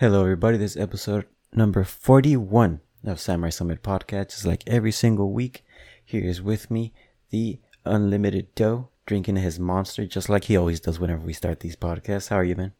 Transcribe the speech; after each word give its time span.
Hello, 0.00 0.22
everybody. 0.22 0.56
This 0.56 0.76
is 0.76 0.82
episode 0.82 1.26
number 1.52 1.84
41 1.84 2.80
of 3.04 3.20
Samurai 3.20 3.50
Summit 3.50 3.82
Podcast. 3.82 4.30
Just 4.30 4.46
like 4.46 4.62
every 4.66 4.92
single 4.92 5.30
week, 5.30 5.62
here 6.02 6.24
is 6.24 6.40
with 6.40 6.70
me 6.70 6.94
the 7.28 7.58
Unlimited 7.84 8.54
Dough 8.54 8.88
drinking 9.04 9.36
his 9.36 9.60
monster, 9.60 10.06
just 10.06 10.30
like 10.30 10.44
he 10.44 10.56
always 10.56 10.80
does 10.80 10.98
whenever 10.98 11.20
we 11.20 11.34
start 11.34 11.60
these 11.60 11.76
podcasts. 11.76 12.28
How 12.28 12.36
are 12.36 12.44
you, 12.44 12.56
man? 12.56 12.72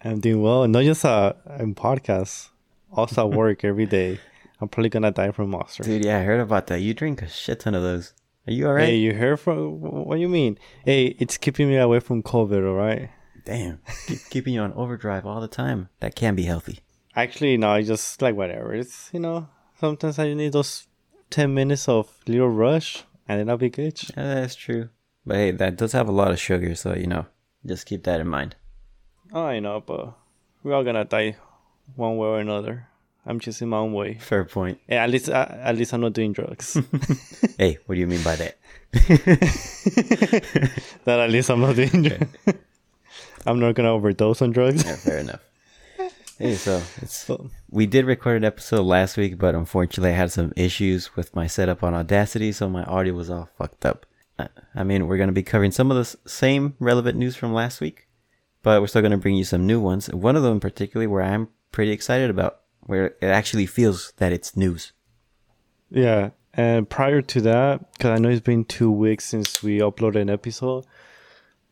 I'm 0.00 0.20
doing 0.20 0.40
well. 0.40 0.68
Not 0.68 0.84
just 0.84 1.04
uh, 1.04 1.32
in 1.58 1.74
podcasts, 1.74 2.50
also 2.92 3.28
at 3.28 3.36
work 3.36 3.64
every 3.64 3.86
day. 3.86 4.20
I'm 4.60 4.68
probably 4.68 4.90
gonna 4.90 5.10
die 5.10 5.32
from 5.32 5.50
monster. 5.50 5.82
Dude, 5.82 6.04
yeah, 6.04 6.18
I 6.18 6.22
heard 6.22 6.38
about 6.38 6.68
that. 6.68 6.80
You 6.80 6.94
drink 6.94 7.20
a 7.20 7.28
shit 7.28 7.58
ton 7.58 7.74
of 7.74 7.82
those. 7.82 8.14
Are 8.46 8.52
you 8.52 8.68
alright? 8.68 8.90
Hey, 8.90 8.96
you 8.98 9.12
heard 9.12 9.40
from? 9.40 9.80
What 9.80 10.14
do 10.14 10.20
you 10.20 10.28
mean? 10.28 10.56
Hey, 10.84 11.16
it's 11.18 11.36
keeping 11.36 11.68
me 11.68 11.78
away 11.78 11.98
from 11.98 12.22
COVID. 12.22 12.64
All 12.64 12.76
right. 12.76 13.10
Damn, 13.48 13.80
keep, 14.06 14.18
keeping 14.28 14.52
you 14.52 14.60
on 14.60 14.74
overdrive 14.74 15.24
all 15.24 15.40
the 15.40 15.48
time. 15.48 15.88
That 16.00 16.14
can 16.14 16.34
be 16.34 16.42
healthy. 16.42 16.80
Actually, 17.16 17.56
no. 17.56 17.70
I 17.70 17.80
just 17.80 18.20
like 18.20 18.36
whatever. 18.36 18.74
It's 18.74 19.08
you 19.10 19.20
know 19.20 19.48
sometimes 19.80 20.18
I 20.18 20.34
need 20.34 20.52
those 20.52 20.86
ten 21.30 21.54
minutes 21.54 21.88
of 21.88 22.14
little 22.26 22.50
rush, 22.50 23.04
and 23.26 23.40
then 23.40 23.48
I'll 23.48 23.56
be 23.56 23.70
good. 23.70 23.98
Yeah, 24.14 24.34
that's 24.34 24.54
true. 24.54 24.90
But 25.24 25.36
hey, 25.36 25.50
that 25.52 25.78
does 25.78 25.92
have 25.92 26.10
a 26.10 26.12
lot 26.12 26.30
of 26.30 26.38
sugar, 26.38 26.74
so 26.74 26.94
you 26.94 27.06
know, 27.06 27.24
just 27.64 27.86
keep 27.86 28.04
that 28.04 28.20
in 28.20 28.28
mind. 28.28 28.56
Oh, 29.32 29.44
I 29.44 29.60
know, 29.60 29.80
but 29.80 30.12
we're 30.62 30.74
all 30.74 30.84
gonna 30.84 31.06
die 31.06 31.36
one 31.96 32.18
way 32.18 32.28
or 32.28 32.40
another. 32.40 32.88
I'm 33.24 33.40
just 33.40 33.62
in 33.62 33.70
my 33.70 33.78
own 33.78 33.94
way. 33.94 34.18
Fair 34.20 34.44
point. 34.44 34.78
Yeah, 34.86 35.04
at 35.04 35.10
least, 35.10 35.30
uh, 35.30 35.46
at 35.50 35.74
least 35.74 35.94
I'm 35.94 36.02
not 36.02 36.12
doing 36.12 36.34
drugs. 36.34 36.76
hey, 37.58 37.78
what 37.86 37.94
do 37.94 38.00
you 38.00 38.06
mean 38.06 38.22
by 38.22 38.36
that? 38.36 38.58
that 41.04 41.18
at 41.18 41.30
least 41.30 41.50
I'm 41.50 41.60
not 41.60 41.76
doing 41.76 42.02
drugs. 42.08 42.26
I'm 43.48 43.60
not 43.60 43.74
gonna 43.74 43.92
overdose 43.92 44.42
on 44.42 44.50
drugs. 44.50 44.84
Yeah, 44.84 44.96
fair 44.96 45.18
enough. 45.18 45.40
Hey, 46.40 46.54
so 46.54 46.80
it's 47.02 47.28
we 47.68 47.86
did 47.86 48.04
record 48.04 48.36
an 48.36 48.44
episode 48.44 48.82
last 48.82 49.16
week, 49.16 49.38
but 49.38 49.56
unfortunately 49.56 50.10
I 50.10 50.16
had 50.16 50.30
some 50.30 50.52
issues 50.54 51.16
with 51.16 51.34
my 51.34 51.48
setup 51.48 51.82
on 51.82 51.94
Audacity, 51.94 52.52
so 52.52 52.68
my 52.68 52.84
audio 52.84 53.14
was 53.14 53.28
all 53.28 53.48
fucked 53.58 53.84
up. 53.84 54.06
I 54.72 54.84
mean, 54.84 55.08
we're 55.08 55.16
gonna 55.16 55.32
be 55.32 55.42
covering 55.42 55.72
some 55.72 55.90
of 55.90 55.96
the 55.96 56.16
same 56.30 56.76
relevant 56.78 57.18
news 57.18 57.34
from 57.34 57.52
last 57.52 57.80
week, 57.80 58.06
but 58.62 58.80
we're 58.80 58.86
still 58.86 59.02
gonna 59.02 59.18
bring 59.18 59.34
you 59.34 59.42
some 59.42 59.66
new 59.66 59.80
ones. 59.80 60.06
One 60.10 60.36
of 60.36 60.44
them, 60.44 60.60
particularly, 60.60 61.08
where 61.08 61.24
I'm 61.24 61.48
pretty 61.72 61.90
excited 61.90 62.30
about, 62.30 62.60
where 62.82 63.06
it 63.20 63.26
actually 63.26 63.66
feels 63.66 64.12
that 64.18 64.30
it's 64.30 64.56
news. 64.56 64.92
Yeah, 65.90 66.30
and 66.54 66.88
prior 66.88 67.20
to 67.20 67.40
that, 67.40 67.92
because 67.94 68.10
I 68.10 68.18
know 68.18 68.28
it's 68.28 68.40
been 68.40 68.64
two 68.64 68.92
weeks 68.92 69.24
since 69.24 69.60
we 69.60 69.78
uploaded 69.78 70.20
an 70.20 70.30
episode, 70.30 70.86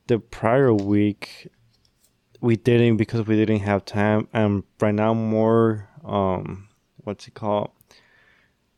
the 0.09 0.19
prior 0.19 0.75
week 0.75 1.49
we 2.41 2.56
didn't 2.56 2.97
because 2.97 3.27
we 3.27 3.37
didn't 3.37 3.61
have 3.61 3.84
time, 3.84 4.29
and 4.33 4.65
right 4.81 4.95
now 4.95 5.15
more 5.15 5.89
um, 6.05 6.69
what's 7.05 7.27
it 7.27 7.34
called? 7.34 7.70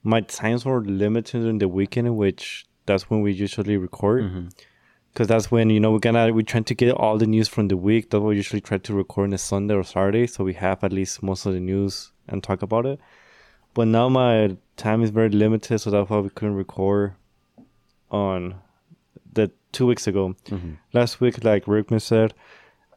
My 0.03 0.21
times 0.21 0.65
were 0.65 0.81
limited 0.81 1.45
in 1.45 1.59
the 1.59 1.69
weekend, 1.69 2.17
which 2.17 2.67
that's 2.87 3.11
when 3.11 3.21
we 3.21 3.33
usually 3.33 3.77
record. 3.77 4.25
Mm-hmm. 4.25 4.49
Because 5.13 5.29
that's 5.29 5.51
when 5.51 5.71
you 5.71 5.81
know 5.81 5.91
we're 5.91 5.99
gonna 5.99 6.33
we're 6.33 6.43
trying 6.43 6.65
to 6.65 6.75
get 6.75 6.93
all 6.93 7.19
the 7.19 7.27
news 7.27 7.49
from 7.49 7.69
the 7.69 7.77
week. 7.77 8.11
That's 8.11 8.21
what 8.21 8.29
we 8.29 8.37
usually 8.37 8.61
try 8.61 8.79
to 8.79 8.95
record 8.95 9.29
on 9.29 9.33
a 9.33 9.39
Sunday 9.39 9.75
or 9.75 9.83
Saturday, 9.83 10.27
so 10.27 10.45
we 10.45 10.55
have 10.55 10.85
at 10.85 10.93
least 10.93 11.23
most 11.23 11.45
of 11.47 11.55
the 11.55 11.61
news 11.61 12.13
and 12.29 12.43
talk 12.43 12.63
about 12.63 12.87
it. 12.87 13.01
But 13.75 13.89
now 13.89 14.09
my 14.09 14.57
time 14.77 15.03
is 15.03 15.11
very 15.11 15.31
limited, 15.31 15.81
so 15.81 15.91
that's 15.91 16.09
why 16.09 16.19
we 16.19 16.31
couldn't 16.31 16.55
record 16.55 17.15
on 18.11 18.61
the 19.33 19.51
two 19.73 19.87
weeks 19.87 20.07
ago. 20.07 20.37
Mm-hmm. 20.47 20.75
Last 20.93 21.21
week, 21.21 21.43
like 21.43 21.67
Rickman 21.67 22.01
said, 22.01 22.35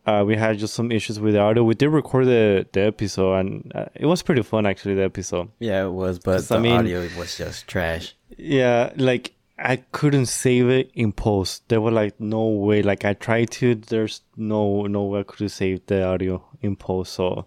uh, 0.06 0.24
we 0.26 0.36
had 0.36 0.58
just 0.58 0.74
some 0.74 0.92
issues 0.92 1.20
with 1.20 1.34
the 1.34 1.40
audio. 1.40 1.64
We 1.64 1.76
did 1.76 1.90
record 1.90 2.26
the, 2.28 2.66
the 2.74 2.82
episode, 2.82 3.34
and 3.36 3.72
uh, 3.76 3.86
it 3.96 4.06
was 4.06 4.22
pretty 4.24 4.42
fun 4.44 4.66
actually. 4.66 4.96
The 4.96 5.04
episode, 5.04 5.50
Yeah, 5.60 5.86
it 5.86 5.92
was, 5.92 6.20
but 6.20 6.48
the 6.48 6.56
I 6.58 6.60
mean- 6.60 6.72
audio 6.74 7.08
was 7.18 7.38
just 7.38 7.68
trash. 7.68 8.16
yeah, 8.38 8.92
like 8.98 9.34
I 9.60 9.76
couldn't 9.92 10.26
save 10.26 10.70
it 10.70 10.90
in 10.96 11.12
post. 11.12 11.68
There 11.70 11.80
were 11.82 11.92
like 11.92 12.20
no 12.20 12.48
way. 12.48 12.82
Like 12.82 13.06
I 13.06 13.14
tried 13.14 13.52
to, 13.52 13.76
there's 13.76 14.22
no 14.36 14.84
no 14.88 15.04
way 15.04 15.20
I 15.20 15.24
could 15.24 15.52
save 15.52 15.86
the 15.86 16.04
audio 16.04 16.44
in 16.62 16.76
post. 16.76 17.14
So 17.14 17.46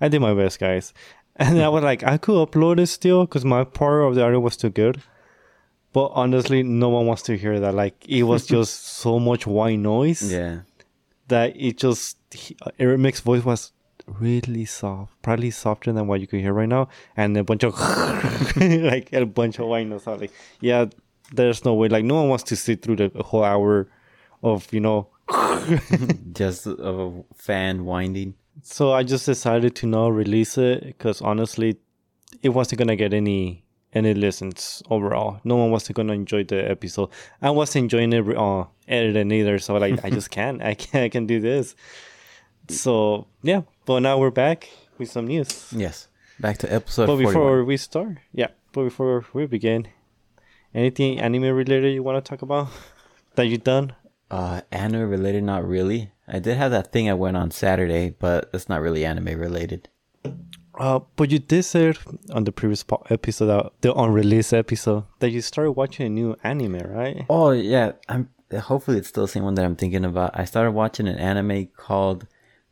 I 0.00 0.08
did 0.08 0.20
my 0.20 0.34
best, 0.34 0.58
guys. 0.60 0.92
And 1.36 1.60
I 1.60 1.68
was 1.68 1.82
like, 1.82 2.04
I 2.04 2.16
could 2.16 2.36
upload 2.48 2.78
it 2.78 2.86
still 2.86 3.24
because 3.26 3.44
my 3.44 3.64
part 3.64 4.04
of 4.04 4.14
the 4.14 4.22
audio 4.22 4.38
was 4.38 4.56
too 4.56 4.70
good. 4.70 5.02
But 5.92 6.12
honestly, 6.14 6.62
no 6.62 6.88
one 6.90 7.06
wants 7.06 7.22
to 7.22 7.36
hear 7.36 7.58
that. 7.58 7.74
Like 7.74 8.04
it 8.08 8.22
was 8.22 8.46
just 8.56 8.86
so 8.86 9.18
much 9.18 9.44
white 9.46 9.78
noise 9.80 10.22
Yeah. 10.32 10.60
That 11.28 11.54
it 11.56 11.78
just 11.78 12.18
he- 12.30 12.56
uh, 12.62 12.70
Eric 12.78 13.00
Mick's 13.00 13.20
voice 13.20 13.44
was 13.44 13.72
really 14.06 14.64
soft, 14.64 15.20
probably 15.22 15.50
softer 15.50 15.92
than 15.92 16.06
what 16.06 16.20
you 16.20 16.26
can 16.26 16.40
hear 16.40 16.52
right 16.52 16.68
now, 16.68 16.88
and 17.16 17.36
a 17.36 17.44
bunch 17.44 17.64
of 17.64 17.78
like 18.56 19.12
a 19.12 19.24
bunch 19.24 19.58
of. 19.58 19.70
I 19.70 19.82
like, 19.84 20.32
yeah, 20.60 20.86
there's 21.32 21.64
no 21.64 21.74
way. 21.74 21.88
Like 21.88 22.04
no 22.04 22.16
one 22.16 22.28
wants 22.28 22.44
to 22.44 22.56
sit 22.56 22.82
through 22.82 22.96
the 22.96 23.10
whole 23.22 23.44
hour 23.44 23.88
of 24.42 24.72
you 24.72 24.80
know. 24.80 25.08
Just 26.32 26.66
a 26.66 27.24
fan 27.34 27.84
winding. 27.86 28.34
So 28.62 28.92
I 28.92 29.02
just 29.02 29.26
decided 29.26 29.74
to 29.76 29.86
not 29.86 30.08
release 30.08 30.58
it 30.58 30.84
because 30.84 31.22
honestly, 31.22 31.78
it 32.42 32.50
wasn't 32.50 32.78
gonna 32.80 32.94
get 32.96 33.14
any 33.14 33.63
any 33.94 34.14
listens 34.14 34.82
overall. 34.90 35.40
No 35.44 35.56
one 35.56 35.70
was 35.70 35.88
gonna 35.88 36.12
enjoy 36.12 36.44
the 36.44 36.68
episode. 36.68 37.10
I 37.40 37.50
wasn't 37.50 37.84
enjoying 37.84 38.12
it 38.12 38.36
uh, 38.36 38.64
editing 38.88 39.30
either. 39.30 39.58
So 39.58 39.76
like, 39.76 40.04
I 40.04 40.10
just 40.10 40.30
can't. 40.38 40.62
I 40.62 40.74
can't. 40.74 41.04
I 41.04 41.08
can 41.08 41.26
do 41.26 41.40
this. 41.40 41.74
So 42.68 43.26
yeah, 43.42 43.62
but 43.86 44.00
now 44.00 44.18
we're 44.18 44.30
back 44.30 44.68
with 44.98 45.10
some 45.10 45.26
news. 45.26 45.72
Yes. 45.74 46.08
Back 46.40 46.58
to 46.58 46.72
episode 46.72 47.06
but 47.06 47.14
41. 47.14 47.32
before 47.32 47.64
we 47.64 47.76
start, 47.76 48.16
yeah, 48.32 48.48
but 48.72 48.84
before 48.84 49.24
we 49.32 49.46
begin, 49.46 49.86
anything 50.74 51.20
anime 51.20 51.44
related 51.44 51.94
you 51.94 52.02
want 52.02 52.22
to 52.22 52.28
talk 52.28 52.42
about 52.42 52.68
that 53.36 53.46
you've 53.46 53.62
done? 53.62 53.94
Uh, 54.30 54.62
anime 54.72 55.08
related, 55.08 55.44
not 55.44 55.66
really. 55.66 56.10
I 56.26 56.40
did 56.40 56.56
have 56.56 56.72
that 56.72 56.90
thing 56.90 57.08
I 57.08 57.14
went 57.14 57.36
on 57.36 57.52
Saturday, 57.52 58.10
but 58.18 58.50
it's 58.52 58.68
not 58.68 58.80
really 58.80 59.04
anime 59.04 59.38
related. 59.38 59.88
Uh, 60.78 61.00
but 61.16 61.30
you 61.30 61.38
did 61.38 61.62
say 61.64 61.94
on 62.32 62.44
the 62.44 62.52
previous 62.52 62.82
po- 62.82 63.02
episode, 63.08 63.48
uh, 63.50 63.68
the 63.80 63.94
unreleased 63.94 64.52
episode, 64.52 65.04
that 65.20 65.30
you 65.30 65.40
started 65.40 65.72
watching 65.72 66.06
a 66.06 66.08
new 66.08 66.36
anime, 66.42 66.78
right? 66.78 67.24
Oh 67.30 67.50
yeah, 67.50 67.92
I'm. 68.08 68.30
Hopefully, 68.52 68.98
it's 68.98 69.08
still 69.08 69.24
the 69.24 69.28
same 69.28 69.44
one 69.44 69.54
that 69.54 69.64
I'm 69.64 69.76
thinking 69.76 70.04
about. 70.04 70.30
I 70.38 70.44
started 70.44 70.72
watching 70.72 71.08
an 71.08 71.16
anime 71.18 71.66
called 71.76 72.26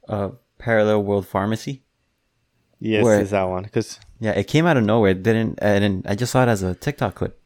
uh, 0.09 0.31
Parallel 0.59 1.03
World 1.05 1.27
Pharmacy. 1.27 1.83
Yes, 2.79 3.05
Where- 3.05 3.21
it's 3.21 3.31
that 3.31 3.45
one. 3.45 3.63
Because 3.65 3.99
Yeah, 4.21 4.33
it 4.33 4.45
came 4.49 4.67
out 4.67 4.77
of 4.77 4.85
nowhere. 4.85 5.13
It 5.13 5.23
didn't, 5.23 5.59
and 5.63 6.05
I 6.07 6.15
just 6.15 6.33
saw 6.33 6.43
it 6.43 6.49
as 6.49 6.63
a 6.63 6.75
TikTok 6.75 7.15
clip. 7.17 7.39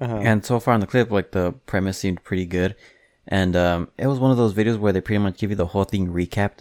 uh, 0.00 0.04
And 0.04 0.44
so 0.44 0.58
far 0.60 0.74
on 0.74 0.80
the 0.80 0.86
clip, 0.86 1.10
like 1.10 1.30
the 1.32 1.52
premise 1.66 1.98
seemed 1.98 2.22
pretty 2.24 2.46
good, 2.46 2.74
and 3.28 3.54
um, 3.56 3.88
it 3.98 4.06
was 4.08 4.18
one 4.18 4.30
of 4.32 4.36
those 4.36 4.52
videos 4.54 4.78
where 4.78 4.92
they 4.92 5.00
pretty 5.00 5.18
much 5.22 5.38
give 5.38 5.50
you 5.50 5.56
the 5.56 5.66
whole 5.66 5.84
thing 5.84 6.08
recapped. 6.08 6.58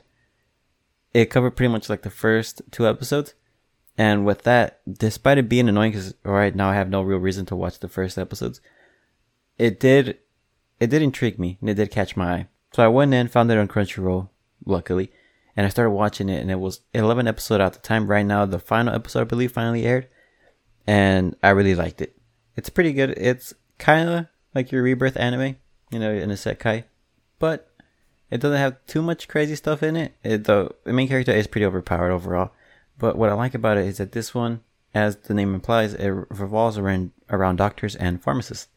It 1.14 1.30
covered 1.30 1.52
pretty 1.52 1.72
much 1.72 1.90
like 1.90 2.02
the 2.02 2.10
first 2.10 2.62
two 2.72 2.88
episodes, 2.88 3.34
and 3.98 4.26
with 4.26 4.44
that, 4.44 4.82
despite 4.92 5.38
it 5.38 5.50
being 5.50 5.70
annoying, 5.70 5.92
because 5.92 6.16
right 6.24 6.56
now 6.56 6.70
I 6.70 6.76
have 6.76 6.90
no 6.90 7.02
real 7.02 7.20
reason 7.20 7.46
to 7.48 7.56
watch 7.56 7.80
the 7.80 7.88
first 7.88 8.18
episodes, 8.18 8.62
it 9.58 9.80
did, 9.80 10.18
it 10.80 10.90
did 10.90 11.04
intrigue 11.04 11.38
me, 11.38 11.58
and 11.62 11.70
it 11.70 11.76
did 11.76 11.92
catch 11.92 12.16
my 12.16 12.34
eye. 12.34 12.48
So 12.72 12.84
I 12.84 12.88
went 12.88 13.14
in, 13.14 13.28
found 13.28 13.52
it 13.52 13.58
on 13.60 13.68
Crunchyroll, 13.68 14.30
luckily, 14.66 15.12
and 15.56 15.66
I 15.68 15.70
started 15.70 15.92
watching 15.92 16.30
it, 16.30 16.42
and 16.42 16.50
it 16.50 16.60
was 16.60 16.82
11 16.94 17.28
episode 17.28 17.62
at 17.62 17.74
the 17.74 17.80
time. 17.80 18.10
Right 18.10 18.26
now, 18.26 18.48
the 18.48 18.58
final 18.58 18.96
episode 18.96 19.22
I 19.22 19.26
believe 19.26 19.52
finally 19.52 19.86
aired, 19.86 20.08
and 20.88 21.36
I 21.44 21.50
really 21.50 21.76
liked 21.76 22.02
it. 22.02 22.18
It's 22.56 22.70
pretty 22.70 22.94
good. 22.94 23.12
It's 23.12 23.54
kind 23.78 24.10
of 24.10 24.26
like 24.56 24.72
your 24.72 24.82
rebirth 24.82 25.18
anime, 25.18 25.58
you 25.92 26.00
know, 26.00 26.12
an 26.12 26.32
isekai, 26.32 26.86
but 27.38 27.70
it 28.34 28.42
doesn't 28.42 28.58
have 28.58 28.84
too 28.88 29.04
much 29.04 29.28
crazy 29.28 29.56
stuff 29.56 29.84
in 29.84 29.96
it. 29.96 30.16
it 30.24 30.46
the, 30.46 30.74
the 30.86 30.92
main 30.92 31.08
character 31.08 31.32
is 31.32 31.46
pretty 31.46 31.66
overpowered 31.66 32.10
overall, 32.10 32.50
but 32.98 33.16
what 33.16 33.30
I 33.30 33.34
like 33.34 33.54
about 33.54 33.78
it 33.78 33.86
is 33.86 33.98
that 33.98 34.12
this 34.12 34.34
one, 34.34 34.62
as 34.92 35.18
the 35.18 35.36
name 35.36 35.54
implies, 35.54 35.94
it 35.94 36.08
revolves 36.08 36.80
around 36.80 37.12
around 37.30 37.58
doctors 37.58 37.96
and 37.96 38.24
pharmacists, 38.24 38.70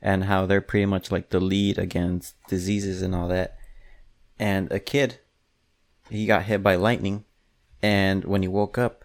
and 0.00 0.24
how 0.24 0.46
they're 0.46 0.62
pretty 0.62 0.86
much 0.86 1.12
like 1.12 1.28
the 1.28 1.38
lead 1.38 1.78
against 1.78 2.34
diseases 2.48 3.02
and 3.02 3.14
all 3.14 3.28
that. 3.28 3.58
And 4.38 4.72
a 4.72 4.78
kid, 4.80 5.18
he 6.08 6.24
got 6.24 6.44
hit 6.44 6.62
by 6.62 6.76
lightning, 6.76 7.26
and 7.82 8.24
when 8.24 8.40
he 8.40 8.48
woke 8.48 8.78
up, 8.78 9.04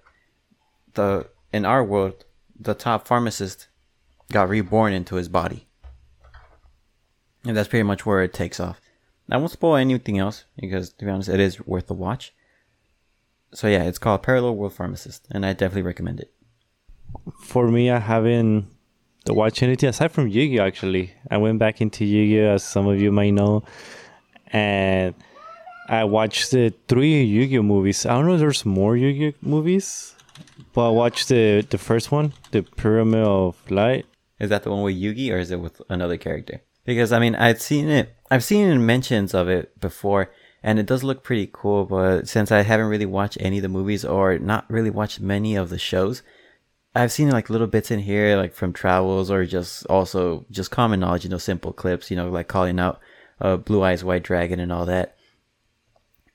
the 0.94 1.28
in 1.52 1.66
our 1.66 1.84
world, 1.84 2.24
the 2.58 2.74
top 2.74 3.06
pharmacist 3.06 3.68
got 4.32 4.48
reborn 4.48 4.94
into 4.94 5.16
his 5.16 5.28
body. 5.28 5.68
And 7.44 7.58
that's 7.58 7.68
pretty 7.68 7.84
much 7.84 8.06
where 8.06 8.24
it 8.24 8.34
takes 8.34 8.62
off. 8.62 8.80
I 9.32 9.38
won't 9.38 9.52
spoil 9.52 9.76
anything 9.76 10.18
else 10.18 10.46
because, 10.60 10.90
to 10.94 11.06
be 11.06 11.12
honest, 11.12 11.30
it 11.30 11.40
is 11.40 11.66
worth 11.66 11.88
the 11.88 11.94
watch. 11.94 12.34
So 13.54 13.68
yeah, 13.68 13.84
it's 13.84 13.98
called 13.98 14.24
Parallel 14.24 14.56
World 14.56 14.74
Pharmacist, 14.74 15.28
and 15.32 15.46
I 15.46 15.54
definitely 15.54 15.84
recommend 15.84 16.20
it. 16.20 16.32
for 17.42 17.68
me, 17.68 17.90
I 17.90 18.00
haven't 18.00 18.68
watched 19.28 19.64
anything 19.64 19.90
aside 19.90 20.12
from 20.12 20.28
Yu-Gi-Oh. 20.28 20.66
Actually, 20.66 21.14
I 21.30 21.38
went 21.38 21.60
back 21.60 21.82
into 21.82 22.06
Yu-Gi-Oh, 22.06 22.54
as 22.54 22.64
some 22.64 22.88
of 22.88 23.02
you 23.02 23.12
might 23.12 23.32
know, 23.32 23.64
and 24.48 25.16
I 25.88 26.04
watched 26.04 26.52
the 26.52 26.74
three 26.88 27.24
Yu-Gi-Oh 27.24 27.64
movies. 27.64 28.06
I 28.06 28.14
don't 28.14 28.28
know 28.28 28.36
if 28.36 28.40
there's 28.40 28.66
more 28.66 28.96
Yu-Gi-Oh 28.96 29.34
movies, 29.42 30.16
but 30.74 30.90
I 30.90 30.92
watched 30.92 31.30
the 31.30 31.66
the 31.70 31.78
first 31.78 32.12
one, 32.12 32.34
the 32.52 32.62
Pyramid 32.62 33.24
of 33.24 33.72
Light. 33.72 34.06
Is 34.40 34.50
that 34.50 34.64
the 34.64 34.72
one 34.72 34.84
with 34.84 34.96
Yugi, 34.96 35.32
or 35.32 35.38
is 35.38 35.52
it 35.52 35.60
with 35.60 35.82
another 35.90 36.18
character? 36.18 36.62
Because 36.86 37.12
I 37.12 37.20
mean, 37.20 37.36
I'd 37.36 37.62
seen 37.62 37.90
it. 37.90 38.16
I've 38.32 38.44
seen 38.44 38.86
mentions 38.86 39.34
of 39.34 39.50
it 39.50 39.80
before, 39.80 40.32
and 40.62 40.78
it 40.80 40.86
does 40.86 41.04
look 41.04 41.24
pretty 41.24 41.50
cool. 41.52 41.86
But 41.86 42.28
since 42.28 42.52
I 42.52 42.62
haven't 42.62 42.88
really 42.88 43.06
watched 43.06 43.38
any 43.40 43.58
of 43.58 43.64
the 43.64 43.70
movies 43.70 44.06
or 44.06 44.38
not 44.38 44.70
really 44.70 44.90
watched 44.90 45.20
many 45.20 45.56
of 45.56 45.70
the 45.70 45.80
shows, 45.80 46.22
I've 46.96 47.12
seen 47.12 47.30
like 47.30 47.50
little 47.50 47.68
bits 47.68 47.92
in 47.92 48.00
here, 48.00 48.36
like 48.36 48.54
from 48.54 48.74
travels 48.74 49.30
or 49.30 49.46
just 49.46 49.86
also 49.88 50.46
just 50.52 50.72
common 50.72 51.00
knowledge, 51.00 51.24
you 51.24 51.30
know, 51.30 51.38
simple 51.38 51.72
clips, 51.74 52.10
you 52.10 52.18
know, 52.18 52.30
like 52.30 52.48
calling 52.48 52.80
out 52.80 53.00
uh, 53.42 53.58
Blue 53.58 53.84
Eyes 53.84 54.04
White 54.04 54.24
Dragon 54.24 54.60
and 54.60 54.72
all 54.72 54.86
that. 54.86 55.16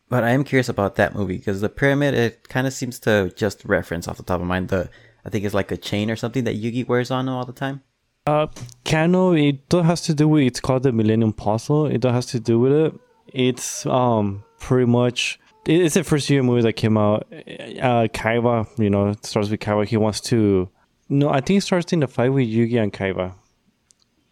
But 0.09 0.23
I 0.23 0.31
am 0.31 0.45
curious 0.45 0.69
about 0.69 0.97
that 0.97 1.15
movie 1.15 1.39
because 1.39 1.61
the 1.61 1.69
pyramid, 1.69 2.15
it 2.15 2.49
kind 2.49 2.67
of 2.67 2.73
seems 2.73 2.99
to 3.01 3.33
just 3.35 3.65
reference 3.65 4.07
off 4.07 4.17
the 4.17 4.23
top 4.23 4.41
of 4.41 4.47
mind 4.47 4.69
the, 4.69 4.89
I 5.25 5.31
think 5.31 5.45
it's 5.45 5.55
like 5.55 5.73
a 5.73 5.77
chain 5.77 6.11
or 6.11 6.17
something 6.17 6.45
that 6.45 6.61
Yugi 6.61 6.87
wears 6.87 7.11
on 7.11 7.29
all 7.29 7.45
the 7.45 7.53
time. 7.53 7.83
Uh, 8.27 8.47
Kano, 8.87 9.33
it 9.35 9.69
don't 9.69 9.85
has 9.85 10.01
to 10.03 10.15
do 10.15 10.27
with 10.27 10.45
it's 10.45 10.61
called 10.61 10.83
the 10.83 10.93
Millennium 10.93 11.33
Puzzle. 11.33 11.87
It 11.87 12.01
don't 12.01 12.15
has 12.15 12.27
to 12.27 12.41
do 12.41 12.59
with 12.59 12.73
it. 12.73 12.95
It's 13.29 13.85
um 13.85 14.45
pretty 14.59 14.87
much 14.87 15.39
it's 15.67 15.95
the 15.95 16.05
first 16.05 16.29
year 16.31 16.43
movie 16.43 16.63
that 16.63 16.75
came 16.75 16.97
out. 16.97 17.27
Uh, 17.33 18.09
Kaiba, 18.09 18.67
you 18.79 18.91
know, 18.91 19.09
it 19.09 19.25
starts 19.27 19.51
with 19.51 19.61
Kaiba. 19.61 19.87
He 19.87 19.97
wants 19.97 20.21
to. 20.23 20.69
No, 21.09 21.29
I 21.29 21.41
think 21.41 21.59
it 21.59 21.63
starts 21.63 21.93
in 21.93 22.01
the 22.01 22.07
fight 22.07 22.31
with 22.31 22.49
Yugi 22.49 22.83
and 22.83 22.93
Kaiba. 22.93 23.35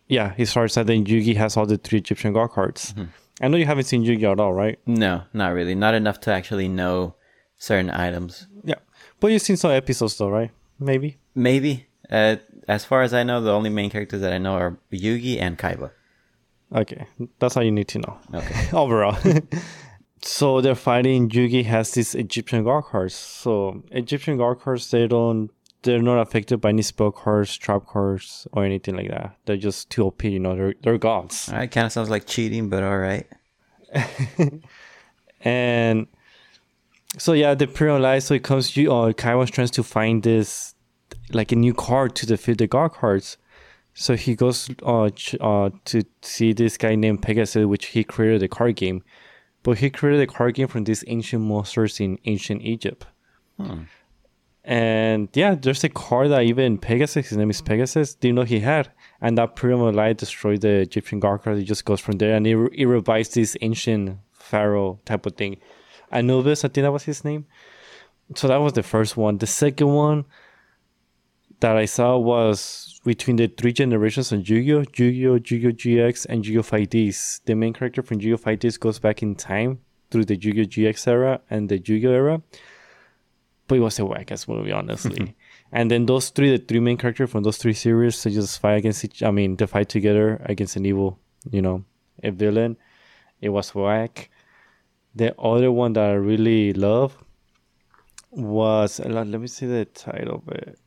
Yeah, 0.08 0.34
he 0.34 0.44
starts 0.46 0.76
and 0.76 0.88
then 0.88 1.04
Yugi 1.04 1.36
has 1.36 1.56
all 1.56 1.66
the 1.66 1.76
three 1.76 1.98
Egyptian 1.98 2.32
god 2.32 2.50
cards. 2.50 2.92
Mm-hmm. 2.92 3.44
I 3.44 3.48
know 3.48 3.56
you 3.56 3.66
haven't 3.66 3.84
seen 3.84 4.04
Yugi 4.04 4.30
at 4.30 4.40
all, 4.40 4.52
right? 4.52 4.78
No, 4.86 5.24
not 5.32 5.52
really. 5.52 5.74
Not 5.74 5.94
enough 5.94 6.20
to 6.20 6.32
actually 6.32 6.68
know 6.68 7.14
certain 7.58 7.90
items. 7.90 8.46
Yeah, 8.64 8.76
but 9.20 9.32
you've 9.32 9.42
seen 9.42 9.56
some 9.56 9.70
episodes 9.70 10.16
though, 10.16 10.30
right? 10.30 10.50
Maybe. 10.78 11.18
Maybe. 11.34 11.88
Uh, 12.10 12.36
as 12.68 12.84
far 12.84 13.02
as 13.02 13.12
I 13.14 13.22
know, 13.22 13.40
the 13.40 13.52
only 13.52 13.70
main 13.70 13.90
characters 13.90 14.20
that 14.20 14.32
I 14.32 14.38
know 14.38 14.54
are 14.54 14.78
Yugi 14.92 15.40
and 15.40 15.58
Kaiba. 15.58 15.90
Okay, 16.74 17.06
that's 17.38 17.56
all 17.56 17.62
you 17.62 17.72
need 17.72 17.88
to 17.88 17.98
know. 17.98 18.18
Okay. 18.34 18.68
Overall. 18.72 19.18
so 20.22 20.60
they're 20.60 20.74
fighting. 20.74 21.28
Yugi 21.28 21.64
has 21.64 21.90
these 21.92 22.14
Egyptian 22.14 22.64
god 22.64 22.84
cards. 22.84 23.14
So 23.14 23.82
Egyptian 23.90 24.38
god 24.38 24.60
cards, 24.60 24.90
they 24.90 25.06
don't, 25.06 25.50
they're 25.82 26.00
not 26.00 26.20
affected 26.20 26.60
by 26.60 26.70
any 26.70 26.82
spell 26.82 27.10
cards, 27.10 27.56
trap 27.56 27.86
cards, 27.86 28.46
or 28.52 28.64
anything 28.64 28.96
like 28.96 29.08
that. 29.08 29.36
They're 29.44 29.56
just 29.56 29.90
too 29.90 30.04
OP. 30.06 30.24
You 30.24 30.38
know, 30.38 30.54
they're 30.54 30.74
they're 30.82 30.98
gods. 30.98 31.48
All 31.50 31.58
right, 31.58 31.70
kind 31.70 31.86
of 31.86 31.92
sounds 31.92 32.08
like 32.08 32.26
cheating, 32.26 32.68
but 32.68 32.82
all 32.82 32.98
right. 32.98 33.26
and 35.42 36.06
so 37.18 37.32
yeah, 37.34 37.54
the 37.54 37.66
period 37.66 38.22
So 38.22 38.34
it 38.34 38.42
comes. 38.44 38.76
You, 38.76 38.92
uh, 38.92 39.12
Kaiba's 39.12 39.50
trying 39.50 39.68
to 39.68 39.82
find 39.82 40.22
this 40.22 40.71
like 41.30 41.52
a 41.52 41.56
new 41.56 41.74
card 41.74 42.14
to 42.16 42.26
defeat 42.26 42.58
the 42.58 42.66
god 42.66 42.92
cards. 42.92 43.36
So 43.94 44.16
he 44.16 44.34
goes 44.34 44.70
uh, 44.82 45.10
uh, 45.40 45.70
to 45.84 46.02
see 46.22 46.52
this 46.52 46.78
guy 46.78 46.94
named 46.94 47.22
Pegasus, 47.22 47.66
which 47.66 47.86
he 47.86 48.04
created 48.04 48.42
a 48.42 48.48
card 48.48 48.76
game. 48.76 49.04
But 49.62 49.78
he 49.78 49.90
created 49.90 50.22
a 50.22 50.32
card 50.32 50.54
game 50.54 50.68
from 50.68 50.84
these 50.84 51.04
ancient 51.06 51.42
monsters 51.42 52.00
in 52.00 52.18
ancient 52.24 52.62
Egypt. 52.62 53.06
Hmm. 53.58 53.82
And 54.64 55.28
yeah, 55.34 55.56
there's 55.56 55.82
a 55.84 55.88
card 55.88 56.30
that 56.30 56.42
even 56.42 56.78
Pegasus, 56.78 57.28
his 57.28 57.38
name 57.38 57.50
is 57.50 57.60
Pegasus, 57.60 58.14
didn't 58.14 58.36
know 58.36 58.42
he 58.42 58.60
had. 58.60 58.90
And 59.20 59.36
that 59.38 59.56
Pyramid 59.56 59.94
Light 59.94 60.18
destroyed 60.18 60.60
the 60.60 60.80
Egyptian 60.80 61.20
god 61.20 61.42
card. 61.42 61.58
It 61.58 61.64
just 61.64 61.84
goes 61.84 62.00
from 62.00 62.18
there 62.18 62.34
and 62.34 62.46
it, 62.46 62.56
it 62.72 62.86
revives 62.86 63.30
this 63.30 63.56
ancient 63.60 64.18
pharaoh 64.32 65.00
type 65.04 65.26
of 65.26 65.36
thing. 65.36 65.58
Anubis, 66.10 66.64
I 66.64 66.68
think 66.68 66.84
that 66.84 66.92
was 66.92 67.04
his 67.04 67.24
name. 67.24 67.46
So 68.36 68.48
that 68.48 68.56
was 68.56 68.74
the 68.74 68.82
first 68.82 69.16
one. 69.16 69.38
The 69.38 69.46
second 69.46 69.88
one 69.88 70.24
that 71.62 71.76
I 71.76 71.84
saw 71.84 72.18
was 72.18 73.00
between 73.04 73.36
the 73.36 73.46
three 73.46 73.72
generations 73.72 74.32
on 74.32 74.40
Yu-Gi-Oh, 74.40 74.84
Yu-Gi-Oh, 74.96 75.34
Yu-Gi-Oh 75.34 75.72
GX, 75.72 76.26
and 76.28 76.44
Yu-Gi-Oh 76.44 76.62
5Ds. 76.62 77.40
The 77.44 77.54
main 77.54 77.72
character 77.72 78.02
from 78.02 78.20
Yu-Gi-Oh 78.20 78.50
5Ds 78.50 78.80
goes 78.80 78.98
back 78.98 79.22
in 79.22 79.36
time 79.36 79.78
through 80.10 80.24
the 80.24 80.36
Yu-Gi-Oh 80.36 80.64
GX 80.64 81.06
era 81.06 81.40
and 81.50 81.68
the 81.68 81.78
Yu-Gi-Oh 81.78 82.12
era. 82.12 82.42
But 83.68 83.78
it 83.78 83.80
was 83.80 83.98
a 84.00 84.04
whack 84.04 84.32
ass 84.32 84.48
movie, 84.48 84.72
honestly. 84.72 85.36
and 85.72 85.88
then 85.88 86.06
those 86.06 86.30
three, 86.30 86.50
the 86.56 86.58
three 86.58 86.80
main 86.80 86.96
characters 86.96 87.30
from 87.30 87.44
those 87.44 87.58
three 87.58 87.74
series, 87.74 88.20
they 88.22 88.30
just 88.32 88.60
fight 88.60 88.78
against 88.78 89.04
each. 89.04 89.22
I 89.22 89.30
mean, 89.30 89.54
they 89.54 89.66
fight 89.66 89.88
together 89.88 90.42
against 90.46 90.74
an 90.74 90.84
evil, 90.84 91.20
you 91.48 91.62
know, 91.62 91.84
a 92.24 92.32
villain. 92.32 92.76
It 93.40 93.50
was 93.50 93.72
whack. 93.72 94.30
The 95.14 95.38
other 95.40 95.70
one 95.70 95.92
that 95.92 96.10
I 96.10 96.14
really 96.14 96.72
love 96.72 97.16
was 98.32 98.98
let 98.98 99.26
me 99.26 99.46
see 99.46 99.66
the 99.66 99.84
title 99.84 100.36
of 100.36 100.48
it 100.48 100.78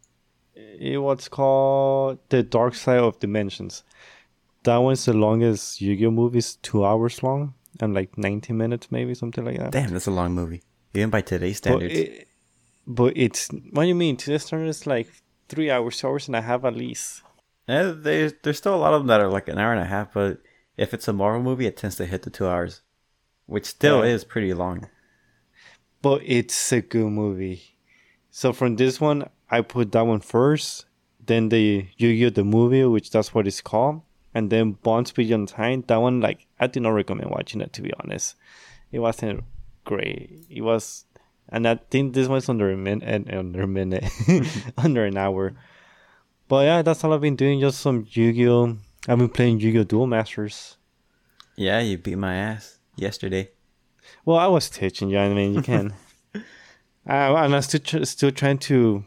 it 0.56 1.02
was 1.02 1.28
called 1.28 2.20
The 2.30 2.44
Dark 2.44 2.76
Side 2.76 3.00
of 3.00 3.20
Dimensions. 3.20 3.84
That 4.64 4.78
one's 4.78 5.06
the 5.06 5.14
longest 5.14 5.82
Yu-Gi-Oh 5.82 6.12
movie. 6.12 6.40
It's 6.40 6.56
two 6.56 6.86
hours 6.86 7.22
long 7.22 7.54
and 7.80 7.94
like 7.94 8.18
90 8.18 8.54
minutes, 8.54 8.92
maybe 8.92 9.14
something 9.14 9.46
like 9.46 9.60
that. 9.60 9.72
Damn, 9.72 9.92
that's 9.92 10.08
a 10.08 10.12
long 10.12 10.34
movie. 10.34 10.64
Even 10.94 11.10
by 11.10 11.22
today's 11.22 11.58
standards. 11.58 11.94
But, 11.94 12.00
it, 12.00 12.28
but 12.88 13.14
it's 13.16 13.50
what 13.72 13.84
do 13.84 13.88
you 13.88 13.96
mean? 13.96 14.18
Today's 14.18 14.46
standards 14.46 14.82
is 14.82 14.88
like 14.88 15.10
three 15.50 15.70
hours, 15.70 15.98
two 15.98 16.08
hours 16.08 16.28
and 16.28 16.36
a 16.36 16.42
half 16.42 16.64
at 16.64 16.76
least. 16.76 17.22
Yeah, 17.68 17.94
there's 17.96 18.34
there's 18.44 18.58
still 18.58 18.76
a 18.76 18.78
lot 18.78 18.94
of 18.94 19.02
them 19.02 19.08
that 19.08 19.22
are 19.22 19.28
like 19.28 19.48
an 19.48 19.58
hour 19.58 19.74
and 19.74 19.82
a 19.82 19.86
half, 19.86 20.14
but 20.14 20.40
if 20.78 20.94
it's 20.94 21.08
a 21.08 21.14
Marvel 21.14 21.42
movie, 21.42 21.66
it 21.66 21.78
tends 21.78 21.96
to 21.98 22.06
hit 22.06 22.24
the 22.24 22.30
two 22.30 22.48
hours, 22.48 22.82
which 23.46 23.66
still 23.66 24.06
yeah. 24.06 24.14
is 24.14 24.24
pretty 24.24 24.54
long. 24.54 24.88
But 26.02 26.22
it's 26.24 26.72
a 26.72 26.82
good 26.82 27.08
movie. 27.08 27.76
So 28.30 28.54
from 28.54 28.76
this 28.76 29.02
one, 29.02 29.30
I 29.50 29.62
put 29.62 29.92
that 29.92 30.06
one 30.06 30.22
first, 30.22 30.86
then 31.26 31.50
the 31.50 31.88
Yu-Gi-Oh 31.98 32.32
the 32.32 32.44
movie, 32.44 32.84
which 32.86 33.12
that's 33.12 33.34
what 33.34 33.48
it's 33.48 33.62
called, 33.62 34.02
and 34.34 34.50
then 34.50 34.74
Bonds 34.74 35.12
Beyond 35.12 35.50
Time. 35.50 35.84
That 35.88 35.98
one, 35.98 36.20
like, 36.22 36.48
I 36.60 36.68
did 36.68 36.84
not 36.84 36.90
recommend 36.90 37.30
watching 37.30 37.62
it 37.62 37.74
to 37.74 37.82
be 37.82 37.92
honest. 38.00 38.36
It 38.92 39.00
wasn't 39.00 39.44
great. 39.84 40.46
It 40.50 40.62
was, 40.62 41.06
and 41.50 41.68
I 41.68 41.76
think 41.76 42.14
this 42.14 42.28
one's 42.28 42.50
under 42.50 42.72
a 42.72 42.78
minute, 42.78 43.28
under 43.32 43.62
a 43.62 43.68
minute, 43.68 44.06
under 44.78 45.06
an 45.06 45.18
hour. 45.18 45.54
But 46.48 46.66
yeah, 46.66 46.82
that's 46.82 47.04
all 47.04 47.14
I've 47.14 47.22
been 47.22 47.36
doing. 47.36 47.60
Just 47.60 47.80
some 47.80 48.06
Yu-Gi-Oh. 48.10 48.78
I've 49.08 49.18
been 49.18 49.30
playing 49.30 49.60
Yu-Gi-Oh 49.60 49.84
Duel 49.84 50.08
Masters. 50.08 50.78
Yeah, 51.56 51.80
you 51.80 51.98
beat 51.98 52.18
my 52.18 52.36
ass 52.36 52.80
yesterday. 52.96 53.50
Well, 54.26 54.38
I 54.38 54.48
was 54.48 54.70
teaching 54.70 55.10
you. 55.10 55.18
I 55.18 55.34
mean, 55.34 55.54
you 55.54 55.62
can. 55.62 55.94
and 57.06 57.56
I'm 57.56 57.62
still 57.62 58.06
still 58.06 58.32
trying 58.32 58.58
to 58.60 59.04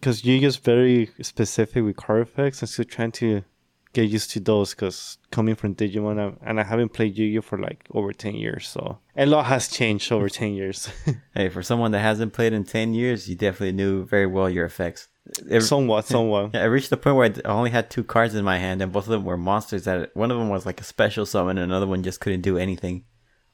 because 0.00 0.24
use 0.24 0.56
very 0.56 1.10
specific 1.20 1.84
with 1.84 1.96
card 1.96 2.22
effects. 2.22 2.62
I'm 2.62 2.68
still 2.68 2.86
trying 2.86 3.12
to 3.12 3.44
get 3.92 4.08
used 4.08 4.30
to 4.30 4.40
those 4.40 4.70
because 4.70 5.18
coming 5.30 5.54
from 5.54 5.74
Digimon 5.74 6.36
and 6.42 6.60
I 6.60 6.62
haven't 6.62 6.90
played 6.90 7.18
Yu-Gi-Oh 7.18 7.42
for 7.42 7.58
like 7.58 7.86
over 7.92 8.12
10 8.12 8.34
years. 8.34 8.68
So 8.68 8.98
a 9.16 9.26
lot 9.26 9.46
has 9.46 9.68
changed 9.68 10.10
over 10.12 10.28
10 10.30 10.54
years. 10.54 10.88
hey, 11.34 11.48
for 11.48 11.62
someone 11.62 11.90
that 11.92 12.00
hasn't 12.00 12.32
played 12.32 12.52
in 12.52 12.64
10 12.64 12.94
years, 12.94 13.28
you 13.28 13.36
definitely 13.36 13.72
knew 13.72 14.04
very 14.06 14.26
well 14.26 14.48
your 14.48 14.64
effects. 14.64 15.08
It, 15.48 15.60
somewhat, 15.62 16.04
somewhat. 16.06 16.52
Yeah, 16.54 16.62
I 16.62 16.66
reached 16.66 16.90
the 16.90 16.96
point 16.96 17.16
where 17.16 17.32
I 17.44 17.48
only 17.48 17.70
had 17.70 17.90
two 17.90 18.04
cards 18.04 18.34
in 18.34 18.44
my 18.44 18.58
hand 18.58 18.80
and 18.80 18.92
both 18.92 19.04
of 19.04 19.10
them 19.10 19.24
were 19.24 19.36
monsters 19.36 19.84
that 19.84 20.14
one 20.16 20.30
of 20.30 20.38
them 20.38 20.48
was 20.48 20.64
like 20.66 20.80
a 20.80 20.84
special 20.84 21.26
summon 21.26 21.58
and 21.58 21.70
another 21.70 21.86
one 21.86 22.02
just 22.02 22.20
couldn't 22.20 22.42
do 22.42 22.56
anything. 22.56 23.04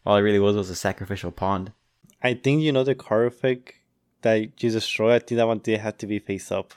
All 0.04 0.16
it 0.16 0.20
really 0.20 0.38
was 0.38 0.54
was 0.54 0.70
a 0.70 0.76
sacrificial 0.76 1.32
pond. 1.32 1.72
I 2.22 2.34
think 2.34 2.62
you 2.62 2.72
know 2.72 2.84
the 2.84 2.94
card 2.94 3.26
effect 3.26 3.72
that 4.26 4.62
you 4.62 4.70
destroy, 4.70 5.14
I 5.14 5.18
think 5.20 5.36
that 5.36 5.46
one 5.46 5.58
did 5.58 5.78
have 5.80 5.98
to 5.98 6.06
be 6.06 6.18
face 6.18 6.50
up 6.50 6.74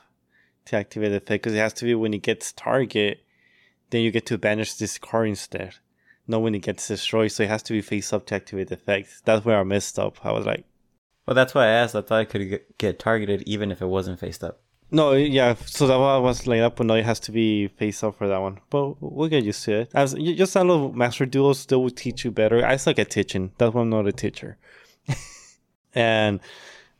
to 0.65 0.75
activate 0.75 1.09
the 1.09 1.17
effect 1.17 1.43
because 1.43 1.55
it 1.55 1.57
has 1.57 1.73
to 1.73 1.85
be 1.85 1.95
when 1.95 2.13
it 2.13 2.21
gets 2.21 2.51
target, 2.51 3.23
then 3.89 4.01
you 4.01 4.11
get 4.11 4.27
to 4.27 4.37
banish 4.37 4.75
this 4.75 4.99
card 4.99 5.29
instead. 5.29 5.75
Not 6.27 6.43
when 6.43 6.53
it 6.53 6.61
gets 6.61 6.87
destroyed, 6.87 7.31
so 7.31 7.41
it 7.41 7.49
has 7.49 7.63
to 7.63 7.73
be 7.73 7.81
face 7.81 8.13
up 8.13 8.27
to 8.27 8.35
activate 8.35 8.67
the 8.67 8.75
effect. 8.75 9.25
That's 9.25 9.43
where 9.43 9.59
I 9.59 9.63
messed 9.63 9.97
up. 9.97 10.23
I 10.23 10.31
was 10.31 10.45
like, 10.45 10.63
well, 11.25 11.33
that's 11.33 11.55
why 11.55 11.65
I 11.65 11.69
asked. 11.69 11.95
I 11.95 12.01
thought 12.01 12.19
I 12.19 12.25
could 12.25 12.61
get 12.77 12.99
targeted 12.99 13.41
even 13.47 13.71
if 13.71 13.81
it 13.81 13.87
wasn't 13.87 14.19
faced 14.19 14.43
up. 14.43 14.61
No, 14.91 15.13
yeah, 15.13 15.55
so 15.65 15.87
that 15.87 15.97
one 15.97 16.21
was 16.21 16.45
laid 16.45 16.61
up, 16.61 16.75
but 16.75 16.85
no, 16.85 16.95
it 16.95 17.05
has 17.05 17.19
to 17.21 17.31
be 17.31 17.67
face 17.67 18.03
up 18.03 18.15
for 18.15 18.27
that 18.27 18.41
one. 18.41 18.59
But 18.69 19.01
we'll 19.01 19.29
get 19.29 19.43
used 19.43 19.63
to 19.65 19.81
it. 19.81 19.91
As 19.95 20.13
you 20.13 20.35
just 20.35 20.55
a 20.55 20.63
little 20.63 20.93
master 20.93 21.25
duels, 21.25 21.59
still 21.59 21.81
will 21.81 21.89
teach 21.89 22.25
you 22.25 22.31
better. 22.31 22.63
I 22.63 22.75
suck 22.75 22.99
at 22.99 23.09
teaching. 23.09 23.53
That's 23.57 23.73
why 23.73 23.81
I'm 23.81 23.89
not 23.89 24.07
a 24.07 24.11
teacher. 24.11 24.57
and 25.95 26.39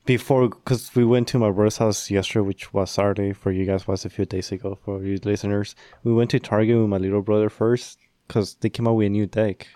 before 0.10 0.50
because 0.50 0.96
we 0.96 1.06
went 1.06 1.28
to 1.28 1.38
my 1.38 1.52
brother's 1.52 1.78
house 1.78 2.10
yesterday, 2.10 2.44
which 2.44 2.74
was 2.74 2.90
Saturday 2.90 3.32
for 3.32 3.52
you 3.52 3.64
guys 3.64 3.88
was 3.88 4.06
a 4.06 4.10
few 4.10 4.26
days 4.26 4.52
ago 4.52 4.76
for 4.84 5.04
you 5.04 5.20
listeners. 5.24 5.76
We 6.04 6.12
went 6.12 6.32
to 6.32 6.40
Target 6.40 6.80
with 6.80 6.90
my 6.90 6.98
little 6.98 7.22
brother 7.22 7.48
first 7.48 8.00
because 8.28 8.56
they 8.56 8.70
came 8.70 8.88
out 8.88 8.94
with 8.94 9.06
a 9.06 9.10
new 9.12 9.28
deck. 9.28 9.68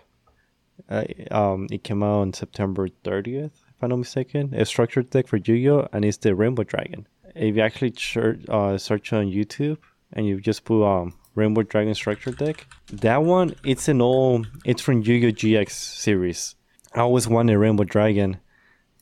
Uh, 0.90 1.04
um, 1.30 1.68
it 1.70 1.84
came 1.84 2.02
out 2.02 2.22
on 2.22 2.34
September 2.34 2.88
30th, 3.04 3.46
if 3.46 3.78
I'm 3.80 3.90
not 3.90 3.98
mistaken. 3.98 4.56
A 4.56 4.66
structured 4.66 5.12
deck 5.12 5.28
for 5.28 5.38
Yu-Gi-Oh, 5.38 5.90
and 5.94 6.04
it's 6.04 6.18
the 6.18 6.34
Rainbow 6.34 6.64
Dragon. 6.64 7.06
If 7.36 7.56
you 7.56 7.62
actually 7.62 7.94
search, 7.96 8.40
uh, 8.50 8.80
search 8.80 9.14
on 9.14 9.28
YouTube 9.28 9.78
and 10.14 10.26
you 10.26 10.42
just 10.42 10.66
put 10.66 10.84
um 10.84 11.14
Rainbow 11.36 11.62
Dragon 11.62 11.94
structured 11.94 12.38
deck, 12.38 12.66
that 12.92 13.22
one 13.22 13.54
it's 13.64 13.88
an 13.88 14.02
old 14.02 14.48
it's 14.66 14.82
from 14.82 15.04
Yu-Gi-Oh 15.04 15.34
GX 15.34 15.70
series 15.70 16.56
I 16.96 17.02
always 17.02 17.28
wanted 17.28 17.56
Rainbow 17.56 17.84
Dragon, 17.84 18.38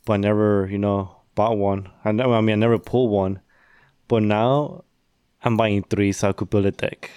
but 0.05 0.17
never, 0.17 0.67
you 0.69 0.77
know, 0.77 1.20
bought 1.35 1.57
one. 1.57 1.89
I 2.03 2.11
never, 2.11 2.33
I 2.33 2.41
mean, 2.41 2.53
I 2.53 2.59
never 2.59 2.79
pulled 2.79 3.11
one. 3.11 3.41
But 4.07 4.23
now 4.23 4.83
I'm 5.43 5.57
buying 5.57 5.83
three 5.83 6.11
so 6.11 6.29
I 6.29 6.33
could 6.33 6.49
build 6.49 6.65
a 6.65 6.71
deck. 6.71 7.09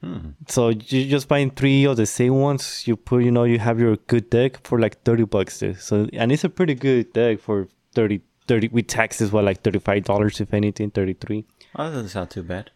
Hmm. 0.00 0.30
So 0.48 0.70
you 0.70 1.06
just 1.06 1.28
buying 1.28 1.50
three 1.50 1.84
of 1.84 1.96
the 1.96 2.06
same 2.06 2.40
ones. 2.40 2.86
You 2.86 2.96
put, 2.96 3.22
you 3.22 3.30
know, 3.30 3.44
you 3.44 3.58
have 3.58 3.78
your 3.78 3.96
good 3.96 4.30
deck 4.30 4.66
for 4.66 4.80
like 4.80 5.02
thirty 5.02 5.24
bucks. 5.24 5.58
Dude. 5.58 5.80
So 5.80 6.08
and 6.12 6.32
it's 6.32 6.44
a 6.44 6.48
pretty 6.48 6.74
good 6.74 7.12
deck 7.12 7.40
for 7.40 7.68
30, 7.94 8.20
30 8.48 8.68
with 8.68 8.88
taxes. 8.88 9.30
What 9.30 9.44
like 9.44 9.62
thirty 9.62 9.78
five 9.78 10.04
dollars 10.04 10.40
if 10.40 10.52
anything, 10.52 10.90
thirty 10.90 11.12
three. 11.12 11.44
Oh, 11.76 11.84
that 11.84 11.90
doesn't 11.90 12.08
sound 12.08 12.30
too 12.30 12.42
bad. 12.42 12.72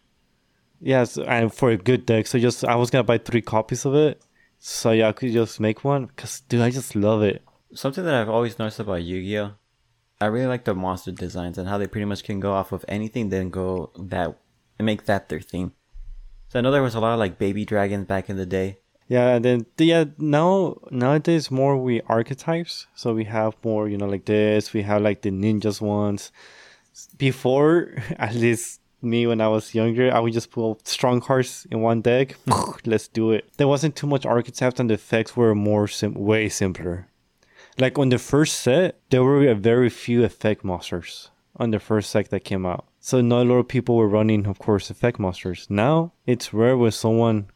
Yes, 0.79 1.17
and 1.17 1.53
for 1.53 1.71
a 1.71 1.77
good 1.77 2.05
deck. 2.05 2.27
So 2.27 2.39
just 2.39 2.63
I 2.63 2.75
was 2.75 2.89
gonna 2.89 3.03
buy 3.03 3.17
three 3.17 3.41
copies 3.41 3.85
of 3.85 3.95
it. 3.95 4.21
So 4.59 4.91
yeah, 4.91 5.09
I 5.09 5.11
could 5.11 5.33
just 5.33 5.59
make 5.59 5.83
one. 5.83 6.07
Cause 6.15 6.41
dude, 6.41 6.61
I 6.61 6.69
just 6.69 6.95
love 6.95 7.23
it. 7.23 7.43
Something 7.73 8.05
that 8.05 8.13
I've 8.13 8.29
always 8.29 8.57
noticed 8.57 8.79
about 8.79 9.03
Yu-Gi-Oh, 9.03 9.51
I 10.19 10.25
really 10.25 10.47
like 10.47 10.65
the 10.65 10.73
monster 10.73 11.11
designs 11.11 11.57
and 11.57 11.67
how 11.67 11.77
they 11.77 11.87
pretty 11.87 12.05
much 12.05 12.23
can 12.23 12.39
go 12.39 12.53
off 12.53 12.71
of 12.71 12.83
anything, 12.87 13.29
then 13.29 13.49
go 13.49 13.91
that 13.97 14.37
and 14.79 14.85
make 14.85 15.05
that 15.05 15.29
their 15.29 15.41
theme. 15.41 15.73
So 16.49 16.59
I 16.59 16.61
know 16.61 16.71
there 16.71 16.81
was 16.81 16.95
a 16.95 16.99
lot 16.99 17.13
of 17.13 17.19
like 17.19 17.37
baby 17.37 17.65
dragons 17.65 18.05
back 18.05 18.29
in 18.29 18.37
the 18.37 18.45
day. 18.45 18.79
Yeah, 19.07 19.35
and 19.35 19.45
then 19.45 19.65
yeah, 19.77 20.05
now 20.17 20.77
nowadays 20.91 21.49
more 21.49 21.77
we 21.77 22.01
archetypes. 22.07 22.87
So 22.95 23.13
we 23.13 23.25
have 23.25 23.55
more, 23.63 23.87
you 23.87 23.97
know, 23.97 24.07
like 24.07 24.25
this. 24.25 24.73
We 24.73 24.81
have 24.83 25.01
like 25.01 25.21
the 25.21 25.31
ninjas 25.31 25.79
ones. 25.79 26.31
Before, 27.17 27.93
at 28.17 28.33
least 28.33 28.81
me 29.01 29.27
when 29.27 29.39
I 29.39 29.47
was 29.47 29.75
younger, 29.75 30.13
I 30.13 30.19
would 30.19 30.33
just 30.33 30.51
pull 30.51 30.79
strong 30.83 31.21
cards 31.21 31.67
in 31.71 31.81
one 31.81 32.01
deck. 32.01 32.35
Let's 32.85 33.07
do 33.07 33.31
it. 33.31 33.49
There 33.57 33.67
wasn't 33.67 33.95
too 33.95 34.07
much 34.07 34.25
archetypes, 34.25 34.79
and 34.79 34.89
the 34.89 34.95
effects 34.95 35.37
were 35.37 35.53
more 35.55 35.87
sim- 35.87 36.15
way 36.15 36.49
simpler. 36.49 37.07
Like 37.79 37.99
on 37.99 38.09
the 38.09 38.17
first 38.17 38.59
set, 38.61 38.99
there 39.09 39.23
were 39.23 39.53
very 39.53 39.89
few 39.89 40.23
effect 40.23 40.63
monsters 40.63 41.29
on 41.57 41.71
the 41.71 41.79
first 41.79 42.09
set 42.09 42.29
that 42.29 42.43
came 42.43 42.65
out. 42.65 42.85
So 42.99 43.21
not 43.21 43.45
a 43.45 43.49
lot 43.49 43.55
of 43.55 43.67
people 43.67 43.95
were 43.95 44.07
running, 44.07 44.47
of 44.47 44.59
course, 44.59 44.89
effect 44.89 45.19
monsters. 45.19 45.67
Now 45.69 46.13
it's 46.25 46.53
rare 46.53 46.77
when 46.77 46.91
someone 46.91 47.49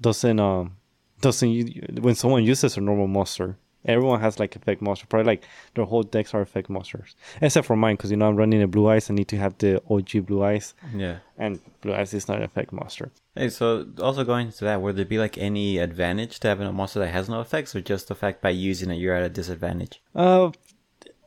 doesn't 0.00 0.40
um 0.40 0.76
doesn't 1.20 2.00
when 2.00 2.14
someone 2.14 2.44
uses 2.44 2.76
a 2.76 2.80
normal 2.80 3.06
monster. 3.06 3.58
Everyone 3.86 4.20
has 4.20 4.38
like 4.38 4.54
effect 4.56 4.82
monster. 4.82 5.06
Probably 5.06 5.26
like 5.26 5.44
their 5.74 5.86
whole 5.86 6.02
decks 6.02 6.34
are 6.34 6.42
effect 6.42 6.68
monsters, 6.68 7.16
except 7.40 7.66
for 7.66 7.76
mine 7.76 7.96
because 7.96 8.10
you 8.10 8.16
know 8.18 8.28
I'm 8.28 8.36
running 8.36 8.60
a 8.62 8.68
blue 8.68 8.88
eyes. 8.88 9.08
I 9.10 9.14
need 9.14 9.28
to 9.28 9.38
have 9.38 9.56
the 9.58 9.82
OG 9.88 10.26
blue 10.26 10.42
eyes, 10.44 10.74
Yeah. 10.94 11.16
and 11.38 11.60
blue 11.80 11.94
eyes 11.94 12.12
is 12.12 12.28
not 12.28 12.36
an 12.38 12.42
effect 12.44 12.72
monster. 12.72 13.10
Hey, 13.34 13.48
so 13.48 13.86
also 14.02 14.22
going 14.24 14.48
into 14.48 14.64
that, 14.64 14.82
would 14.82 14.96
there 14.96 15.04
be 15.06 15.18
like 15.18 15.38
any 15.38 15.78
advantage 15.78 16.40
to 16.40 16.48
having 16.48 16.66
a 16.66 16.72
monster 16.72 16.98
that 17.00 17.08
has 17.08 17.28
no 17.28 17.40
effects, 17.40 17.74
or 17.74 17.80
just 17.80 18.08
the 18.08 18.14
fact 18.14 18.42
by 18.42 18.50
using 18.50 18.90
it 18.90 18.96
you're 18.96 19.14
at 19.14 19.22
a 19.22 19.30
disadvantage? 19.30 20.02
Uh, 20.14 20.50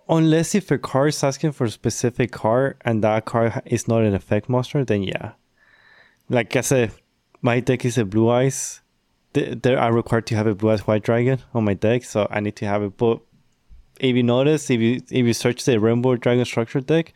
unless 0.08 0.54
if 0.54 0.70
a 0.70 0.78
card 0.78 1.10
is 1.10 1.24
asking 1.24 1.54
for 1.54 1.64
a 1.66 1.70
specific 1.72 2.32
card 2.32 2.78
and 2.82 3.04
that 3.04 3.26
card 3.26 3.62
is 3.66 3.88
not 3.88 4.04
an 4.04 4.14
effect 4.14 4.48
monster, 4.48 4.86
then 4.86 5.02
yeah. 5.02 5.32
Like 6.30 6.56
I 6.56 6.62
said, 6.62 6.92
my 7.42 7.60
deck 7.62 7.84
is 7.84 7.98
a 7.98 8.06
blue 8.06 8.30
eyes. 8.30 8.82
Th- 9.34 9.62
There 9.62 9.80
I'm 9.80 9.94
required 9.96 10.28
to 10.28 10.36
have 10.36 10.48
a 10.48 10.56
blue 10.56 10.72
eyes 10.72 10.86
white 10.88 11.04
dragon 11.04 11.40
on 11.54 11.64
my 11.64 11.74
deck, 11.74 12.04
so 12.04 12.28
I 12.30 12.40
need 12.40 12.56
to 12.58 12.66
have 12.66 12.84
it. 12.84 12.98
But 12.98 13.20
if 14.00 14.16
you 14.16 14.24
notice, 14.24 14.70
if 14.70 14.80
you 14.80 15.02
if 15.10 15.26
you 15.26 15.34
search 15.34 15.66
the 15.66 15.80
rainbow 15.80 16.16
dragon 16.16 16.46
structure 16.46 16.82
deck, 16.82 17.14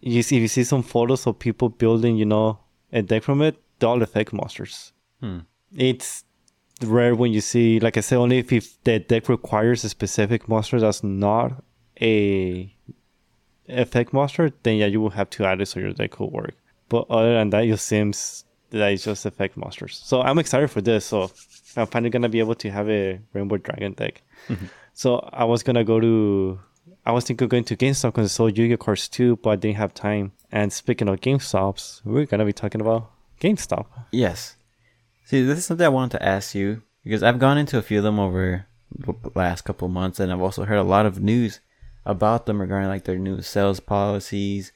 you 0.00 0.22
see 0.22 0.36
if 0.36 0.42
you 0.42 0.48
see 0.48 0.64
some 0.64 0.82
photos 0.82 1.26
of 1.26 1.38
people 1.38 1.68
building, 1.68 2.16
you 2.16 2.24
know, 2.26 2.58
a 2.92 3.02
deck 3.02 3.22
from 3.22 3.42
it, 3.42 3.56
they're 3.78 3.88
all 3.88 4.02
effect 4.02 4.32
monsters. 4.32 4.92
Hmm. 5.20 5.40
It's 5.76 6.24
rare 6.82 7.14
when 7.14 7.32
you 7.32 7.40
see, 7.40 7.80
like 7.80 7.96
I 7.96 8.00
said, 8.00 8.18
only 8.18 8.38
if, 8.38 8.52
if 8.52 8.82
the 8.84 8.98
deck 8.98 9.28
requires 9.28 9.84
a 9.84 9.88
specific 9.88 10.48
monster 10.48 10.80
that's 10.80 11.02
not 11.02 11.62
a 12.00 12.74
effect 13.66 14.12
monster, 14.12 14.52
then 14.62 14.76
yeah, 14.76 14.86
you 14.86 15.00
will 15.00 15.10
have 15.10 15.30
to 15.30 15.44
add 15.44 15.60
it 15.60 15.66
so 15.66 15.80
your 15.80 15.92
deck 15.92 16.20
will 16.20 16.30
work. 16.30 16.54
But 16.88 17.06
other 17.08 17.34
than 17.34 17.50
that, 17.50 17.66
your 17.66 17.78
sims 17.78 18.44
that 18.70 18.92
is 18.92 19.04
just 19.04 19.26
effect 19.26 19.56
monsters. 19.56 20.00
So 20.04 20.20
I'm 20.22 20.38
excited 20.38 20.70
for 20.70 20.80
this. 20.80 21.06
So 21.06 21.30
I'm 21.76 21.86
finally 21.86 22.10
gonna 22.10 22.28
be 22.28 22.40
able 22.40 22.54
to 22.56 22.70
have 22.70 22.88
a 22.88 23.20
Rainbow 23.32 23.56
Dragon 23.56 23.92
deck. 23.92 24.22
so 24.94 25.18
I 25.32 25.44
was 25.44 25.62
gonna 25.62 25.84
go 25.84 26.00
to, 26.00 26.58
I 27.06 27.12
was 27.12 27.24
thinking 27.24 27.44
of 27.46 27.50
going 27.50 27.64
to 27.64 27.76
GameStop 27.76 28.12
because 28.12 28.30
I 28.30 28.34
sold 28.34 28.58
Yu-Gi-Oh 28.58 28.76
cards 28.78 29.08
too, 29.08 29.36
but 29.36 29.50
I 29.50 29.56
didn't 29.56 29.76
have 29.76 29.94
time. 29.94 30.32
And 30.50 30.72
speaking 30.72 31.08
of 31.08 31.20
GameStops, 31.20 32.02
we're 32.04 32.26
gonna 32.26 32.44
be 32.44 32.52
talking 32.52 32.80
about 32.80 33.10
GameStop. 33.40 33.86
Yes. 34.10 34.56
See, 35.24 35.42
this 35.42 35.58
is 35.58 35.66
something 35.66 35.86
I 35.86 35.90
wanted 35.90 36.18
to 36.18 36.26
ask 36.26 36.54
you 36.54 36.82
because 37.02 37.22
I've 37.22 37.38
gone 37.38 37.58
into 37.58 37.78
a 37.78 37.82
few 37.82 37.98
of 37.98 38.04
them 38.04 38.18
over 38.18 38.66
the 38.90 39.14
last 39.34 39.62
couple 39.62 39.86
of 39.86 39.92
months, 39.92 40.20
and 40.20 40.32
I've 40.32 40.40
also 40.40 40.64
heard 40.64 40.78
a 40.78 40.82
lot 40.82 41.06
of 41.06 41.20
news 41.20 41.60
about 42.06 42.46
them 42.46 42.60
regarding 42.60 42.88
like 42.88 43.04
their 43.04 43.18
new 43.18 43.40
sales 43.42 43.80
policies, 43.80 44.72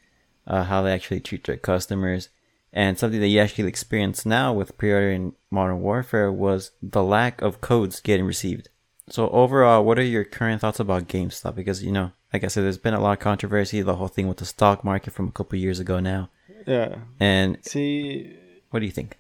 uh, 0.47 0.64
how 0.64 0.83
they 0.83 0.92
actually 0.92 1.21
treat 1.21 1.45
their 1.45 1.57
customers, 1.57 2.30
and 2.78 2.97
something 2.99 3.20
that 3.20 3.26
you 3.35 3.40
actually 3.40 3.66
experience 3.68 4.25
now 4.25 4.49
with 4.58 4.78
pre-ordering 4.78 5.35
Modern 5.50 5.80
Warfare 5.80 6.30
was 6.44 6.70
the 6.97 7.02
lack 7.02 7.42
of 7.42 7.61
codes 7.61 8.00
getting 8.08 8.26
received. 8.35 8.68
So 9.11 9.28
overall, 9.30 9.85
what 9.87 9.99
are 9.99 10.02
your 10.14 10.25
current 10.25 10.61
thoughts 10.61 10.78
about 10.80 11.08
GameStop? 11.08 11.54
Because 11.56 11.82
you 11.82 11.90
know, 11.97 12.12
like 12.32 12.44
I 12.44 12.49
said, 12.49 12.62
there's 12.64 12.78
been 12.87 12.94
a 12.94 13.00
lot 13.00 13.14
of 13.18 13.18
controversy, 13.30 13.82
the 13.82 13.97
whole 13.97 14.06
thing 14.16 14.28
with 14.28 14.37
the 14.42 14.44
stock 14.54 14.85
market 14.85 15.12
from 15.12 15.26
a 15.28 15.32
couple 15.38 15.58
years 15.58 15.80
ago 15.80 15.97
now, 16.12 16.23
Yeah. 16.66 16.97
and 17.18 17.58
See, 17.62 18.37
what 18.70 18.78
do 18.80 18.87
you 18.87 18.92
think? 18.92 19.11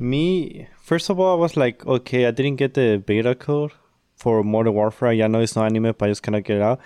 Me, 0.00 0.66
first 0.82 1.08
of 1.10 1.18
all, 1.20 1.36
I 1.36 1.40
was 1.40 1.56
like, 1.56 1.86
okay, 1.86 2.26
I 2.26 2.30
didn't 2.30 2.56
get 2.56 2.74
the 2.74 3.02
beta 3.06 3.34
code 3.34 3.72
for 4.16 4.42
Modern 4.42 4.74
Warfare. 4.74 5.12
Yeah, 5.12 5.26
I 5.26 5.28
know 5.28 5.40
it's 5.40 5.56
not 5.56 5.66
anime, 5.66 5.94
but 5.98 6.02
I 6.06 6.08
just 6.08 6.22
cannot 6.22 6.44
get 6.44 6.56
it 6.56 6.62
out. 6.62 6.80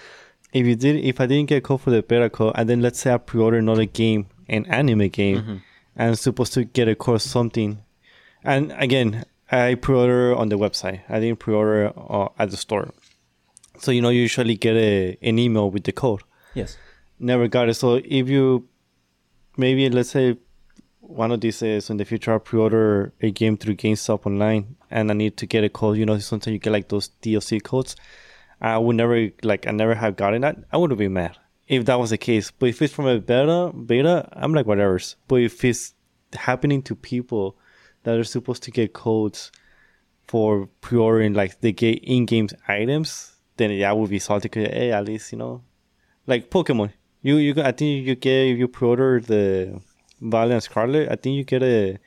If 0.52 0.66
you 0.66 0.76
did, 0.76 0.96
if 1.04 1.20
I 1.20 1.26
didn't 1.26 1.48
get 1.48 1.64
code 1.64 1.80
for 1.80 1.90
the 1.90 2.02
beta 2.02 2.28
code, 2.30 2.52
and 2.56 2.68
then 2.68 2.80
let's 2.80 2.98
say 3.00 3.12
I 3.12 3.18
pre-order 3.18 3.58
another 3.58 3.84
game, 3.86 4.26
an 4.48 4.66
anime 4.66 5.08
game, 5.08 5.62
and 5.96 6.08
I'm 6.10 6.14
supposed 6.14 6.52
to 6.54 6.64
get 6.64 6.88
a 6.88 6.94
code 6.94 7.20
something, 7.22 7.78
and 8.44 8.72
again, 8.78 9.24
I 9.50 9.74
pre-order 9.76 10.34
on 10.36 10.48
the 10.48 10.56
website. 10.58 11.00
I 11.08 11.20
didn't 11.20 11.38
pre-order 11.38 11.92
uh, 11.96 12.28
at 12.38 12.50
the 12.50 12.56
store. 12.56 12.90
So 13.78 13.90
you 13.92 14.02
know, 14.02 14.08
you 14.10 14.20
usually 14.22 14.56
get 14.56 14.76
a 14.76 15.16
an 15.22 15.38
email 15.38 15.70
with 15.70 15.84
the 15.84 15.92
code 15.92 16.22
Yes. 16.54 16.76
never 17.18 17.46
got 17.48 17.68
it. 17.68 17.74
So 17.74 17.94
if 18.04 18.28
you 18.28 18.68
maybe 19.56 19.88
let's 19.90 20.10
say 20.10 20.36
one 21.00 21.32
of 21.32 21.40
these 21.40 21.62
is 21.62 21.88
in 21.90 21.96
the 21.96 22.04
future 22.04 22.34
I 22.34 22.38
pre-order 22.38 23.12
a 23.22 23.30
game 23.30 23.56
through 23.56 23.76
GameStop 23.76 24.26
online 24.26 24.76
and 24.90 25.10
I 25.10 25.14
need 25.14 25.36
to 25.38 25.46
get 25.46 25.64
a 25.64 25.68
code, 25.68 25.96
you 25.96 26.04
know, 26.06 26.18
sometimes 26.18 26.52
you 26.52 26.58
get 26.58 26.72
like 26.72 26.88
those 26.88 27.10
DLC 27.22 27.62
codes. 27.62 27.96
I 28.60 28.76
would 28.76 28.96
never 28.96 29.30
like 29.42 29.66
I 29.66 29.70
never 29.70 29.94
have 29.94 30.16
gotten 30.16 30.42
that. 30.42 30.56
I 30.72 30.76
would 30.76 30.96
be 30.98 31.08
mad 31.08 31.36
if 31.68 31.84
that 31.84 31.98
was 32.00 32.10
the 32.10 32.18
case. 32.18 32.50
But 32.50 32.70
if 32.70 32.82
it's 32.82 32.92
from 32.92 33.06
a 33.06 33.20
beta 33.20 33.72
beta, 33.75 34.28
I'm 34.32 34.52
like 34.54 34.66
whatever. 34.66 34.98
But 35.28 35.37
if 35.42 35.64
it's 35.64 35.94
happening 36.32 36.82
to 36.82 36.94
people 36.94 37.56
that 38.02 38.18
are 38.18 38.25
supposed 38.25 38.62
to 38.64 38.70
get 38.70 38.92
codes 38.92 39.52
for 40.26 40.68
pre-ordering 40.80 41.34
like 41.34 41.60
they 41.60 41.72
get 41.72 42.02
in-game 42.04 42.48
items, 42.66 43.32
then 43.56 43.70
yeah, 43.70 43.90
I 43.90 43.92
would 43.92 44.10
be 44.10 44.18
salty. 44.18 44.48
'cause, 44.48 44.66
hey, 44.66 44.92
at 44.92 45.04
least 45.04 45.32
you 45.32 45.38
know 45.38 45.62
like 46.26 46.50
Pokemon. 46.50 46.92
You 47.22 47.37
you 47.37 47.54
I 47.62 47.72
think 47.72 48.06
you 48.06 48.14
get 48.14 48.46
if 48.48 48.58
you 48.58 48.68
pre-order 48.68 49.20
the 49.20 49.80
Valiant 50.20 50.62
Scarlet, 50.62 51.08
I 51.10 51.16
think 51.16 51.37
you 51.37 51.44
get 51.44 51.62
a 51.62 51.98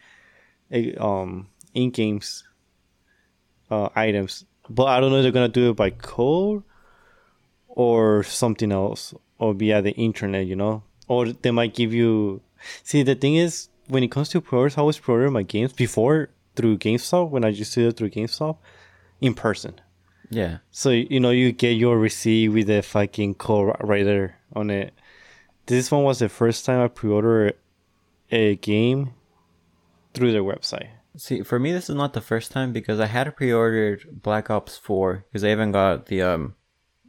a 0.71 0.95
um 0.95 1.47
in 1.73 1.89
games 1.91 2.43
uh 3.69 3.89
items. 3.95 4.45
But 4.69 4.85
I 4.85 4.99
don't 4.99 5.11
know 5.11 5.17
if 5.17 5.23
they're 5.23 5.31
gonna 5.31 5.49
do 5.49 5.69
it 5.71 5.75
by 5.75 5.89
code 5.89 6.63
or 7.67 8.23
something 8.23 8.71
else 8.71 9.13
or 9.41 9.55
via 9.55 9.81
the 9.81 9.91
internet, 9.93 10.45
you 10.45 10.55
know. 10.55 10.83
Or 11.07 11.25
they 11.33 11.51
might 11.51 11.73
give 11.73 11.93
you 11.93 12.41
see 12.83 13.01
the 13.03 13.15
thing 13.15 13.35
is 13.35 13.69
when 13.87 14.03
it 14.03 14.11
comes 14.11 14.29
to 14.29 14.39
pre-orders, 14.39 14.77
I 14.77 14.81
always 14.81 14.99
pre-order 14.99 15.29
my 15.31 15.41
games 15.41 15.73
before 15.73 16.29
through 16.55 16.77
GameStop 16.77 17.29
when 17.31 17.43
I 17.43 17.49
used 17.49 17.73
to 17.73 17.81
do 17.81 17.87
it 17.89 17.97
through 17.97 18.11
GameStop 18.11 18.57
in 19.19 19.33
person. 19.33 19.81
Yeah. 20.29 20.59
So 20.69 20.91
you 20.91 21.19
know 21.19 21.31
you 21.31 21.51
get 21.51 21.71
your 21.71 21.97
receipt 21.97 22.49
with 22.49 22.67
the 22.67 22.83
fucking 22.83 23.35
code 23.35 23.75
right 23.81 24.05
there 24.05 24.37
on 24.53 24.69
it. 24.69 24.93
This 25.65 25.91
one 25.91 26.03
was 26.03 26.19
the 26.19 26.29
first 26.29 26.63
time 26.63 26.79
I 26.79 26.87
pre-ordered 26.87 27.55
a 28.31 28.55
game 28.57 29.13
through 30.13 30.31
their 30.31 30.43
website. 30.43 30.89
See, 31.17 31.41
for 31.41 31.59
me, 31.59 31.73
this 31.73 31.89
is 31.89 31.95
not 31.95 32.13
the 32.13 32.21
first 32.21 32.51
time 32.51 32.71
because 32.71 32.99
I 32.99 33.07
had 33.07 33.35
pre-ordered 33.35 34.21
Black 34.21 34.49
Ops 34.49 34.77
Four 34.77 35.25
because 35.27 35.43
I 35.43 35.51
even 35.51 35.71
got 35.71 36.05
the 36.05 36.21
um, 36.21 36.55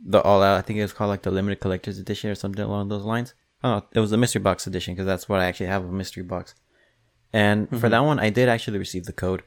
the 0.04 0.21
All 0.23 0.42
Out. 0.42 0.59
I 0.59 0.62
think 0.62 0.78
it 0.78 0.82
was 0.82 0.92
called 0.92 1.09
like 1.09 1.23
the 1.23 1.30
Limited 1.30 1.61
Collector's 1.61 1.99
Edition 1.99 2.30
or 2.30 2.35
something 2.35 2.64
along 2.64 2.88
those 2.88 3.04
lines. 3.04 3.35
Oh, 3.64 3.82
it 3.92 4.00
was 4.00 4.11
the 4.11 4.16
Mystery 4.16 4.40
Box 4.40 4.66
Edition 4.66 4.94
because 4.94 5.06
that's 5.06 5.28
what 5.28 5.40
I 5.40 5.44
actually 5.44 5.66
have 5.66 5.85
a 5.85 5.92
Mystery 5.92 6.23
Box. 6.23 6.54
And 7.32 7.68
for 7.80 7.88
that 7.88 8.00
one, 8.00 8.18
I 8.18 8.28
did 8.28 8.49
actually 8.49 8.78
receive 8.78 9.04
the 9.04 9.12
code. 9.12 9.42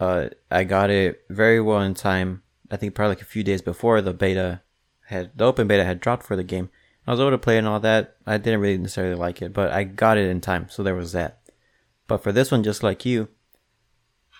Uh, 0.00 0.30
I 0.50 0.64
got 0.64 0.90
it 0.90 1.22
very 1.30 1.60
well 1.60 1.80
in 1.80 1.94
time. 1.94 2.42
I 2.70 2.76
think 2.76 2.94
probably 2.94 3.14
like 3.14 3.22
a 3.22 3.26
few 3.26 3.44
days 3.44 3.62
before 3.62 4.00
the 4.00 4.12
beta 4.12 4.62
had 5.06 5.30
the 5.36 5.44
open 5.44 5.68
beta 5.68 5.84
had 5.84 6.00
dropped 6.00 6.24
for 6.24 6.34
the 6.34 6.42
game. 6.42 6.70
I 7.06 7.12
was 7.12 7.20
able 7.20 7.30
to 7.30 7.38
play 7.38 7.58
and 7.58 7.68
all 7.68 7.80
that. 7.80 8.16
I 8.26 8.38
didn't 8.38 8.60
really 8.60 8.78
necessarily 8.78 9.14
like 9.14 9.42
it, 9.42 9.52
but 9.52 9.70
I 9.70 9.84
got 9.84 10.18
it 10.18 10.28
in 10.28 10.40
time, 10.40 10.68
so 10.70 10.82
there 10.82 10.94
was 10.94 11.12
that. 11.12 11.40
But 12.08 12.22
for 12.22 12.32
this 12.32 12.50
one, 12.50 12.64
just 12.64 12.82
like 12.82 13.04
you, 13.04 13.28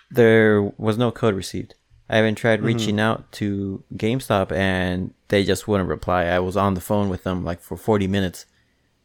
there 0.09 0.61
was 0.61 0.97
no 0.97 1.11
code 1.11 1.35
received. 1.35 1.75
I 2.09 2.19
even 2.19 2.35
tried 2.35 2.61
reaching 2.61 2.99
out 2.99 3.31
to 3.33 3.83
GameStop 3.95 4.51
and 4.51 5.13
they 5.29 5.43
just 5.43 5.67
wouldn't 5.67 5.89
reply. 5.89 6.25
I 6.25 6.39
was 6.39 6.55
on 6.55 6.75
the 6.75 6.81
phone 6.81 7.09
with 7.09 7.23
them 7.23 7.43
like 7.43 7.61
for 7.61 7.77
40 7.77 8.07
minutes 8.07 8.45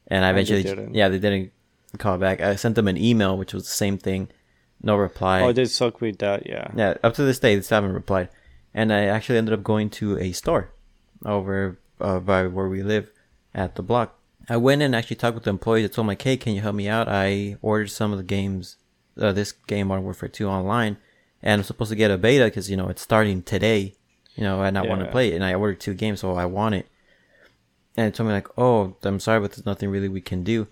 and 0.07 0.25
I 0.25 0.31
eventually, 0.31 0.63
didn't. 0.63 0.95
yeah, 0.95 1.09
they 1.09 1.19
didn't 1.19 1.53
call 1.99 2.19
back. 2.19 2.41
I 2.41 2.57
sent 2.57 2.75
them 2.75 2.89
an 2.89 2.99
email, 2.99 3.39
which 3.39 3.55
was 3.55 3.65
the 3.65 3.71
same 3.71 3.97
thing. 3.97 4.29
No 4.83 4.97
reply. 4.97 5.43
Oh, 5.43 5.53
they 5.53 5.65
suck 5.67 6.01
with 6.01 6.19
that. 6.19 6.47
Yeah. 6.47 6.71
Yeah, 6.75 6.95
up 7.03 7.15
to 7.15 7.23
this 7.23 7.39
day, 7.39 7.55
they 7.55 7.63
still 7.63 7.77
haven't 7.77 7.93
replied. 7.93 8.29
And 8.75 8.93
I 8.93 9.05
actually 9.07 9.39
ended 9.39 9.55
up 9.55 9.63
going 9.63 9.91
to 9.91 10.19
a 10.19 10.33
store 10.33 10.73
over 11.25 11.79
uh, 12.01 12.21
by 12.21 12.47
where 12.47 12.69
we 12.69 12.83
live 12.83 13.11
at 13.55 13.77
the 13.77 13.83
block. 13.83 14.19
I 14.49 14.57
went 14.57 14.83
and 14.83 14.97
actually 14.97 15.17
talked 15.17 15.35
with 15.35 15.45
the 15.45 15.51
employees. 15.51 15.85
I 15.85 15.89
told 15.89 16.05
them, 16.05 16.09
like, 16.09 16.23
hey, 16.23 16.37
can 16.37 16.55
you 16.55 16.61
help 16.61 16.75
me 16.75 16.89
out? 16.89 17.09
I 17.09 17.57
ordered 17.63 17.91
some 17.91 18.11
of 18.11 18.19
the 18.19 18.25
games, 18.25 18.77
uh, 19.21 19.33
this 19.33 19.53
game, 19.53 19.89
Modern 19.89 20.05
Warfare 20.05 20.29
2, 20.29 20.49
online. 20.49 20.97
And 21.43 21.61
I'm 21.61 21.65
supposed 21.65 21.91
to 21.91 21.97
get 21.97 22.11
a 22.11 22.19
beta 22.19 22.45
because, 22.45 22.71
you 22.71 22.77
know, 22.77 22.89
it's 22.89 23.03
starting 23.03 23.43
today. 23.43 23.95
You 24.37 24.45
know, 24.45 24.63
and 24.63 24.79
I 24.79 24.83
want 24.83 25.01
to 25.01 25.11
play 25.11 25.33
it. 25.33 25.35
And 25.35 25.45
I 25.45 25.55
ordered 25.55 25.81
two 25.81 25.93
games, 25.93 26.21
so 26.21 26.35
I 26.35 26.47
want 26.47 26.75
it. 26.75 26.87
And 27.97 28.07
it 28.07 28.15
told 28.15 28.29
me, 28.29 28.33
like, 28.33 28.49
oh, 28.57 28.97
I'm 29.03 29.21
sorry, 29.21 29.41
but 29.41 29.51
there's 29.51 29.67
nothing 29.67 29.91
really 29.91 30.09
we 30.09 30.21
can 30.21 30.45
do. 30.45 30.69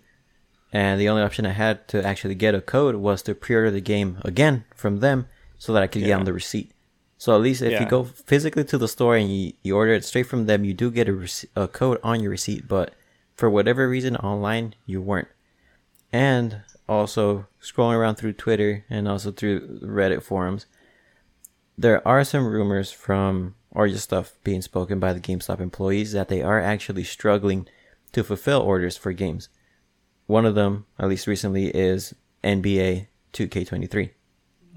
And 0.73 1.01
the 1.01 1.09
only 1.09 1.23
option 1.23 1.45
I 1.45 1.53
had 1.53 1.89
to 1.89 2.05
actually 2.05 2.35
get 2.35 2.55
a 2.55 2.61
code 2.61 2.95
was 2.95 3.21
to 3.23 3.35
pre-order 3.35 3.71
the 3.71 3.81
game 3.81 4.19
again 4.23 4.65
from 4.75 5.01
them 5.01 5.27
so 5.59 5.73
that 5.73 5.83
I 5.83 5.87
could 5.87 6.03
get 6.03 6.13
on 6.19 6.25
the 6.25 6.33
receipt. 6.33 6.73
So 7.19 7.35
at 7.35 7.41
least 7.41 7.63
if 7.63 7.81
you 7.81 7.87
go 7.87 8.05
physically 8.05 8.65
to 8.65 8.79
the 8.79 8.87
store 8.87 9.17
and 9.17 9.35
you, 9.35 9.53
you 9.63 9.77
order 9.77 9.93
it 9.93 10.05
straight 10.05 10.27
from 10.27 10.47
them, 10.47 10.65
you 10.65 10.73
do 10.73 10.91
get 10.91 11.09
a, 11.09 11.29
a 11.57 11.67
code 11.67 11.99
on 12.03 12.21
your 12.21 12.31
receipt. 12.31 12.69
But 12.69 12.95
for 13.35 13.51
whatever 13.51 13.89
reason, 13.89 14.17
online 14.17 14.75
you 14.87 15.03
weren't. 15.03 15.29
And 16.13 16.63
also 16.89 17.47
scrolling 17.63 17.97
around 17.97 18.17
through 18.17 18.33
Twitter 18.35 18.85
and 18.89 19.07
also 19.09 19.31
through 19.31 19.81
Reddit 19.81 20.23
forums, 20.23 20.67
there 21.77 22.07
are 22.07 22.25
some 22.25 22.47
rumors 22.47 22.91
from 22.91 23.55
or 23.71 23.89
just 23.89 24.05
stuff 24.05 24.35
being 24.43 24.63
spoken 24.63 24.99
by 24.99 25.13
the 25.13 25.21
GameStop 25.21 25.61
employees 25.61 26.13
that 26.13 26.29
they 26.29 26.43
are 26.43 26.61
actually 26.61 27.05
struggling 27.05 27.69
to 28.13 28.25
fulfill 28.25 28.61
orders 28.63 28.97
for 28.97 29.13
games. 29.13 29.49
One 30.27 30.47
of 30.47 30.55
them, 30.55 30.87
at 30.99 31.09
least 31.09 31.27
recently, 31.27 31.69
is 31.69 32.15
NBA 32.43 33.07
2K23. 33.33 34.11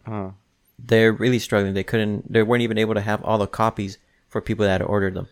Uh, 0.05 0.31
They're 0.77 1.13
really 1.13 1.39
struggling. 1.39 1.73
They 1.73 1.83
couldn't. 1.83 2.31
They 2.31 2.43
weren't 2.43 2.63
even 2.63 2.77
able 2.77 2.93
to 2.93 3.01
have 3.01 3.23
all 3.23 3.37
the 3.37 3.47
copies 3.47 3.97
for 4.27 4.41
people 4.41 4.65
that 4.65 4.81
ordered 4.81 5.13
them. 5.13 5.27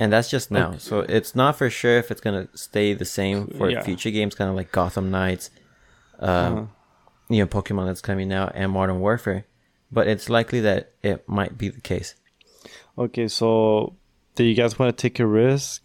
And 0.00 0.12
that's 0.12 0.28
just 0.28 0.50
now. 0.50 0.70
Okay. 0.70 0.78
So 0.78 1.00
it's 1.00 1.34
not 1.36 1.56
for 1.56 1.70
sure 1.70 1.98
if 1.98 2.10
it's 2.10 2.20
gonna 2.20 2.48
stay 2.54 2.94
the 2.94 3.04
same 3.04 3.46
for 3.56 3.70
Yeah. 3.70 3.82
future 3.82 4.10
games, 4.10 4.34
kind 4.34 4.50
of 4.50 4.56
like 4.56 4.72
Gotham 4.72 5.10
Knights, 5.10 5.50
um, 6.18 6.28
Uh-huh. 6.28 6.66
you 7.28 7.38
know, 7.38 7.46
Pokemon 7.46 7.86
that's 7.86 8.00
coming 8.00 8.32
out, 8.32 8.52
and 8.54 8.72
Modern 8.72 8.98
Warfare. 9.00 9.44
But 9.92 10.08
it's 10.08 10.28
likely 10.28 10.60
that 10.60 10.92
it 11.02 11.28
might 11.28 11.56
be 11.56 11.68
the 11.68 11.80
case. 11.80 12.14
okay, 12.98 13.26
so 13.28 13.94
do 14.36 14.44
you 14.44 14.54
guys 14.54 14.78
want 14.78 14.96
to 14.96 15.00
take 15.02 15.18
a 15.20 15.26
risk? 15.26 15.82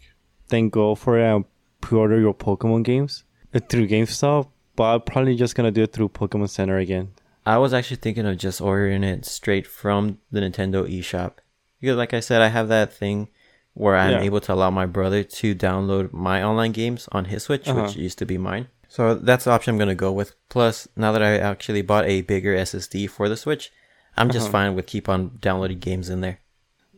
Then 0.49 0.69
go 0.69 0.95
for 0.95 1.17
it 1.19 1.23
and 1.23 1.45
pre-order 1.81 2.19
your 2.19 2.33
Pokemon 2.33 2.83
games 2.83 3.23
uh, 3.53 3.59
through 3.67 3.87
GameStop. 3.87 4.49
But 4.75 4.83
I'm 4.95 5.01
probably 5.01 5.35
just 5.35 5.55
gonna 5.55 5.71
do 5.71 5.83
it 5.83 5.93
through 5.93 6.09
Pokemon 6.09 6.49
Center 6.49 6.77
again. 6.77 7.09
I 7.45 7.57
was 7.57 7.73
actually 7.73 7.97
thinking 7.97 8.25
of 8.25 8.37
just 8.37 8.61
ordering 8.61 9.03
it 9.03 9.25
straight 9.25 9.65
from 9.67 10.19
the 10.31 10.39
Nintendo 10.39 10.87
eShop. 10.89 11.33
Because 11.81 11.97
like 11.97 12.13
I 12.13 12.19
said, 12.19 12.41
I 12.41 12.47
have 12.49 12.67
that 12.69 12.91
thing 12.93 13.29
where 13.79 13.95
I'm 13.95 14.11
Yeah. 14.11 14.21
able 14.29 14.41
to 14.41 14.53
allow 14.53 14.69
my 14.69 14.85
brother 14.85 15.23
to 15.23 15.55
download 15.55 16.11
my 16.11 16.43
online 16.43 16.73
games 16.73 17.07
on 17.11 17.25
his 17.31 17.43
Switch, 17.43 17.67
Uh-huh. 17.67 17.83
which 17.83 17.95
used 17.95 18.19
to 18.19 18.25
be 18.25 18.37
mine. 18.37 18.67
So 18.89 19.15
that's 19.15 19.45
the 19.45 19.51
option 19.51 19.73
I'm 19.73 19.79
gonna 19.79 19.95
go 19.95 20.11
with. 20.11 20.35
Plus, 20.49 20.87
now 20.97 21.11
that 21.13 21.23
I 21.23 21.37
actually 21.37 21.81
bought 21.81 22.05
a 22.05 22.21
bigger 22.21 22.53
SSD 22.55 23.07
for 23.07 23.29
the 23.29 23.37
Switch, 23.37 23.71
I'm 24.17 24.29
just 24.29 24.45
Uh-huh. 24.47 24.51
fine 24.51 24.75
with 24.75 24.85
keep 24.87 25.07
on 25.07 25.37
downloading 25.39 25.79
games 25.79 26.09
in 26.09 26.19
there. 26.21 26.39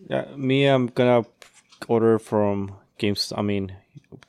Yeah, 0.09 0.25
me, 0.35 0.65
I'm 0.65 0.87
gonna 0.87 1.23
order 1.87 2.17
from 2.19 2.73
Games. 2.97 3.33
I 3.35 3.41
mean, 3.41 3.73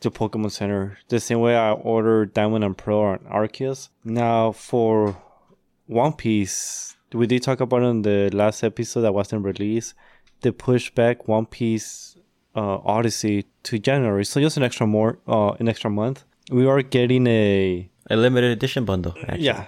the 0.01 0.11
Pokemon 0.11 0.51
Center 0.51 0.99
the 1.09 1.21
same 1.21 1.41
way 1.41 1.55
I 1.57 1.73
ordered 1.73 2.33
Diamond 2.35 2.65
and 2.65 2.77
Pearl 2.77 3.01
on 3.01 3.19
Arceus. 3.31 3.89
Now 4.05 4.53
for 4.53 5.17
One 5.87 6.13
Piece, 6.15 6.97
we 7.13 7.27
did 7.27 7.43
talk 7.43 7.61
about 7.61 7.83
it 7.83 7.87
in 7.87 8.03
the 8.03 8.31
last 8.33 8.63
episode 8.65 9.03
that 9.03 9.13
wasn't 9.15 9.45
released. 9.45 9.95
They 10.41 10.51
pushed 10.53 10.95
back 10.95 11.29
One 11.29 11.47
Piece 11.47 12.17
uh, 12.55 12.79
Odyssey 12.85 13.45
to 13.65 13.79
January, 13.79 14.25
so 14.25 14.41
just 14.41 14.57
an 14.57 14.63
extra 14.63 14.87
more, 14.87 15.19
uh, 15.27 15.53
an 15.61 15.69
extra 15.69 15.91
month. 15.91 16.25
We 16.51 16.67
are 16.67 16.83
getting 16.83 17.27
a 17.27 17.89
A 18.11 18.17
limited 18.17 18.51
edition 18.51 18.85
bundle, 18.85 19.15
actually. 19.29 19.45
yeah. 19.47 19.67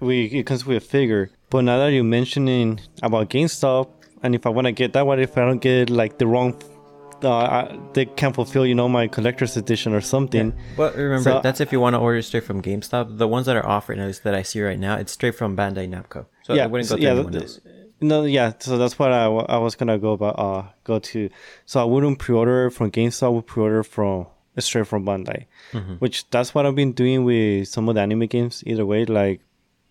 We 0.00 0.24
it 0.26 0.46
comes 0.46 0.64
with 0.66 0.76
a 0.82 0.86
figure. 0.86 1.30
But 1.50 1.62
now 1.64 1.78
that 1.78 1.92
you're 1.92 2.02
mentioning 2.04 2.80
about 3.02 3.28
GameStop, 3.30 3.88
and 4.22 4.34
if 4.34 4.46
I 4.46 4.48
want 4.50 4.66
to 4.66 4.72
get 4.72 4.92
that, 4.94 5.06
what 5.06 5.18
if 5.20 5.36
I 5.36 5.42
don't 5.44 5.60
get 5.60 5.90
like 5.90 6.18
the 6.18 6.26
wrong? 6.26 6.54
Uh, 7.22 7.30
I, 7.30 7.78
they 7.92 8.06
can't 8.06 8.34
fulfill, 8.34 8.66
you 8.66 8.74
know, 8.74 8.88
my 8.88 9.06
collector's 9.06 9.56
edition 9.56 9.92
or 9.94 10.00
something. 10.00 10.54
But 10.76 10.96
remember, 10.96 11.22
So- 11.22 11.40
that's 11.40 11.60
if 11.60 11.70
you 11.70 11.78
want 11.78 11.94
to 11.94 11.98
order 12.00 12.20
straight 12.22 12.42
from 12.44 12.62
GameStop. 12.62 13.16
The 13.18 13.28
ones 13.28 13.46
that 13.46 13.56
are 13.56 13.64
at 13.68 13.88
least 13.98 14.24
that 14.24 14.34
I 14.34 14.42
see 14.42 14.60
right 14.60 14.78
now, 14.78 14.96
it's 14.96 15.12
straight 15.12 15.36
from 15.36 15.56
Bandai 15.56 15.86
Namco. 15.88 16.26
So 16.42 16.54
yeah, 16.54 16.64
it 16.64 16.70
wouldn't 16.72 16.88
go 16.88 16.94
so- 16.94 16.96
to 16.96 17.02
yeah, 17.02 17.10
anyone 17.10 17.36
else. 17.36 17.60
No, 18.02 18.24
yeah. 18.24 18.52
So 18.58 18.76
that's 18.78 18.98
what 18.98 19.12
I, 19.12 19.24
I 19.26 19.58
was 19.58 19.74
gonna 19.76 19.98
go 19.98 20.12
about. 20.12 20.38
Uh, 20.38 20.64
go 20.84 20.98
to. 20.98 21.30
So 21.64 21.80
I 21.80 21.84
wouldn't 21.84 22.18
pre-order 22.18 22.68
from 22.70 22.90
GameStop. 22.90 23.22
I 23.26 23.28
would 23.28 23.46
pre-order 23.46 23.82
from 23.82 24.26
straight 24.58 24.86
from 24.86 25.06
Bandai, 25.06 25.46
Mm-hmm. 25.72 25.94
which 25.94 26.28
that's 26.30 26.54
what 26.54 26.66
I've 26.66 26.74
been 26.74 26.92
doing 26.92 27.24
with 27.24 27.68
some 27.68 27.88
of 27.88 27.94
the 27.94 28.02
anime 28.02 28.26
games. 28.26 28.62
Either 28.66 28.84
way, 28.84 29.04
like 29.06 29.40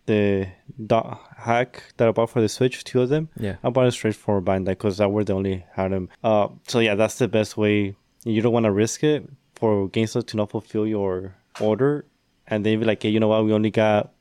the 0.06 0.48
dot 0.86 1.20
hack 1.38 1.84
that 1.98 2.08
I 2.08 2.12
bought 2.12 2.30
for 2.30 2.42
the 2.42 2.50
Switch, 2.50 2.84
two 2.84 3.02
of 3.02 3.10
them. 3.10 3.30
Yeah. 3.38 3.56
I 3.64 3.70
bought 3.70 3.88
it 3.88 3.92
straight 3.92 4.16
for 4.16 4.42
Bandai 4.42 4.66
because 4.78 4.98
that 4.98 5.10
were 5.10 5.24
the 5.24 5.34
only 5.34 5.66
had 5.74 5.92
them. 5.92 6.10
Uh, 6.24 6.50
so 6.68 6.80
yeah, 6.80 6.96
that's 6.96 7.18
the 7.18 7.28
best 7.28 7.56
way. 7.58 7.96
You 8.24 8.42
don't 8.42 8.54
want 8.54 8.66
to 8.66 8.72
risk 8.72 9.04
it 9.04 9.28
for 9.56 9.90
GameStop 9.90 10.28
to 10.28 10.38
not 10.38 10.52
fulfill 10.52 10.86
your 10.86 11.36
order, 11.60 12.06
and 12.48 12.66
they 12.66 12.76
be 12.76 12.86
like, 12.86 13.02
hey, 13.02 13.10
you 13.10 13.20
know 13.20 13.30
what? 13.30 13.46
We 13.46 13.54
only 13.54 13.72
got 13.72 14.12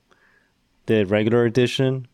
the 0.87 1.05
regular 1.05 1.45
edition, 1.45 2.07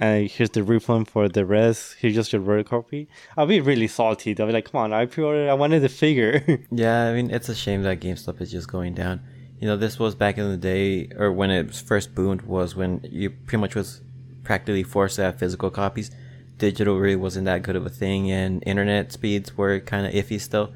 and 0.00 0.30
here's 0.30 0.50
the 0.50 0.62
refund 0.62 1.08
for 1.08 1.28
the 1.28 1.44
rest. 1.44 1.96
Here's 2.00 2.14
just 2.14 2.32
your 2.32 2.40
rare 2.40 2.64
copy. 2.64 3.06
I'll 3.36 3.46
be 3.46 3.60
really 3.60 3.86
salty. 3.86 4.32
They'll 4.32 4.46
be 4.46 4.52
like, 4.54 4.72
come 4.72 4.80
on, 4.80 4.92
I 4.94 5.04
pre-ordered. 5.04 5.50
I 5.50 5.54
wanted 5.54 5.80
the 5.80 5.90
figure. 5.90 6.64
Yeah, 6.72 7.08
I 7.08 7.14
mean, 7.14 7.30
it's 7.30 7.48
a 7.48 7.54
shame 7.54 7.82
that 7.82 8.00
GameStop 8.00 8.40
is 8.40 8.50
just 8.50 8.68
going 8.68 8.94
down. 8.94 9.20
You 9.58 9.66
know, 9.66 9.76
this 9.76 9.98
was 9.98 10.14
back 10.14 10.38
in 10.38 10.48
the 10.48 10.56
day, 10.56 11.10
or 11.16 11.30
when 11.30 11.50
it 11.50 11.74
first 11.74 12.14
boomed, 12.14 12.42
was 12.42 12.74
when 12.74 13.00
you 13.02 13.28
pretty 13.28 13.60
much 13.60 13.74
was 13.74 14.00
practically 14.42 14.82
forced 14.82 15.16
to 15.16 15.22
have 15.22 15.38
physical 15.38 15.70
copies. 15.70 16.10
Digital 16.56 16.98
really 16.98 17.16
wasn't 17.16 17.44
that 17.44 17.62
good 17.62 17.76
of 17.76 17.84
a 17.84 17.90
thing, 17.90 18.30
and 18.30 18.62
internet 18.64 19.12
speeds 19.12 19.56
were 19.56 19.80
kind 19.80 20.06
of 20.06 20.12
iffy 20.12 20.40
still. 20.40 20.72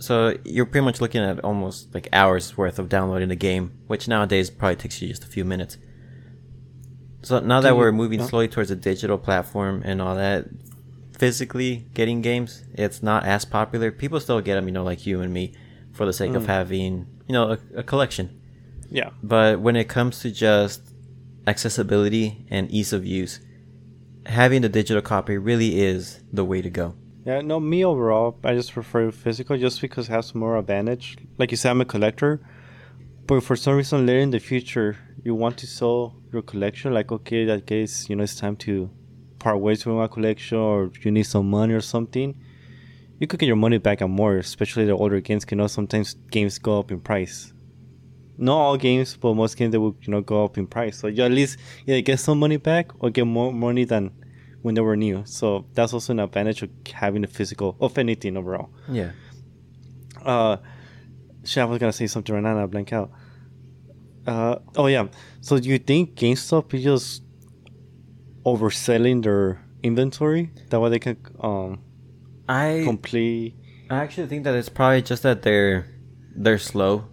So 0.00 0.36
you're 0.44 0.66
pretty 0.66 0.84
much 0.84 1.00
looking 1.00 1.22
at 1.22 1.40
almost 1.40 1.94
like 1.94 2.08
hours 2.12 2.58
worth 2.58 2.78
of 2.78 2.90
downloading 2.90 3.30
a 3.30 3.36
game, 3.36 3.78
which 3.86 4.06
nowadays 4.06 4.50
probably 4.50 4.76
takes 4.76 5.00
you 5.00 5.08
just 5.08 5.24
a 5.24 5.28
few 5.28 5.44
minutes. 5.44 5.78
So 7.24 7.40
now 7.40 7.60
that 7.62 7.76
we're 7.76 7.92
moving 7.92 8.22
slowly 8.22 8.48
towards 8.48 8.70
a 8.70 8.76
digital 8.76 9.18
platform 9.18 9.82
and 9.84 10.00
all 10.02 10.14
that, 10.16 10.46
physically 11.18 11.86
getting 11.94 12.20
games, 12.22 12.64
it's 12.74 13.02
not 13.02 13.24
as 13.24 13.44
popular. 13.44 13.90
People 13.90 14.20
still 14.20 14.40
get 14.40 14.56
them, 14.56 14.66
you 14.66 14.72
know, 14.72 14.84
like 14.84 15.06
you 15.06 15.20
and 15.20 15.32
me, 15.32 15.52
for 15.92 16.04
the 16.06 16.12
sake 16.12 16.32
Mm. 16.32 16.36
of 16.36 16.46
having, 16.46 17.06
you 17.28 17.32
know, 17.32 17.52
a, 17.52 17.58
a 17.78 17.82
collection. 17.82 18.40
yeah. 18.90 19.10
But 19.22 19.60
when 19.60 19.76
it 19.76 19.88
comes 19.88 20.20
to 20.20 20.30
just 20.30 20.82
accessibility 21.46 22.44
and 22.50 22.70
ease 22.70 22.92
of 22.92 23.04
use, 23.06 23.40
having 24.26 24.62
the 24.62 24.68
digital 24.68 25.02
copy 25.02 25.36
really 25.38 25.80
is 25.80 26.20
the 26.32 26.44
way 26.44 26.60
to 26.62 26.70
go. 26.70 26.94
Yeah, 27.24 27.40
no, 27.40 27.58
me 27.60 27.84
overall, 27.84 28.36
I 28.44 28.54
just 28.54 28.72
prefer 28.72 29.10
physical 29.10 29.56
just 29.56 29.80
because 29.80 30.08
it 30.08 30.12
has 30.12 30.34
more 30.34 30.56
advantage. 30.58 31.16
Like 31.38 31.50
you 31.50 31.56
said, 31.56 31.70
I'm 31.70 31.80
a 31.80 31.84
collector, 31.86 32.40
but 33.26 33.42
for 33.42 33.56
some 33.56 33.76
reason 33.76 34.04
later 34.06 34.18
in 34.20 34.30
the 34.30 34.40
future, 34.40 34.96
you 35.24 35.34
want 35.34 35.56
to 35.58 35.66
sell 35.66 36.14
your 36.32 36.42
collection. 36.42 36.92
Like, 36.92 37.10
okay, 37.10 37.44
that 37.46 37.66
case, 37.66 38.08
you 38.08 38.16
know, 38.16 38.22
it's 38.22 38.36
time 38.36 38.56
to 38.56 38.90
part 39.38 39.58
ways 39.58 39.84
with 39.84 39.96
my 39.96 40.06
collection, 40.06 40.58
or 40.58 40.90
you 41.02 41.10
need 41.10 41.24
some 41.24 41.48
money 41.48 41.74
or 41.74 41.80
something. 41.80 42.38
You 43.18 43.26
could 43.26 43.40
get 43.40 43.46
your 43.46 43.56
money 43.56 43.78
back 43.78 44.00
and 44.00 44.12
more, 44.12 44.36
especially 44.36 44.84
the 44.84 44.92
older 44.92 45.20
games. 45.20 45.44
You 45.50 45.56
know, 45.56 45.66
sometimes 45.66 46.14
games 46.30 46.58
go 46.58 46.78
up 46.78 46.90
in 46.90 47.00
price. 47.00 47.52
Not 48.36 48.56
all 48.56 48.76
games, 48.76 49.16
but 49.16 49.34
most 49.34 49.56
games 49.56 49.72
they 49.72 49.78
will, 49.78 49.96
you 50.02 50.10
know, 50.10 50.20
go 50.20 50.44
up 50.44 50.58
in 50.58 50.66
price. 50.66 50.98
So 50.98 51.06
you 51.06 51.22
at 51.22 51.30
least 51.30 51.58
either 51.86 52.00
get 52.02 52.20
some 52.20 52.38
money 52.38 52.56
back 52.56 52.90
or 52.98 53.10
get 53.10 53.26
more 53.26 53.52
money 53.52 53.84
than 53.84 54.10
when 54.62 54.74
they 54.74 54.80
were 54.80 54.96
new. 54.96 55.22
So 55.24 55.66
that's 55.72 55.92
also 55.92 56.12
an 56.12 56.20
advantage 56.20 56.62
of 56.62 56.70
having 56.92 57.22
a 57.22 57.28
physical 57.28 57.76
of 57.80 57.96
anything 57.96 58.36
overall. 58.36 58.70
Yeah. 58.88 59.12
Uh, 60.22 60.56
shit, 61.44 61.62
I 61.62 61.66
was 61.66 61.78
gonna 61.78 61.92
say 61.92 62.08
something 62.08 62.34
right 62.34 62.42
now, 62.42 62.52
and 62.52 62.60
I 62.60 62.66
blank 62.66 62.92
out. 62.92 63.12
Uh, 64.26 64.56
oh 64.76 64.86
yeah. 64.86 65.08
So 65.40 65.58
do 65.58 65.68
you 65.68 65.78
think 65.78 66.14
GameStop 66.14 66.72
is 66.74 66.82
just 66.84 67.22
overselling 68.44 69.22
their 69.22 69.62
inventory? 69.82 70.50
That 70.70 70.80
way 70.80 70.90
they 70.90 70.98
can 70.98 71.16
um 71.40 71.80
I 72.48 72.82
complete. 72.84 73.54
I 73.90 73.96
actually 73.96 74.26
think 74.26 74.44
that 74.44 74.54
it's 74.54 74.68
probably 74.68 75.02
just 75.02 75.22
that 75.22 75.42
they're 75.42 75.86
they're 76.34 76.58
slow. 76.58 77.06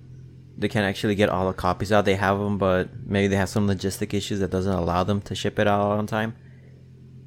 They 0.58 0.68
can't 0.68 0.86
actually 0.86 1.16
get 1.16 1.30
all 1.30 1.48
the 1.48 1.54
copies 1.54 1.92
out. 1.92 2.06
They 2.06 2.16
have 2.16 2.38
them, 2.38 2.58
but 2.58 2.90
maybe 3.06 3.28
they 3.28 3.36
have 3.36 3.50
some 3.50 3.68
logistic 3.68 4.14
issues 4.14 4.40
that 4.40 4.52
doesn't 4.52 4.72
allow 4.72 5.04
them 5.04 5.22
to 5.22 5.36
ship 5.36 5.58
it 5.60 5.68
out 5.68 5.92
on 5.98 6.06
time. 6.08 6.36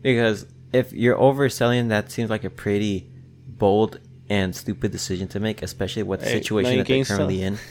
Because 0.03 0.47
if 0.73 0.93
you're 0.93 1.17
overselling, 1.17 1.89
that 1.89 2.11
seems 2.13 2.31
like 2.31 2.45
a 2.45 2.51
pretty 2.51 3.11
bold 3.47 4.01
and 4.29 4.55
stupid 4.55 4.93
decision 4.93 5.27
to 5.29 5.41
make, 5.41 5.63
especially 5.63 6.03
with 6.03 6.21
the 6.21 6.27
Hey, 6.27 6.33
situation 6.35 6.73
now 6.73 6.83
that 6.85 6.89
they're 6.89 7.05
currently 7.05 7.43
in. 7.43 7.59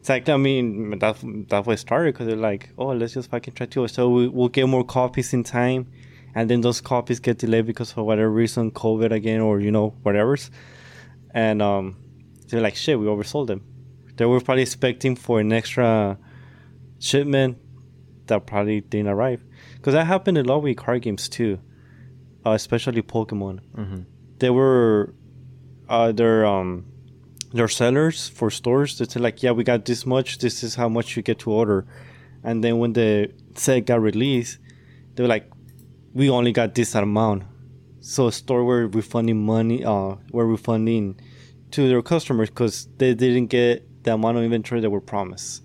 It's 0.00 0.08
like 0.08 0.28
I 0.28 0.36
mean 0.36 0.98
that's 0.98 1.22
that's 1.48 1.66
what 1.66 1.78
started 1.78 2.14
because 2.14 2.26
they're 2.26 2.36
like, 2.36 2.70
oh, 2.78 2.88
let's 2.88 3.14
just 3.14 3.30
fucking 3.30 3.54
try 3.54 3.66
to. 3.66 3.86
So 3.88 4.08
we, 4.08 4.28
we'll 4.28 4.48
get 4.48 4.66
more 4.66 4.84
copies 4.84 5.32
in 5.32 5.44
time, 5.44 5.86
and 6.34 6.48
then 6.50 6.62
those 6.62 6.80
copies 6.80 7.20
get 7.20 7.38
delayed 7.38 7.66
because 7.66 7.92
for 7.92 8.02
whatever 8.02 8.30
reason, 8.30 8.70
COVID 8.70 9.12
again, 9.12 9.40
or 9.40 9.60
you 9.60 9.70
know 9.70 9.94
whatever's, 10.02 10.50
and 11.32 11.60
um, 11.60 11.96
they're 12.48 12.62
like, 12.62 12.76
shit, 12.76 12.98
we 12.98 13.06
oversold 13.06 13.46
them. 13.46 13.62
They 14.16 14.24
were 14.24 14.40
probably 14.40 14.62
expecting 14.62 15.16
for 15.16 15.38
an 15.40 15.52
extra 15.52 16.18
shipment 16.98 17.58
that 18.26 18.46
probably 18.46 18.80
didn't 18.80 19.08
arrive, 19.08 19.44
because 19.76 19.92
that 19.92 20.06
happened 20.06 20.38
a 20.38 20.44
lot 20.44 20.62
with 20.62 20.76
card 20.78 21.02
games 21.02 21.28
too, 21.28 21.58
uh, 22.46 22.50
especially 22.52 23.02
Pokemon 23.02 23.60
hmm 23.74 24.02
they 24.40 24.50
were 24.50 25.14
uh 25.88 26.10
their 26.12 26.44
um 26.46 26.86
their 27.52 27.68
sellers 27.68 28.28
for 28.28 28.50
stores 28.50 28.98
they 28.98 29.04
said 29.04 29.22
like 29.22 29.42
yeah 29.42 29.50
we 29.50 29.64
got 29.64 29.84
this 29.84 30.06
much 30.06 30.38
this 30.38 30.62
is 30.62 30.74
how 30.76 30.88
much 30.88 31.16
you 31.16 31.22
get 31.22 31.38
to 31.40 31.50
order. 31.50 31.86
And 32.42 32.64
then 32.64 32.78
when 32.78 32.92
the 32.94 33.32
set 33.54 33.86
got 33.86 34.00
released 34.00 34.58
they 35.14 35.22
were 35.22 35.28
like 35.28 35.50
we 36.14 36.28
only 36.30 36.52
got 36.52 36.74
this 36.74 36.94
amount. 36.94 37.44
So 38.00 38.28
a 38.28 38.32
store 38.32 38.64
were 38.64 38.86
refunding 38.86 39.44
money 39.44 39.84
uh 39.84 40.16
were 40.32 40.46
refunding 40.46 41.20
to 41.72 41.88
their 41.88 42.02
customers 42.02 42.50
because 42.50 42.88
they 42.98 43.14
didn't 43.14 43.46
get 43.46 44.04
the 44.04 44.14
amount 44.14 44.38
of 44.38 44.44
inventory 44.44 44.80
that 44.80 44.90
were 44.90 45.00
promised. 45.00 45.62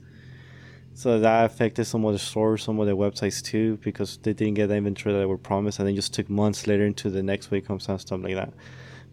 So 0.94 1.20
that 1.20 1.46
affected 1.46 1.86
some 1.86 2.06
of 2.06 2.14
the 2.14 2.20
stores 2.20 2.64
some 2.64 2.80
of 2.80 2.88
the 2.88 2.96
websites 2.96 3.44
too 3.44 3.78
because 3.84 4.18
they 4.18 4.34
didn't 4.34 4.54
get 4.56 4.68
the 4.68 4.76
inventory 4.76 5.14
that 5.14 5.28
were 5.28 5.38
promised 5.38 5.80
and 5.80 5.88
then 5.88 5.96
just 5.96 6.14
took 6.14 6.30
months 6.30 6.68
later 6.68 6.86
into 6.86 7.10
the 7.10 7.22
next 7.22 7.52
week 7.52 7.68
comes 7.68 7.90
out 7.90 8.02
stuff 8.02 8.22
like 8.22 8.36
that 8.36 8.54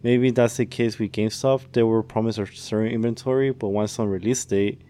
maybe 0.03 0.31
that's 0.31 0.57
the 0.57 0.65
case 0.65 0.99
with 0.99 1.11
GameStop. 1.11 1.71
They 1.71 1.83
were 1.83 2.03
promised 2.03 2.37
a 2.37 2.45
certain 2.45 2.91
inventory, 2.91 3.51
but 3.51 3.69
once 3.69 3.97
on 3.97 4.09
release 4.09 4.45
date, 4.45 4.81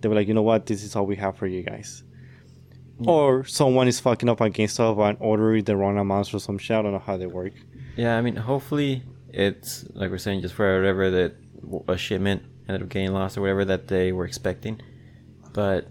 they 0.00 0.08
were 0.08 0.14
like, 0.14 0.28
you 0.28 0.34
know 0.34 0.42
what, 0.42 0.66
this 0.66 0.82
is 0.82 0.96
all 0.96 1.06
we 1.06 1.16
have 1.16 1.36
for 1.36 1.46
you 1.46 1.62
guys. 1.62 2.02
Mm. 3.00 3.06
Or 3.06 3.44
someone 3.44 3.86
is 3.86 4.00
fucking 4.00 4.28
up 4.28 4.40
on 4.40 4.52
GameStop 4.52 5.08
and 5.08 5.18
ordering 5.20 5.64
the 5.64 5.76
wrong 5.76 5.98
amounts 5.98 6.34
or 6.34 6.40
some 6.40 6.58
shit. 6.58 6.76
I 6.76 6.82
don't 6.82 6.92
know 6.92 6.98
how 6.98 7.16
they 7.16 7.26
work. 7.26 7.52
Yeah, 7.96 8.16
I 8.16 8.20
mean, 8.22 8.36
hopefully 8.36 9.02
it's 9.28 9.84
like 9.92 10.10
we're 10.10 10.18
saying, 10.18 10.42
just 10.42 10.54
for 10.54 10.78
whatever 10.78 11.10
that 11.10 11.36
a 11.88 11.96
shipment 11.96 12.42
ended 12.68 12.82
up 12.82 12.88
getting 12.88 13.12
lost 13.12 13.36
or 13.36 13.42
whatever 13.42 13.64
that 13.66 13.88
they 13.88 14.12
were 14.12 14.24
expecting. 14.24 14.80
But 15.52 15.88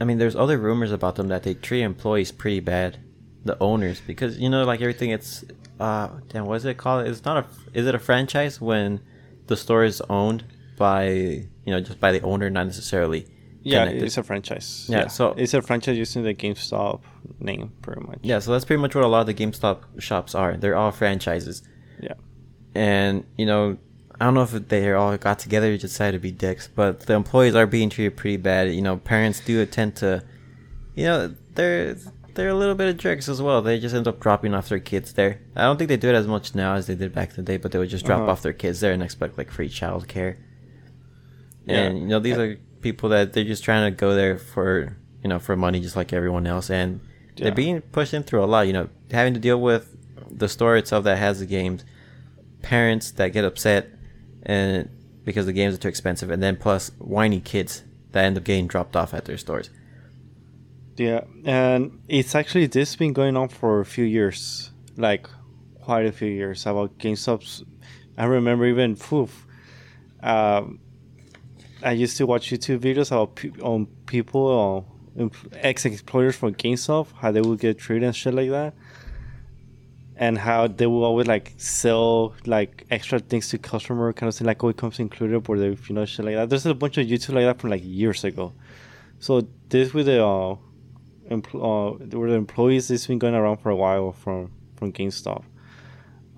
I 0.00 0.04
mean, 0.04 0.18
there's 0.18 0.36
other 0.36 0.58
rumors 0.58 0.92
about 0.92 1.16
them 1.16 1.28
that 1.28 1.42
they 1.42 1.54
treat 1.54 1.82
employees 1.82 2.32
pretty 2.32 2.60
bad, 2.60 2.98
the 3.44 3.56
owners, 3.60 4.00
because 4.00 4.38
you 4.38 4.48
know, 4.48 4.64
like 4.64 4.80
everything, 4.80 5.10
it's 5.10 5.44
uh, 5.82 6.10
damn, 6.28 6.46
what 6.46 6.54
is 6.54 6.64
it 6.64 6.76
called? 6.76 7.06
It's 7.08 7.24
not 7.24 7.44
a, 7.44 7.78
is 7.78 7.86
it 7.86 7.94
a 7.94 7.98
franchise 7.98 8.60
when 8.60 9.00
the 9.48 9.56
store 9.56 9.82
is 9.84 10.00
owned 10.08 10.44
by 10.76 11.08
you 11.08 11.46
know 11.66 11.80
just 11.80 11.98
by 11.98 12.12
the 12.12 12.20
owner, 12.22 12.48
not 12.50 12.66
necessarily. 12.66 13.26
Yeah, 13.64 13.84
connected? 13.84 14.04
it's 14.04 14.16
a 14.16 14.22
franchise. 14.22 14.86
Yeah, 14.88 15.06
so- 15.06 15.34
it's 15.36 15.54
a 15.54 15.62
franchise 15.62 15.96
using 15.96 16.24
the 16.24 16.34
GameStop 16.34 17.02
name, 17.38 17.72
pretty 17.80 18.02
much. 18.02 18.18
Yeah, 18.22 18.40
so 18.40 18.50
that's 18.52 18.64
pretty 18.64 18.82
much 18.82 18.94
what 18.94 19.04
a 19.04 19.06
lot 19.08 19.20
of 19.20 19.26
the 19.26 19.34
GameStop 19.34 20.00
shops 20.00 20.34
are. 20.34 20.56
They're 20.56 20.74
all 20.76 20.90
franchises. 20.90 21.62
Yeah. 22.00 22.14
And, 22.74 23.24
you 23.36 23.46
know, 23.46 23.78
I 24.20 24.24
don't 24.24 24.34
know 24.34 24.42
if 24.42 24.50
they 24.68 24.92
all 24.92 25.16
got 25.16 25.38
together 25.38 25.70
and 25.70 25.80
decided 25.80 26.18
to 26.18 26.18
be 26.20 26.32
dicks, 26.32 26.66
but 26.66 27.00
the 27.06 27.14
employees 27.14 27.54
are 27.54 27.66
being 27.66 27.88
treated 27.88 28.16
pretty 28.16 28.36
bad. 28.36 28.74
You 28.74 28.82
know, 28.82 28.96
parents 28.96 29.38
do 29.38 29.64
tend 29.66 29.94
to, 29.96 30.24
you 30.96 31.04
know, 31.04 31.34
they're 31.54 31.96
they're 32.34 32.48
a 32.48 32.54
little 32.54 32.74
bit 32.74 32.88
of 32.88 32.96
jerks 32.98 33.28
as 33.28 33.40
well. 33.42 33.62
They 33.62 33.78
just 33.78 33.94
end 33.94 34.08
up 34.08 34.20
dropping 34.20 34.54
off 34.54 34.68
their 34.68 34.78
kids 34.80 35.12
there. 35.12 35.40
I 35.56 35.62
don't 35.62 35.76
think 35.76 35.88
they 35.88 35.96
do 35.96 36.08
it 36.08 36.14
as 36.14 36.26
much 36.26 36.54
now 36.54 36.74
as 36.74 36.86
they 36.86 36.94
did 36.94 37.14
back 37.14 37.30
in 37.30 37.36
the 37.36 37.42
day, 37.42 37.56
but 37.56 37.72
they 37.72 37.78
would 37.78 37.88
just 37.90 38.04
drop 38.06 38.22
Uh-huh. 38.22 38.30
off 38.30 38.42
their 38.42 38.52
kids 38.52 38.80
there 38.80 38.92
and 38.92 39.02
expect 39.02 39.36
like 39.38 39.50
free 39.50 39.68
child 39.68 40.08
care. 40.08 40.38
Yeah. 41.66 41.76
And 41.84 41.98
you 42.00 42.06
know, 42.06 42.18
these 42.20 42.38
are 42.38 42.56
people 42.80 43.08
that 43.10 43.32
they're 43.32 43.44
just 43.44 43.62
trying 43.64 43.92
to 43.92 43.96
go 43.96 44.14
there 44.14 44.38
for 44.38 44.96
you 45.22 45.28
know 45.28 45.38
for 45.38 45.56
money, 45.56 45.80
just 45.80 45.96
like 45.96 46.12
everyone 46.12 46.46
else, 46.46 46.70
and 46.70 47.00
Yeah. 47.36 47.44
they're 47.44 47.54
being 47.54 47.80
pushed 47.80 48.14
in 48.14 48.22
through 48.24 48.42
a 48.44 48.46
lot. 48.46 48.66
You 48.66 48.72
know, 48.72 48.88
having 49.10 49.34
to 49.34 49.40
deal 49.40 49.60
with 49.60 49.96
the 50.30 50.48
store 50.48 50.76
itself 50.76 51.04
that 51.04 51.18
has 51.18 51.38
the 51.40 51.46
games, 51.46 51.84
parents 52.62 53.10
that 53.12 53.28
get 53.32 53.44
upset, 53.44 53.88
and 54.42 54.88
because 55.24 55.46
the 55.46 55.52
games 55.52 55.74
are 55.74 55.78
too 55.78 55.88
expensive, 55.88 56.30
and 56.30 56.42
then 56.42 56.56
plus 56.56 56.90
whiny 56.98 57.40
kids 57.40 57.84
that 58.12 58.24
end 58.24 58.36
up 58.36 58.44
getting 58.44 58.66
dropped 58.66 58.96
off 58.96 59.14
at 59.14 59.24
their 59.26 59.38
stores. 59.38 59.70
Yeah, 60.96 61.24
and 61.44 62.00
it's 62.06 62.34
actually 62.34 62.66
this 62.66 62.96
been 62.96 63.12
going 63.14 63.36
on 63.36 63.48
for 63.48 63.80
a 63.80 63.84
few 63.84 64.04
years, 64.04 64.70
like 64.96 65.26
quite 65.80 66.04
a 66.04 66.12
few 66.12 66.28
years 66.28 66.66
about 66.66 66.98
GameStop's. 66.98 67.64
I 68.18 68.24
remember 68.24 68.66
even 68.66 68.96
poof. 68.96 69.46
Um, 70.22 70.80
I 71.82 71.92
used 71.92 72.18
to 72.18 72.26
watch 72.26 72.50
YouTube 72.50 72.80
videos 72.80 73.10
about 73.10 73.36
pe- 73.36 73.60
on 73.62 73.86
people, 74.06 74.86
on 75.18 75.30
ex 75.54 75.86
employers 75.86 76.36
from 76.36 76.54
GameStop, 76.54 77.08
how 77.14 77.32
they 77.32 77.40
would 77.40 77.58
get 77.58 77.78
treated 77.78 78.04
and 78.04 78.14
shit 78.14 78.34
like 78.34 78.50
that, 78.50 78.74
and 80.16 80.36
how 80.36 80.66
they 80.66 80.86
will 80.86 81.04
always 81.04 81.26
like 81.26 81.54
sell 81.56 82.34
like 82.44 82.84
extra 82.90 83.18
things 83.18 83.48
to 83.48 83.58
customer, 83.58 84.12
kind 84.12 84.28
of 84.28 84.34
thing 84.34 84.46
like 84.46 84.62
oh 84.62 84.68
it 84.68 84.76
comes 84.76 84.98
included, 84.98 85.48
or 85.48 85.58
they 85.58 85.68
you 85.68 85.94
know 85.94 86.04
shit 86.04 86.26
like 86.26 86.34
that. 86.34 86.50
There's 86.50 86.66
a 86.66 86.74
bunch 86.74 86.98
of 86.98 87.06
YouTube 87.06 87.32
like 87.34 87.44
that 87.44 87.58
from 87.58 87.70
like 87.70 87.82
years 87.82 88.24
ago. 88.24 88.52
So 89.20 89.46
this 89.70 89.94
with 89.94 90.06
the 90.06 90.22
uh, 90.22 90.56
empl- 91.32 91.62
uh, 92.12 92.18
were 92.18 92.30
the 92.30 92.36
employees. 92.36 92.88
This 92.88 93.06
been 93.06 93.18
going 93.18 93.34
around 93.34 93.58
for 93.58 93.70
a 93.70 93.76
while 93.76 94.12
from 94.12 94.52
from 94.76 94.92
GameStop. 94.92 95.44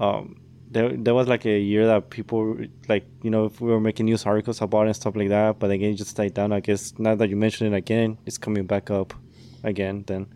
Um, 0.00 0.40
there 0.70 0.90
there 0.96 1.14
was 1.14 1.28
like 1.28 1.44
a 1.46 1.58
year 1.58 1.86
that 1.86 2.10
people 2.10 2.58
like 2.88 3.06
you 3.22 3.30
know 3.30 3.46
if 3.46 3.60
we 3.60 3.70
were 3.70 3.80
making 3.80 4.06
news 4.06 4.26
articles 4.26 4.60
about 4.60 4.82
it 4.82 4.86
and 4.86 4.96
stuff 4.96 5.16
like 5.16 5.28
that, 5.28 5.58
but 5.58 5.70
again 5.70 5.92
it 5.92 5.96
just 5.96 6.16
died 6.16 6.34
down. 6.34 6.52
I 6.52 6.60
guess 6.60 6.94
now 6.98 7.14
that 7.14 7.28
you 7.28 7.36
mention 7.36 7.72
it 7.72 7.76
again, 7.76 8.18
it's 8.26 8.38
coming 8.38 8.66
back 8.66 8.90
up 8.90 9.14
again. 9.62 10.04
Then, 10.06 10.26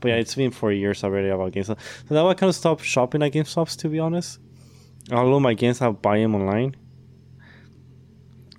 but 0.00 0.08
yeah, 0.08 0.16
it's 0.16 0.34
been 0.34 0.50
for 0.50 0.70
years 0.72 1.02
already 1.02 1.28
about 1.28 1.52
GameStop. 1.52 1.78
So 2.08 2.14
now 2.14 2.28
I 2.28 2.34
kind 2.34 2.48
of 2.48 2.54
stopped 2.54 2.84
shopping 2.84 3.22
at 3.22 3.32
GameStops 3.32 3.76
to 3.78 3.88
be 3.88 3.98
honest. 3.98 4.38
Of 5.10 5.42
my 5.42 5.54
games 5.54 5.80
I 5.80 5.90
buy 5.90 6.18
them 6.18 6.34
online, 6.34 6.74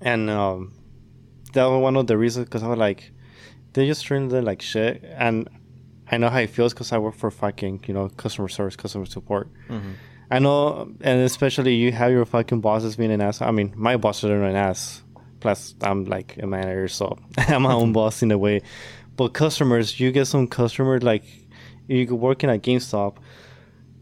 and 0.02 0.30
um, 0.30 0.74
that 1.54 1.66
was 1.66 1.82
one 1.82 1.98
of 1.98 2.08
the 2.08 2.18
reasons 2.18 2.46
because 2.46 2.64
I 2.64 2.68
was 2.68 2.80
like 2.80 3.12
they 3.78 3.86
just 3.88 4.04
treat 4.06 4.28
them 4.30 4.44
like 4.44 4.62
shit 4.62 5.04
and 5.26 5.48
i 6.12 6.18
know 6.18 6.30
how 6.30 6.40
it 6.40 6.50
feels 6.50 6.74
because 6.74 6.92
i 6.92 6.98
work 6.98 7.16
for 7.16 7.30
fucking 7.32 7.84
you 7.88 7.94
know 7.94 8.10
customer 8.24 8.48
service 8.48 8.76
customer 8.76 9.06
support 9.06 9.48
Mm-hmm. 9.70 9.92
i 10.32 10.40
know 10.40 10.90
and 11.02 11.22
especially 11.22 11.74
you 11.76 11.92
have 11.92 12.12
your 12.12 12.26
fucking 12.26 12.62
bosses 12.62 12.96
being 12.96 13.12
an 13.12 13.22
ass 13.22 13.42
i 13.42 13.52
mean 13.52 13.74
my 13.76 13.96
bosses 13.98 14.30
are 14.30 14.44
an 14.44 14.56
ass 14.56 15.04
plus 15.40 15.76
i'm 15.82 16.06
like 16.06 16.38
a 16.42 16.48
manager 16.48 16.88
so 16.88 17.18
i'm 17.38 17.62
my 17.64 17.74
own 17.74 17.92
boss 17.94 18.22
in 18.24 18.32
a 18.32 18.38
way 18.38 18.62
but 19.16 19.30
customers 19.34 20.00
you 20.00 20.12
get 20.12 20.26
some 20.26 20.48
customers 20.48 21.04
like 21.04 21.24
you 21.88 22.16
working 22.16 22.50
at 22.50 22.62
gamestop 22.64 23.18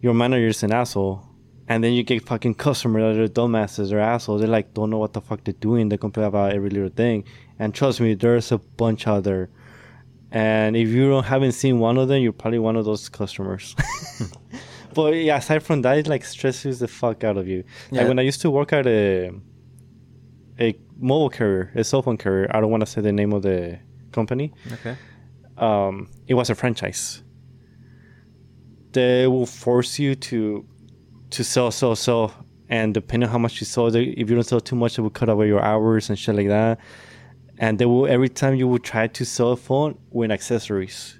your 0.02 0.14
manager's 0.14 0.64
an 0.64 0.72
asshole 0.72 1.22
and 1.68 1.84
then 1.84 1.94
you 1.94 2.04
get 2.04 2.24
fucking 2.24 2.54
customers 2.54 3.16
that 3.18 3.24
are 3.24 3.28
dumbasses 3.28 3.92
or 3.92 3.98
assholes. 3.98 4.42
They 4.42 4.46
like 4.46 4.76
don't 4.76 4.92
know 4.92 5.00
what 5.00 5.14
the 5.14 5.22
fuck 5.22 5.44
they're 5.44 5.54
doing. 5.70 5.90
They 5.90 5.98
complain 5.98 6.28
about 6.28 6.54
every 6.54 6.70
little 6.70 6.90
thing. 6.90 7.24
And 7.58 7.74
trust 7.74 8.00
me, 8.02 8.14
there's 8.14 8.52
a 8.52 8.60
bunch 8.60 9.08
out 9.08 9.24
there. 9.24 9.50
And 10.32 10.76
if 10.76 10.90
you 10.90 11.10
don't 11.10 11.24
haven't 11.24 11.54
seen 11.54 11.80
one 11.80 11.98
of 11.98 12.08
them, 12.08 12.22
you're 12.22 12.34
probably 12.34 12.60
one 12.60 12.76
of 12.76 12.86
those 12.86 13.08
customers. 13.10 13.76
but 14.94 15.14
yeah, 15.14 15.38
aside 15.38 15.64
from 15.64 15.82
that, 15.84 15.98
it 15.98 16.08
like 16.08 16.26
stresses 16.26 16.80
the 16.80 16.88
fuck 16.88 17.24
out 17.24 17.38
of 17.38 17.48
you. 17.48 17.64
Yeah. 17.92 18.02
Like 18.02 18.08
when 18.10 18.20
I 18.20 18.24
used 18.24 18.42
to 18.42 18.52
work 18.52 18.74
at 18.74 18.86
a 18.88 19.32
a 20.60 20.78
mobile 20.98 21.30
carrier, 21.30 21.72
a 21.76 21.84
cell 21.84 22.02
phone 22.02 22.18
carrier. 22.18 22.50
I 22.52 22.62
don't 22.62 22.72
want 22.72 22.82
to 22.82 22.88
say 22.88 23.02
the 23.02 23.12
name 23.12 23.34
of 23.34 23.44
the 23.44 23.80
company. 24.12 24.54
Okay. 24.74 24.96
Um, 25.58 26.10
it 26.28 26.34
was 26.34 26.50
a 26.50 26.56
franchise. 26.56 27.24
They 28.92 29.28
will 29.28 29.46
force 29.46 30.00
you 30.00 30.16
to 30.16 30.66
to 31.32 31.44
sell, 31.44 31.72
sell, 31.72 31.96
sell, 31.96 32.34
and 32.70 32.94
depending 32.94 33.28
on 33.28 33.32
how 33.32 33.38
much 33.38 33.60
you 33.60 33.66
sell, 33.66 33.90
they, 33.92 34.04
if 34.04 34.30
you 34.30 34.36
don't 34.36 34.44
sell 34.44 34.62
too 34.62 34.76
much, 34.76 34.96
they 34.96 35.02
will 35.02 35.10
cut 35.10 35.28
away 35.28 35.48
your 35.48 35.62
hours 35.62 36.10
and 36.10 36.18
shit 36.18 36.36
like 36.36 36.48
that. 36.48 36.80
And 37.58 37.80
they 37.80 37.86
will 37.86 38.08
every 38.08 38.30
time 38.30 38.56
you 38.56 38.68
will 38.68 38.80
try 38.80 39.08
to 39.08 39.26
sell 39.26 39.52
a 39.52 39.58
phone 39.58 39.98
with 40.12 40.32
accessories. 40.32 41.20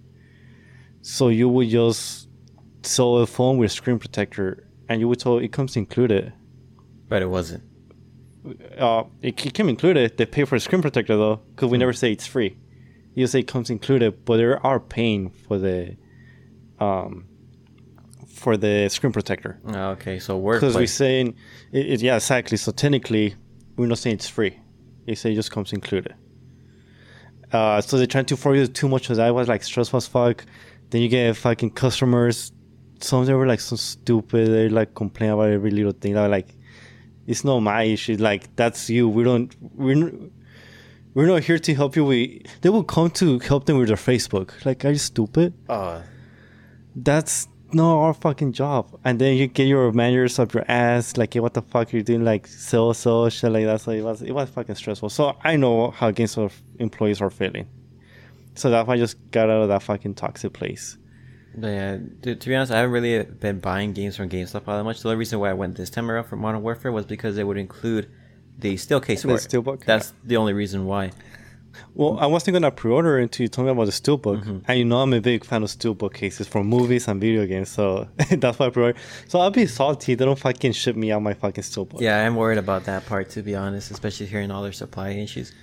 So 1.02 1.30
you 1.30 1.48
would 1.48 1.70
just 1.70 2.28
sell 2.84 3.18
a 3.18 3.28
phone 3.28 3.58
with 3.58 3.72
screen 3.72 4.00
protector, 4.00 4.68
and 4.90 5.00
you 5.00 5.08
would 5.08 5.20
tell 5.20 5.38
it 5.38 5.52
comes 5.52 5.76
included. 5.76 6.34
But 7.08 7.22
it 7.22 7.30
wasn't. 7.30 7.64
Uh, 8.78 9.04
it, 9.22 9.44
it 9.46 9.54
came 9.54 9.70
included. 9.70 10.18
They 10.18 10.26
pay 10.26 10.46
for 10.46 10.56
a 10.56 10.60
screen 10.60 10.82
protector 10.82 11.16
though, 11.16 11.38
because 11.56 11.70
we 11.72 11.78
never 11.78 11.94
say 11.94 12.12
it's 12.12 12.28
free. 12.28 12.58
You 13.14 13.28
say 13.28 13.40
it 13.40 13.48
comes 13.48 13.70
included, 13.70 14.26
but 14.26 14.38
they 14.38 14.44
are 14.44 14.80
paying 14.80 15.30
for 15.30 15.58
the, 15.58 15.96
um, 16.80 17.26
for 18.28 18.58
the 18.58 18.90
screen 18.90 19.14
protector. 19.14 19.60
Oh, 19.68 19.92
okay, 19.92 20.20
so 20.20 20.38
Because 20.40 20.76
we're 20.76 20.88
saying, 20.88 21.36
it, 21.72 21.86
it, 21.86 22.02
yeah, 22.02 22.16
exactly. 22.16 22.58
So 22.58 22.72
technically, 22.72 23.36
we're 23.78 23.88
not 23.88 24.00
saying 24.00 24.16
it's 24.16 24.28
free. 24.28 24.60
They 25.06 25.16
say 25.16 25.32
it 25.32 25.36
just 25.36 25.52
comes 25.52 25.72
included. 25.72 26.14
Uh, 27.52 27.82
so 27.82 27.98
they're 27.98 28.08
trying 28.08 28.26
to 28.26 28.38
force 28.38 28.58
you 28.58 28.68
too 28.68 28.90
much 28.90 29.10
of 29.10 29.18
that. 29.18 29.34
Was 29.34 29.48
like 29.48 29.64
stressful 29.64 29.98
as 29.98 30.08
fuck. 30.08 30.46
Then 30.90 31.02
you 31.02 31.10
get 31.10 31.36
fucking 31.36 31.72
customers 31.72 32.52
some 33.02 33.22
of 33.22 33.28
them 33.28 33.38
were 33.38 33.48
like 33.48 33.60
so 33.60 33.76
stupid. 33.76 34.50
They 34.50 34.70
like 34.70 34.96
complain 34.96 35.32
about 35.32 35.50
every 35.50 35.72
little 35.72 35.92
thing. 35.92 36.14
They're 36.14 36.28
like, 36.28 36.56
it's 37.28 37.44
not 37.44 37.60
my 37.60 37.84
issue. 37.84 38.18
Like 38.18 38.56
that's 38.56 38.90
you. 38.90 39.10
We 39.10 39.24
don't. 39.24 39.56
We're. 39.62 40.12
We're 41.14 41.28
not 41.28 41.44
here 41.44 41.58
to 41.58 41.74
help 41.74 41.96
you. 41.96 42.04
We 42.04 42.44
they 42.62 42.70
will 42.70 42.84
come 42.84 43.10
to 43.12 43.40
help 43.40 43.66
them 43.66 43.78
with 43.78 43.88
their 43.88 43.98
Facebook. 43.98 44.66
Like, 44.66 44.84
are 44.84 44.92
you 44.92 44.98
stupid? 44.98 45.54
Oh, 45.70 46.04
That's 46.94 47.48
not 47.74 47.98
our 47.98 48.14
fucking 48.14 48.54
job. 48.54 49.00
And 49.04 49.20
then 49.20 49.36
you 49.38 49.48
get 49.48 49.66
your 49.68 49.92
managers 49.92 50.40
up 50.40 50.54
your 50.54 50.66
ass. 50.68 51.18
Like, 51.18 51.34
hey, 51.34 51.40
what 51.40 51.54
the 51.54 51.62
fuck 51.62 51.94
are 51.94 51.98
you 51.98 52.04
doing? 52.04 52.24
Like, 52.24 52.48
so 52.48 52.94
so 52.94 53.30
shit 53.30 53.52
like 53.52 53.66
that. 53.66 53.82
So 53.82 53.92
it 53.92 54.02
was 54.02 54.22
it 54.22 54.32
was 54.32 54.50
fucking 54.50 54.76
stressful. 54.76 55.10
So 55.10 55.36
I 55.44 55.56
know 55.56 55.92
how 55.92 56.12
GameStop 56.12 56.52
employees 56.80 57.22
are 57.22 57.30
feeling. 57.30 57.68
So 58.56 58.70
that's 58.70 58.88
why 58.88 58.94
I 58.94 58.98
just 58.98 59.18
got 59.32 59.50
out 59.50 59.64
of 59.64 59.68
that 59.70 59.84
fucking 59.84 60.16
toxic 60.16 60.54
place. 60.54 60.98
But 61.58 61.68
yeah, 61.68 61.98
to, 62.24 62.36
to 62.36 62.50
be 62.50 62.56
honest, 62.56 62.72
I 62.72 62.78
haven't 62.78 62.92
really 62.92 63.24
been 63.24 63.60
buying 63.60 63.94
games 63.94 64.18
from 64.18 64.30
GameStop 64.30 64.68
all 64.68 64.78
that 64.78 64.84
much. 64.84 65.02
The 65.02 65.10
only 65.10 65.18
reason 65.18 65.40
why 65.40 65.50
I 65.50 65.54
went 65.54 65.76
this 65.76 65.90
time 65.90 66.10
around 66.12 66.26
for 66.26 66.36
Modern 66.36 66.62
Warfare 66.62 66.92
was 66.92 67.06
because 67.06 67.38
it 67.38 67.44
would 67.46 67.58
include 67.58 68.10
the 68.58 68.78
steel 68.78 69.00
case 69.02 69.22
The 69.24 69.30
for 69.30 69.36
it. 69.36 69.40
steelbook? 69.40 69.86
That's 69.86 70.14
the 70.24 70.38
only 70.38 70.54
reason 70.54 70.86
why. 70.86 71.12
Well, 71.94 72.18
I 72.20 72.26
wasn't 72.26 72.54
gonna 72.56 72.72
pre-order 72.72 73.18
until 73.20 73.44
you 73.44 73.48
told 73.48 73.66
me 73.68 73.72
about 73.72 73.86
the 73.86 73.92
steelbook, 73.92 74.64
and 74.68 74.78
you 74.80 74.86
know 74.86 75.02
I'm 75.02 75.14
a 75.14 75.22
big 75.22 75.46
fan 75.46 75.64
of 75.64 75.70
steelbook 75.70 76.14
cases 76.14 76.48
for 76.48 76.64
movies 76.64 77.08
and 77.08 77.22
video 77.22 77.46
games, 77.46 77.70
so 77.70 78.08
that's 78.32 78.60
why 78.60 78.68
I 78.68 78.70
pre-ordered. 78.70 78.98
So 79.28 79.40
I'll 79.40 79.52
be 79.52 79.66
salty. 79.66 80.16
They 80.16 80.26
don't 80.26 80.40
fucking 80.40 80.74
ship 80.74 80.96
me 80.96 81.12
out 81.12 81.22
my 81.22 81.34
fucking 81.34 81.64
steelbook. 81.64 82.02
Yeah, 82.02 82.26
I'm 82.26 82.36
worried 82.36 82.58
about 82.58 82.86
that 82.86 83.06
part 83.06 83.30
to 83.32 83.42
be 83.42 83.56
honest, 83.56 83.92
especially 83.92 84.26
hearing 84.26 84.52
all 84.52 84.64
their 84.64 84.74
supply 84.74 85.10
issues. 85.12 85.54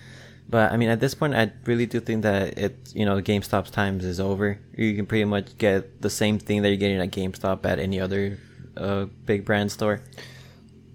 But 0.48 0.72
I 0.72 0.76
mean, 0.76 0.88
at 0.90 1.00
this 1.00 1.14
point, 1.14 1.34
I 1.34 1.50
really 1.64 1.86
do 1.86 2.00
think 2.00 2.22
that 2.22 2.58
it, 2.58 2.76
you 2.94 3.06
know, 3.06 3.20
GameStop's 3.22 3.70
times 3.70 4.04
is 4.04 4.20
over. 4.20 4.58
You 4.76 4.94
can 4.96 5.06
pretty 5.06 5.24
much 5.24 5.56
get 5.56 6.02
the 6.02 6.10
same 6.10 6.38
thing 6.38 6.62
that 6.62 6.68
you're 6.68 6.76
getting 6.76 7.00
at 7.00 7.10
GameStop 7.10 7.64
at 7.64 7.78
any 7.78 8.00
other 8.00 8.38
uh, 8.76 9.06
big 9.24 9.44
brand 9.44 9.72
store. 9.72 10.02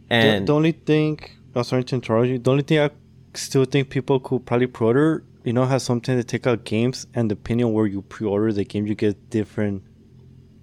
The, 0.09 0.15
And 0.15 0.47
the 0.47 0.53
only 0.53 0.73
thing, 0.73 1.19
I'm 1.55 1.63
sorry 1.63 1.83
to 1.85 1.95
interrupt 1.95 2.27
you. 2.27 2.37
The 2.39 2.51
only 2.51 2.63
thing 2.63 2.79
I 2.79 2.91
still 3.37 3.65
think 3.65 3.89
people 3.89 4.19
could 4.19 4.45
probably 4.45 4.67
pre-order, 4.67 5.23
you 5.43 5.53
know, 5.53 5.65
has 5.65 5.83
something 5.83 6.17
to 6.17 6.23
take 6.23 6.45
out 6.45 6.65
games, 6.65 7.07
and 7.13 7.29
depending 7.29 7.65
on 7.65 7.73
where 7.73 7.85
you 7.85 8.01
pre-order 8.01 8.51
the 8.51 8.65
game, 8.65 8.85
you 8.87 8.95
get 8.95 9.29
different, 9.29 9.83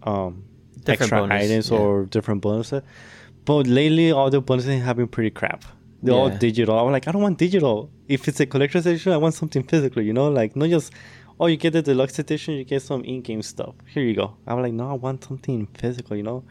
um, 0.03 0.45
Different 0.85 1.01
extra 1.01 1.21
bonus, 1.21 1.45
items 1.45 1.71
yeah. 1.71 1.79
or 1.79 2.05
different 2.05 2.43
bonuses. 2.43 2.83
But 3.47 3.67
lately, 3.67 4.13
all 4.13 4.29
the 4.29 4.41
bonuses 4.41 4.83
have 4.83 4.97
been 4.97 5.09
pretty 5.09 5.31
crap. 5.31 5.65
They're 6.03 6.15
all 6.15 6.29
digital. 6.29 6.79
I'm 6.79 6.93
like, 6.93 7.09
I 7.09 7.13
don't 7.13 7.23
want 7.23 7.39
digital. 7.39 7.91
If 8.07 8.29
it's 8.29 8.39
a 8.41 8.45
collector's 8.45 8.85
edition, 8.85 9.13
I 9.13 9.17
want 9.17 9.33
something 9.33 9.63
physical. 9.63 10.03
You 10.03 10.13
know, 10.13 10.29
like 10.29 10.55
not 10.57 10.69
just. 10.69 10.93
Oh, 11.41 11.47
you 11.47 11.57
get 11.57 11.73
the 11.73 11.83
deluxe 11.83 12.17
edition, 12.21 12.55
you 12.55 12.63
get 12.63 12.81
some 12.83 13.03
in-game 13.03 13.43
stuff. 13.43 13.75
Here 13.87 14.05
you 14.05 14.15
go. 14.15 14.37
I'm 14.47 14.63
like, 14.63 14.73
no, 14.73 14.89
I 14.89 14.93
want 14.93 15.25
something 15.25 15.67
physical. 15.75 16.17
You 16.17 16.23
know, 16.23 16.45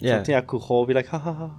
yeah, 0.00 0.16
something 0.16 0.34
I 0.34 0.40
could 0.40 0.60
hold. 0.60 0.88
Be 0.88 0.94
like, 0.94 1.06
ha 1.06 1.18
ha 1.18 1.32
ha. 1.32 1.50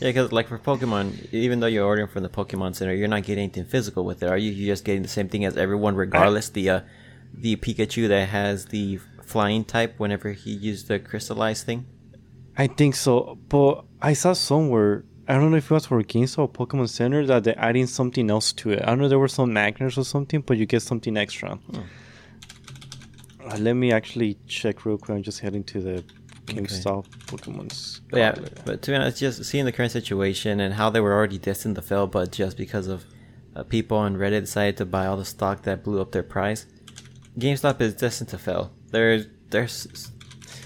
yeah, 0.00 0.08
because 0.08 0.32
like 0.32 0.48
for 0.48 0.58
Pokemon, 0.58 1.32
even 1.32 1.60
though 1.60 1.66
you're 1.66 1.86
ordering 1.86 2.08
from 2.08 2.22
the 2.22 2.28
Pokemon 2.28 2.74
Center, 2.74 2.94
you're 2.94 3.08
not 3.08 3.22
getting 3.22 3.44
anything 3.44 3.64
physical 3.64 4.04
with 4.04 4.22
it, 4.22 4.28
are 4.28 4.38
you? 4.38 4.50
You're 4.50 4.72
just 4.72 4.84
getting 4.84 5.02
the 5.02 5.08
same 5.08 5.28
thing 5.28 5.44
as 5.44 5.56
everyone, 5.56 5.94
regardless. 5.94 6.48
The 6.48 6.70
uh, 6.70 6.80
the 7.32 7.56
Pikachu 7.56 8.08
that 8.08 8.28
has 8.28 8.66
the 8.66 8.98
flying 9.24 9.64
type, 9.64 9.94
whenever 9.98 10.32
he 10.32 10.50
used 10.50 10.88
the 10.88 10.98
crystallized 10.98 11.64
thing. 11.66 11.86
I 12.56 12.66
think 12.66 12.96
so, 12.96 13.38
but 13.48 13.84
I 14.02 14.12
saw 14.12 14.32
somewhere. 14.32 15.04
I 15.28 15.34
don't 15.34 15.52
know 15.52 15.58
if 15.58 15.70
it 15.70 15.74
was 15.74 15.86
for 15.86 16.02
GameStop 16.02 16.38
or 16.38 16.48
Pokemon 16.48 16.88
Center 16.88 17.24
that 17.26 17.44
they're 17.44 17.58
adding 17.58 17.86
something 17.86 18.28
else 18.28 18.52
to 18.54 18.70
it. 18.70 18.82
I 18.82 18.86
don't 18.86 18.98
know 18.98 19.08
there 19.08 19.18
were 19.18 19.28
some 19.28 19.52
magnets 19.52 19.96
or 19.96 20.04
something, 20.04 20.40
but 20.40 20.56
you 20.56 20.66
get 20.66 20.82
something 20.82 21.16
extra. 21.16 21.58
Uh, 21.72 23.56
let 23.58 23.74
me 23.74 23.92
actually 23.92 24.36
check 24.46 24.84
real 24.84 24.98
quick. 24.98 25.16
I'm 25.16 25.22
just 25.22 25.38
heading 25.38 25.62
to 25.64 25.80
the 25.80 26.04
GameStop 26.50 27.06
Pokemon's. 27.26 28.00
But 28.10 28.18
yeah, 28.18 28.32
Scarlet. 28.34 28.60
but 28.64 28.82
to 28.82 28.90
be 28.90 28.96
honest, 28.96 29.18
just 29.18 29.44
seeing 29.44 29.64
the 29.64 29.72
current 29.72 29.92
situation 29.92 30.60
and 30.60 30.74
how 30.74 30.90
they 30.90 31.00
were 31.00 31.12
already 31.12 31.38
destined 31.38 31.76
to 31.76 31.82
fail, 31.82 32.06
but 32.06 32.32
just 32.32 32.56
because 32.56 32.86
of 32.86 33.04
uh, 33.56 33.62
people 33.64 33.96
on 33.98 34.16
Reddit 34.16 34.40
decided 34.40 34.76
to 34.78 34.84
buy 34.86 35.06
all 35.06 35.16
the 35.16 35.24
stock 35.24 35.62
that 35.62 35.82
blew 35.84 36.00
up 36.00 36.12
their 36.12 36.22
price, 36.22 36.66
GameStop 37.38 37.80
is 37.80 37.94
destined 37.94 38.30
to 38.30 38.38
fail. 38.38 38.72
They're 38.90 39.24
they're, 39.50 39.68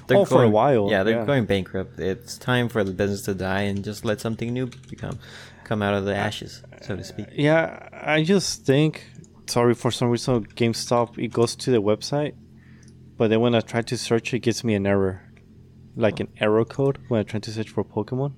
they're 0.06 0.18
Oh, 0.18 0.24
for 0.24 0.42
a 0.44 0.48
while, 0.48 0.90
Yeah, 0.90 1.02
they're 1.02 1.20
yeah. 1.20 1.24
going 1.24 1.46
bankrupt. 1.46 1.98
It's 1.98 2.36
time 2.36 2.68
for 2.68 2.84
the 2.84 2.92
business 2.92 3.22
to 3.22 3.34
die 3.34 3.62
and 3.62 3.82
just 3.82 4.04
let 4.04 4.20
something 4.20 4.52
new 4.52 4.66
become 4.90 5.18
come 5.64 5.80
out 5.80 5.94
of 5.94 6.04
the 6.04 6.14
ashes, 6.14 6.62
so 6.82 6.94
to 6.96 7.02
speak. 7.04 7.26
Yeah, 7.32 7.88
I 7.92 8.22
just 8.22 8.66
think. 8.66 9.06
Sorry, 9.46 9.74
for 9.74 9.90
some 9.90 10.08
reason, 10.10 10.44
GameStop 10.46 11.18
it 11.18 11.28
goes 11.32 11.54
to 11.56 11.70
the 11.70 11.80
website, 11.82 12.34
but 13.16 13.28
then 13.28 13.40
when 13.40 13.54
I 13.54 13.60
try 13.60 13.80
to 13.82 13.96
search, 13.96 14.32
it 14.34 14.40
gives 14.40 14.62
me 14.64 14.74
an 14.74 14.86
error, 14.86 15.20
like 15.96 16.20
an 16.20 16.28
error 16.40 16.64
code 16.64 16.98
when 17.08 17.20
I 17.20 17.22
try 17.22 17.40
to 17.40 17.50
search 17.50 17.70
for 17.70 17.84
Pokemon. 17.84 18.32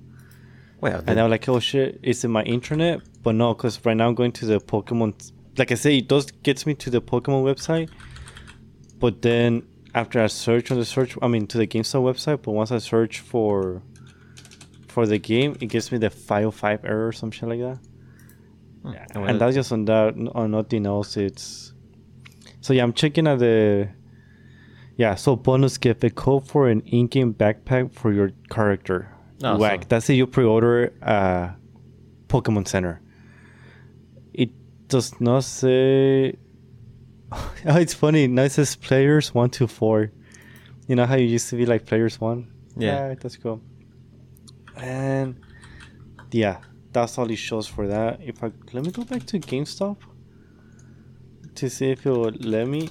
Well, 0.80 1.02
And 1.06 1.18
I'm 1.18 1.30
like, 1.30 1.48
oh 1.48 1.58
shit, 1.58 2.00
it's 2.02 2.24
in 2.24 2.30
my 2.30 2.42
internet, 2.42 3.00
but 3.22 3.34
no, 3.34 3.54
because 3.54 3.82
right 3.84 3.96
now 3.96 4.08
I'm 4.08 4.14
going 4.14 4.32
to 4.32 4.46
the 4.46 4.60
Pokemon. 4.60 5.32
Like 5.56 5.72
I 5.72 5.74
say, 5.74 5.98
it 5.98 6.08
does 6.08 6.30
gets 6.30 6.66
me 6.66 6.74
to 6.74 6.90
the 6.90 7.00
Pokemon 7.00 7.44
website, 7.44 7.88
but 8.98 9.22
then 9.22 9.66
after 9.94 10.20
I 10.22 10.26
search 10.26 10.70
on 10.70 10.78
the 10.78 10.84
search, 10.84 11.16
I 11.22 11.28
mean 11.28 11.46
to 11.46 11.58
the 11.58 11.66
GameStop 11.66 12.02
website, 12.02 12.42
but 12.42 12.52
once 12.52 12.70
I 12.70 12.78
search 12.78 13.20
for 13.20 13.82
for 14.88 15.06
the 15.06 15.18
game, 15.18 15.56
it 15.60 15.66
gives 15.66 15.90
me 15.90 15.98
the 15.98 16.10
505 16.10 16.84
error 16.84 17.08
or 17.08 17.12
some 17.12 17.30
shit 17.30 17.48
like 17.48 17.60
that. 17.60 17.78
Hmm. 18.82 18.92
Yeah, 18.92 19.06
And 19.14 19.30
and 19.30 19.40
that's 19.40 19.54
just 19.54 19.72
on 19.72 19.86
that, 19.86 20.14
on 20.34 20.50
nothing 20.50 20.86
else. 20.86 21.16
It's 21.16 21.72
so 22.60 22.74
yeah, 22.74 22.82
I'm 22.82 22.92
checking 22.92 23.26
at 23.26 23.38
the 23.38 23.88
yeah. 24.96 25.14
So 25.14 25.36
bonus 25.36 25.78
gift 25.78 26.04
a 26.04 26.10
code 26.10 26.46
for 26.48 26.68
an 26.68 26.80
in-game 26.80 27.34
backpack 27.34 27.92
for 27.92 28.12
your 28.12 28.30
character. 28.50 29.12
Oh, 29.44 29.58
Whack. 29.58 29.82
so- 29.82 29.86
That's 29.88 30.10
it. 30.10 30.14
You 30.14 30.26
pre-order 30.26 30.92
uh, 31.02 31.50
Pokemon 32.28 32.66
Center. 32.68 33.00
It 34.32 34.50
does 34.88 35.20
not 35.20 35.44
say. 35.44 36.36
Oh, 37.68 37.76
it's 37.76 37.92
funny. 37.94 38.28
Now 38.28 38.42
it 38.44 38.52
says 38.52 38.76
players 38.76 39.34
one 39.34 39.50
to 39.50 39.66
four. 39.66 40.12
You 40.86 40.94
know 40.94 41.06
how 41.06 41.16
you 41.16 41.26
used 41.26 41.50
to 41.50 41.56
be 41.56 41.66
like 41.66 41.84
players 41.84 42.20
one. 42.20 42.52
Yeah. 42.76 43.14
that's 43.20 43.36
cool. 43.36 43.60
And 44.76 45.40
yeah, 46.30 46.58
that's 46.92 47.18
all 47.18 47.28
it 47.30 47.36
shows 47.36 47.66
for 47.66 47.88
that. 47.88 48.20
If 48.22 48.44
I 48.44 48.52
let 48.72 48.84
me 48.84 48.92
go 48.92 49.02
back 49.04 49.26
to 49.26 49.40
GameStop 49.40 49.96
to 51.56 51.68
see 51.68 51.90
if 51.90 52.06
it 52.06 52.10
will 52.10 52.30
let 52.40 52.68
me. 52.68 52.90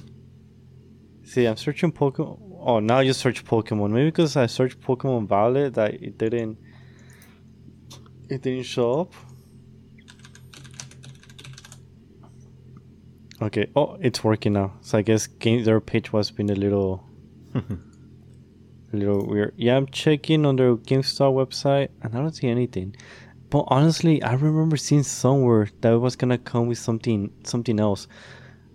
See, 1.26 1.44
I'm 1.44 1.56
searching 1.56 1.90
Pokemon. 1.90 2.38
Oh, 2.60 2.78
now 2.78 2.98
I 2.98 3.04
just 3.04 3.18
search 3.20 3.44
Pokemon. 3.44 3.90
Maybe 3.90 4.06
because 4.06 4.36
I 4.36 4.46
searched 4.46 4.80
Pokemon 4.80 5.26
Violet 5.26 5.74
that 5.74 5.94
it 5.94 6.16
didn't. 6.16 6.56
It 8.30 8.42
didn't 8.42 8.62
show 8.62 9.00
up. 9.00 9.12
Okay. 13.42 13.66
Oh, 13.74 13.98
it's 14.00 14.22
working 14.22 14.52
now. 14.52 14.74
So 14.82 14.98
I 14.98 15.02
guess 15.02 15.26
game 15.26 15.64
their 15.64 15.80
page 15.80 16.12
was 16.12 16.30
being 16.30 16.48
a 16.48 16.54
little, 16.54 17.04
a 17.56 17.62
little 18.96 19.26
weird. 19.26 19.52
Yeah, 19.56 19.76
I'm 19.76 19.88
checking 19.88 20.46
on 20.46 20.54
their 20.54 20.76
GameStop 20.76 21.34
website 21.34 21.88
and 22.02 22.14
I 22.14 22.18
don't 22.18 22.36
see 22.36 22.48
anything. 22.48 22.94
But 23.50 23.64
honestly, 23.66 24.22
I 24.22 24.34
remember 24.34 24.76
seeing 24.76 25.02
somewhere 25.02 25.68
that 25.80 25.92
it 25.92 25.98
was 25.98 26.14
gonna 26.14 26.38
come 26.38 26.68
with 26.68 26.78
something, 26.78 27.32
something 27.42 27.80
else, 27.80 28.06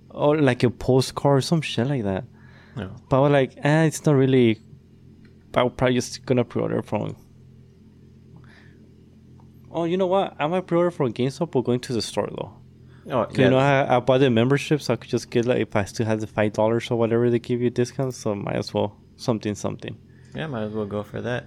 or 0.09 0.37
like 0.37 0.63
a 0.63 0.69
postcard 0.69 1.37
or 1.37 1.41
some 1.41 1.61
shit 1.61 1.87
like 1.87 2.03
that. 2.03 2.25
No. 2.75 2.95
But 3.09 3.17
I 3.17 3.19
was 3.19 3.31
like, 3.31 3.57
eh, 3.63 3.83
it's 3.85 4.05
not 4.05 4.13
really. 4.13 4.61
I'm 5.53 5.69
probably 5.71 5.95
just 5.95 6.25
gonna 6.25 6.45
pre-order 6.45 6.81
from. 6.81 7.15
Oh, 9.71 9.85
you 9.85 9.97
know 9.97 10.07
what? 10.07 10.35
I 10.39 10.47
might 10.47 10.67
pre-order 10.67 10.91
from 10.91 11.13
GameStop 11.13 11.55
or 11.55 11.63
going 11.63 11.79
to 11.81 11.93
the 11.93 12.01
store 12.01 12.29
though. 12.29 12.53
Oh, 13.09 13.25
'Cause 13.25 13.37
You 13.37 13.49
know, 13.49 13.57
I, 13.57 13.97
I 13.97 13.99
bought 13.99 14.19
the 14.19 14.29
membership, 14.29 14.81
so 14.81 14.93
I 14.93 14.97
could 14.97 15.09
just 15.09 15.29
get 15.31 15.45
like 15.45 15.59
if 15.59 15.75
I 15.75 15.85
still 15.85 16.05
have 16.05 16.19
the 16.21 16.27
five 16.27 16.53
dollars 16.53 16.91
or 16.91 16.97
whatever 16.99 17.29
they 17.29 17.39
give 17.39 17.61
you 17.61 17.69
discounts. 17.69 18.17
So 18.17 18.35
might 18.35 18.55
as 18.57 18.73
well 18.73 18.97
something 19.15 19.55
something. 19.55 19.97
Yeah, 20.35 20.47
might 20.47 20.63
as 20.63 20.73
well 20.73 20.85
go 20.85 21.03
for 21.03 21.21
that. 21.21 21.45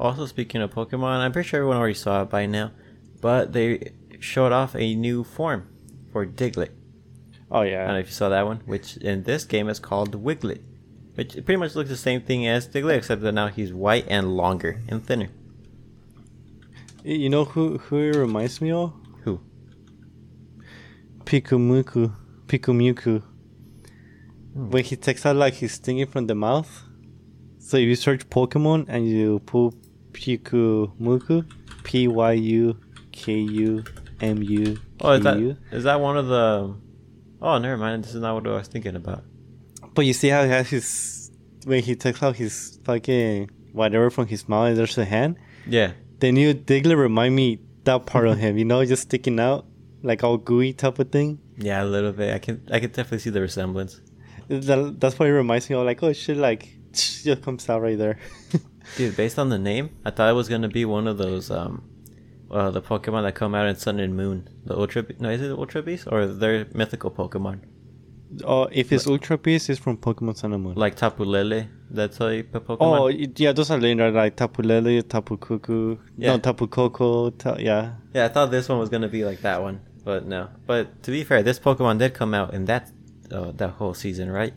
Also, 0.00 0.26
speaking 0.26 0.60
of 0.62 0.70
Pokemon, 0.70 1.18
I'm 1.18 1.32
pretty 1.32 1.48
sure 1.48 1.58
everyone 1.60 1.76
already 1.76 1.94
saw 1.94 2.22
it 2.22 2.30
by 2.30 2.46
now, 2.46 2.72
but 3.20 3.52
they 3.52 3.92
showed 4.18 4.50
off 4.52 4.74
a 4.74 4.94
new 4.94 5.22
form 5.22 5.68
for 6.10 6.26
Diglett. 6.26 6.70
Oh 7.50 7.62
yeah. 7.62 7.82
I 7.82 7.86
don't 7.86 7.94
know 7.94 8.00
if 8.00 8.06
you 8.06 8.12
saw 8.12 8.28
that 8.30 8.46
one, 8.46 8.60
which 8.66 8.96
in 8.98 9.22
this 9.24 9.44
game 9.44 9.68
is 9.68 9.78
called 9.78 10.12
Wiglett, 10.24 10.62
which 11.14 11.34
pretty 11.44 11.56
much 11.56 11.74
looks 11.74 11.90
the 11.90 11.96
same 11.96 12.20
thing 12.22 12.46
as 12.46 12.66
Diglett, 12.68 12.96
except 12.98 13.22
that 13.22 13.32
now 13.32 13.48
he's 13.48 13.72
white 13.72 14.06
and 14.08 14.36
longer 14.36 14.80
and 14.88 15.04
thinner. 15.06 15.28
you 17.04 17.28
know 17.28 17.44
who 17.44 17.78
who 17.78 17.96
it 17.98 18.16
reminds 18.16 18.60
me 18.60 18.70
of? 18.72 18.92
Who? 19.24 19.40
Pyukumuku, 21.24 22.12
Pyukumuku. 22.46 23.22
Hmm. 24.54 24.70
When 24.70 24.84
he 24.84 24.96
takes 24.96 25.24
out 25.26 25.36
like 25.36 25.54
his 25.54 25.78
thingy 25.78 26.08
from 26.08 26.26
the 26.26 26.34
mouth. 26.34 26.82
So 27.58 27.76
if 27.78 27.84
you 27.84 27.96
search 27.96 28.28
Pokemon 28.28 28.86
and 28.88 29.08
you 29.08 29.38
put 29.40 29.74
Pyukumuku, 30.12 31.44
P 31.82 32.08
Y 32.08 32.32
U 32.32 32.78
K 33.12 33.32
U 33.38 33.84
M 34.20 34.42
U 34.42 34.78
Oh, 35.00 35.12
is 35.12 35.22
that 35.24 35.34
K 35.36 35.40
U. 35.40 35.56
is 35.72 35.84
that 35.84 36.00
one 36.00 36.16
of 36.16 36.26
the? 36.28 36.74
Oh, 37.44 37.58
never 37.58 37.76
mind. 37.76 38.04
This 38.04 38.14
is 38.14 38.22
not 38.22 38.34
what 38.34 38.46
I 38.46 38.56
was 38.56 38.68
thinking 38.68 38.96
about. 38.96 39.22
But 39.92 40.06
you 40.06 40.14
see 40.14 40.28
how 40.28 40.44
he 40.44 40.48
has 40.48 40.70
his 40.70 41.30
when 41.66 41.82
he 41.82 41.94
takes 41.94 42.22
out 42.22 42.36
his 42.36 42.80
fucking 42.84 43.50
whatever 43.72 44.08
from 44.08 44.26
his 44.26 44.48
mouth 44.48 44.68
and 44.68 44.78
there's 44.78 44.96
a 44.96 45.04
hand. 45.04 45.36
Yeah. 45.66 45.92
The 46.20 46.32
new 46.32 46.54
Diglett 46.54 46.96
remind 46.96 47.36
me 47.36 47.60
that 47.84 48.06
part 48.06 48.26
of 48.28 48.38
him, 48.38 48.56
you 48.56 48.64
know, 48.64 48.82
just 48.86 49.02
sticking 49.02 49.38
out 49.38 49.66
like 50.02 50.24
all 50.24 50.38
gooey 50.38 50.72
type 50.72 50.98
of 50.98 51.10
thing. 51.12 51.38
Yeah, 51.58 51.82
a 51.82 51.84
little 51.84 52.12
bit. 52.12 52.34
I 52.34 52.38
can 52.38 52.66
I 52.72 52.80
can 52.80 52.88
definitely 52.88 53.18
see 53.18 53.30
the 53.30 53.42
resemblance. 53.42 54.00
That, 54.48 54.98
that's 54.98 55.18
why 55.18 55.26
it 55.26 55.30
reminds 55.30 55.68
me 55.68 55.76
of. 55.76 55.84
Like, 55.84 56.02
oh 56.02 56.14
shit, 56.14 56.38
like 56.38 56.78
just 56.92 57.42
comes 57.42 57.68
out 57.68 57.82
right 57.82 57.98
there. 57.98 58.18
Dude, 58.96 59.16
based 59.18 59.38
on 59.38 59.50
the 59.50 59.58
name, 59.58 59.90
I 60.02 60.10
thought 60.10 60.30
it 60.30 60.34
was 60.34 60.48
gonna 60.48 60.68
be 60.68 60.86
one 60.86 61.06
of 61.06 61.18
those 61.18 61.50
um, 61.50 61.84
uh, 62.54 62.70
the 62.70 62.82
Pokemon 62.82 63.22
that 63.24 63.34
come 63.34 63.54
out 63.54 63.66
in 63.66 63.76
Sun 63.76 64.00
and 64.00 64.16
Moon. 64.16 64.48
The 64.64 64.74
Ultra 64.76 65.02
Be- 65.02 65.16
no, 65.18 65.28
is 65.30 65.40
it 65.42 65.50
Ultra 65.50 65.82
Beast 65.82 66.08
or 66.10 66.26
they're 66.26 66.66
mythical 66.72 67.10
Pokemon 67.10 67.60
oh, 68.44 68.68
if 68.72 68.92
it's 68.92 69.06
Ultra 69.06 69.38
Beast, 69.38 69.70
it's 69.70 69.78
from 69.78 69.96
Pokemon 69.96 70.36
Sun 70.36 70.52
and 70.52 70.62
Moon. 70.62 70.74
like 70.74 70.96
Tapu 70.96 71.24
Lele? 71.24 71.66
That 71.90 72.12
type 72.12 72.54
of 72.54 72.64
Pokemon. 72.64 72.78
oh, 72.80 73.08
yeah, 73.08 73.52
those 73.52 73.70
are 73.70 73.78
legendary 73.78 74.10
like 74.12 74.36
Tapu 74.36 74.62
Lele, 74.62 75.02
Tapu 75.02 75.36
Kuku, 75.36 75.98
Yeah. 76.16 76.32
no 76.32 76.38
Tapu 76.38 76.66
Koko. 76.66 77.30
Ta- 77.30 77.56
yeah, 77.58 77.94
Yeah, 78.12 78.24
I 78.26 78.28
thought 78.28 78.50
this 78.50 78.68
one 78.68 78.78
was 78.78 78.88
gonna 78.88 79.08
be 79.08 79.24
like 79.24 79.42
that 79.42 79.62
one, 79.62 79.80
but 80.04 80.26
no. 80.26 80.48
But 80.66 81.02
to 81.04 81.10
be 81.10 81.24
fair, 81.24 81.42
this 81.42 81.58
Pokemon 81.58 81.98
did 81.98 82.14
come 82.14 82.34
out 82.34 82.54
in 82.54 82.64
that 82.66 82.90
uh, 83.30 83.52
that 83.52 83.70
whole 83.70 83.94
season, 83.94 84.30
right? 84.30 84.54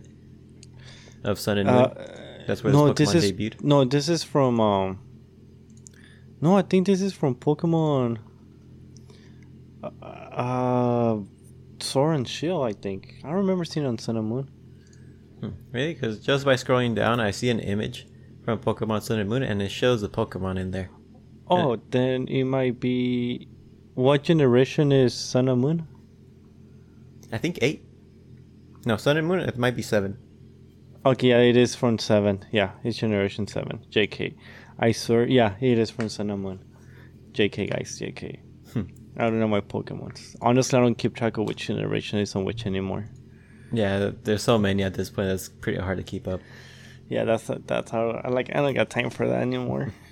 Of 1.23 1.39
Sun 1.39 1.59
and 1.59 1.69
Moon. 1.69 1.75
Uh, 1.77 2.43
That's 2.47 2.63
where 2.63 2.73
no, 2.73 2.93
this 2.93 3.11
this 3.11 3.23
Pokemon 3.23 3.23
is 3.23 3.31
debuted. 3.31 3.63
no, 3.63 3.85
this 3.85 4.09
is 4.09 4.23
from 4.23 4.59
um. 4.59 4.99
No, 6.39 6.57
I 6.57 6.61
think 6.61 6.85
this 6.87 7.01
is 7.01 7.13
from 7.13 7.35
Pokemon. 7.35 8.19
Uh, 9.83 9.87
uh 10.03 11.19
Sword 11.79 12.15
and 12.15 12.27
Shield. 12.27 12.65
I 12.65 12.73
think 12.73 13.15
I 13.23 13.31
remember 13.31 13.65
seeing 13.65 13.85
it 13.85 13.89
on 13.89 13.97
Sun 13.97 14.17
and 14.17 14.27
Moon. 14.27 14.49
Hmm, 15.39 15.49
Really? 15.71 15.93
Because 15.93 16.19
just 16.19 16.45
by 16.45 16.55
scrolling 16.55 16.95
down, 16.95 17.19
I 17.19 17.31
see 17.31 17.49
an 17.49 17.59
image 17.59 18.07
from 18.43 18.59
Pokemon 18.59 19.01
Sun 19.03 19.19
and 19.19 19.29
Moon, 19.29 19.43
and 19.43 19.61
it 19.61 19.69
shows 19.69 20.01
the 20.01 20.09
Pokemon 20.09 20.59
in 20.59 20.71
there. 20.71 20.89
Oh, 21.49 21.77
then 21.91 22.27
it 22.27 22.43
might 22.43 22.79
be. 22.79 23.47
What 23.93 24.23
generation 24.23 24.91
is 24.91 25.13
Sun 25.13 25.47
and 25.47 25.61
Moon? 25.61 25.87
I 27.31 27.37
think 27.37 27.59
eight. 27.61 27.83
No, 28.85 28.97
Sun 28.97 29.17
and 29.17 29.27
Moon. 29.27 29.39
It 29.39 29.57
might 29.57 29.75
be 29.75 29.81
seven. 29.81 30.17
Okay, 31.05 31.29
yeah, 31.29 31.39
it 31.39 31.55
is 31.55 31.73
from 31.75 31.97
seven. 31.99 32.43
Yeah, 32.51 32.71
it's 32.83 32.97
generation 32.97 33.47
seven. 33.47 33.85
JK. 33.91 34.35
I 34.79 34.91
swear, 34.91 35.27
yeah, 35.27 35.55
it 35.59 35.77
is 35.77 35.89
from 35.89 36.09
Sun 36.09 36.29
and 36.29 36.41
Moon. 36.41 36.59
JK, 37.31 37.71
guys, 37.71 37.99
JK. 37.99 38.39
Hmm. 38.73 38.81
I 39.17 39.23
don't 39.23 39.39
know 39.39 39.47
my 39.47 39.61
Pokemons. 39.61 40.35
Honestly, 40.41 40.77
I 40.77 40.81
don't 40.81 40.97
keep 40.97 41.15
track 41.15 41.37
of 41.37 41.47
which 41.47 41.67
generation 41.67 42.19
is 42.19 42.35
on 42.35 42.45
which 42.45 42.65
anymore. 42.65 43.05
Yeah, 43.71 44.11
there's 44.23 44.43
so 44.43 44.57
many 44.57 44.83
at 44.83 44.93
this 44.93 45.09
point. 45.09 45.29
It's 45.29 45.49
pretty 45.49 45.79
hard 45.79 45.97
to 45.97 46.03
keep 46.03 46.27
up. 46.27 46.41
Yeah, 47.09 47.23
that's 47.23 47.49
that's 47.65 47.91
how 47.91 48.21
I 48.23 48.29
like. 48.29 48.49
I 48.53 48.61
don't 48.61 48.73
got 48.73 48.89
time 48.89 49.09
for 49.09 49.27
that 49.27 49.41
anymore. 49.41 49.93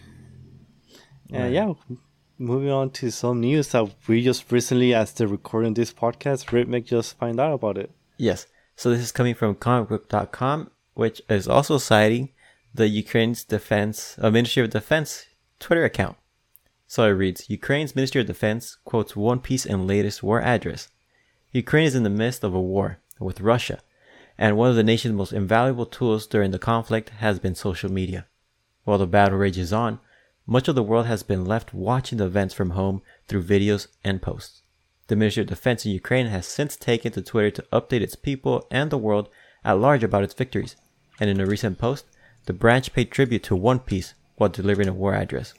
Right. 1.32 1.52
yeah, 1.52 1.74
moving 2.38 2.70
on 2.70 2.92
to 2.92 3.10
some 3.10 3.42
news 3.42 3.70
that 3.70 3.90
we 4.08 4.24
just 4.24 4.52
recently, 4.52 4.94
as 4.94 5.12
the 5.12 5.28
recording 5.28 5.74
this 5.74 5.92
podcast, 5.92 6.52
Rhythmic 6.52 6.86
just 6.86 7.18
find 7.18 7.40
out 7.40 7.54
about 7.54 7.80
it. 7.80 7.90
Yes. 8.18 8.46
So 8.76 8.92
this 8.92 9.00
is 9.00 9.12
coming 9.12 9.34
from 9.34 9.56
comicbook.com, 9.56 10.70
which 10.94 11.24
is 11.28 11.48
also 11.48 11.80
citing 11.80 12.30
the 12.76 12.90
Ukraine's 12.90 13.46
defense, 13.46 14.18
uh, 14.22 14.30
Ministry 14.30 14.62
of 14.64 14.70
Defense 14.70 15.28
Twitter 15.60 15.86
account. 15.86 16.18
So 16.88 17.06
it 17.06 17.12
reads 17.12 17.50
Ukraine's 17.50 17.96
Ministry 17.96 18.20
of 18.22 18.28
Defense 18.28 18.78
quotes 18.84 19.16
One 19.16 19.40
Piece 19.40 19.66
and 19.66 19.88
latest 19.88 20.22
war 20.22 20.42
address. 20.42 20.90
Ukraine 21.54 21.86
is 21.86 21.96
in 21.96 22.04
the 22.04 22.10
midst 22.10 22.44
of 22.44 22.54
a 22.54 22.60
war 22.60 23.00
with 23.18 23.40
Russia, 23.40 23.80
and 24.38 24.58
one 24.58 24.70
of 24.70 24.76
the 24.76 24.84
nation's 24.84 25.16
most 25.16 25.32
invaluable 25.32 25.86
tools 25.86 26.28
during 26.28 26.52
the 26.52 26.60
conflict 26.60 27.10
has 27.12 27.40
been 27.40 27.56
social 27.56 27.90
media. 27.90 28.26
While 28.84 28.98
the 28.98 29.08
battle 29.08 29.38
rages 29.38 29.72
on, 29.72 30.00
much 30.46 30.68
of 30.68 30.76
the 30.76 30.84
world 30.84 31.06
has 31.06 31.24
been 31.24 31.46
left 31.46 31.74
watching 31.74 32.18
the 32.18 32.26
events 32.26 32.54
from 32.54 32.72
home 32.72 33.02
through 33.28 33.44
videos 33.44 33.88
and 34.04 34.22
posts. 34.22 34.64
The 35.08 35.16
Ministry 35.16 35.42
of 35.42 35.48
Defense 35.48 35.86
in 35.86 35.94
Ukraine 35.94 36.28
has 36.28 36.46
since 36.46 36.76
taken 36.76 37.14
to 37.14 37.22
Twitter 37.22 37.52
to 37.52 37.68
update 37.72 38.02
its 38.02 38.16
people 38.16 38.68
and 38.70 38.92
the 38.92 38.98
world 38.98 39.30
at 39.64 39.80
large 39.80 40.04
about 40.04 40.24
its 40.24 40.34
victories. 40.34 40.76
And 41.22 41.30
in 41.30 41.40
a 41.40 41.46
recent 41.46 41.78
post, 41.78 42.06
the 42.46 42.54
branch 42.54 42.94
paid 42.94 43.12
tribute 43.12 43.44
to 43.44 43.56
One 43.56 43.80
Piece 43.80 44.14
while 44.36 44.50
delivering 44.50 44.88
a 44.88 44.94
war 44.94 45.14
address. 45.14 45.54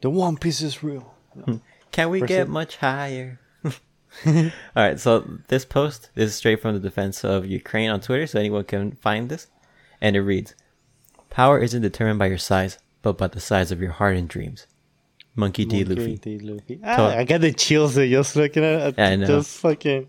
The 0.00 0.10
One 0.10 0.36
Piece 0.36 0.60
is 0.62 0.82
real. 0.82 1.14
Can 1.92 2.10
we 2.10 2.20
First 2.20 2.28
get 2.28 2.40
it- 2.42 2.48
much 2.48 2.76
higher? 2.76 3.40
All 4.26 4.50
right, 4.74 4.98
so 4.98 5.38
this 5.48 5.64
post 5.64 6.10
is 6.16 6.34
straight 6.34 6.60
from 6.62 6.74
the 6.74 6.80
defense 6.80 7.24
of 7.24 7.44
Ukraine 7.46 7.90
on 7.90 8.00
Twitter, 8.00 8.26
so 8.26 8.38
anyone 8.38 8.64
can 8.64 8.92
find 8.92 9.28
this. 9.28 9.48
And 10.00 10.16
it 10.16 10.22
reads 10.22 10.54
Power 11.28 11.58
isn't 11.58 11.82
determined 11.82 12.18
by 12.18 12.26
your 12.26 12.38
size, 12.38 12.78
but 13.02 13.18
by 13.18 13.26
the 13.26 13.40
size 13.40 13.70
of 13.70 13.80
your 13.80 13.92
heart 13.92 14.16
and 14.16 14.28
dreams. 14.28 14.66
Monkey 15.34 15.66
D. 15.66 15.84
Monkey 15.84 15.94
Luffy. 15.94 16.16
D. 16.16 16.38
Luffy. 16.38 16.80
Ah, 16.82 17.14
I 17.14 17.24
got 17.24 17.42
the 17.42 17.52
chills 17.52 17.96
just 17.96 18.36
looking 18.36 18.64
at 18.64 18.88
it. 18.88 18.98
I 18.98 19.16
know. 19.16 19.26
Just 19.26 19.58
fucking. 19.58 20.08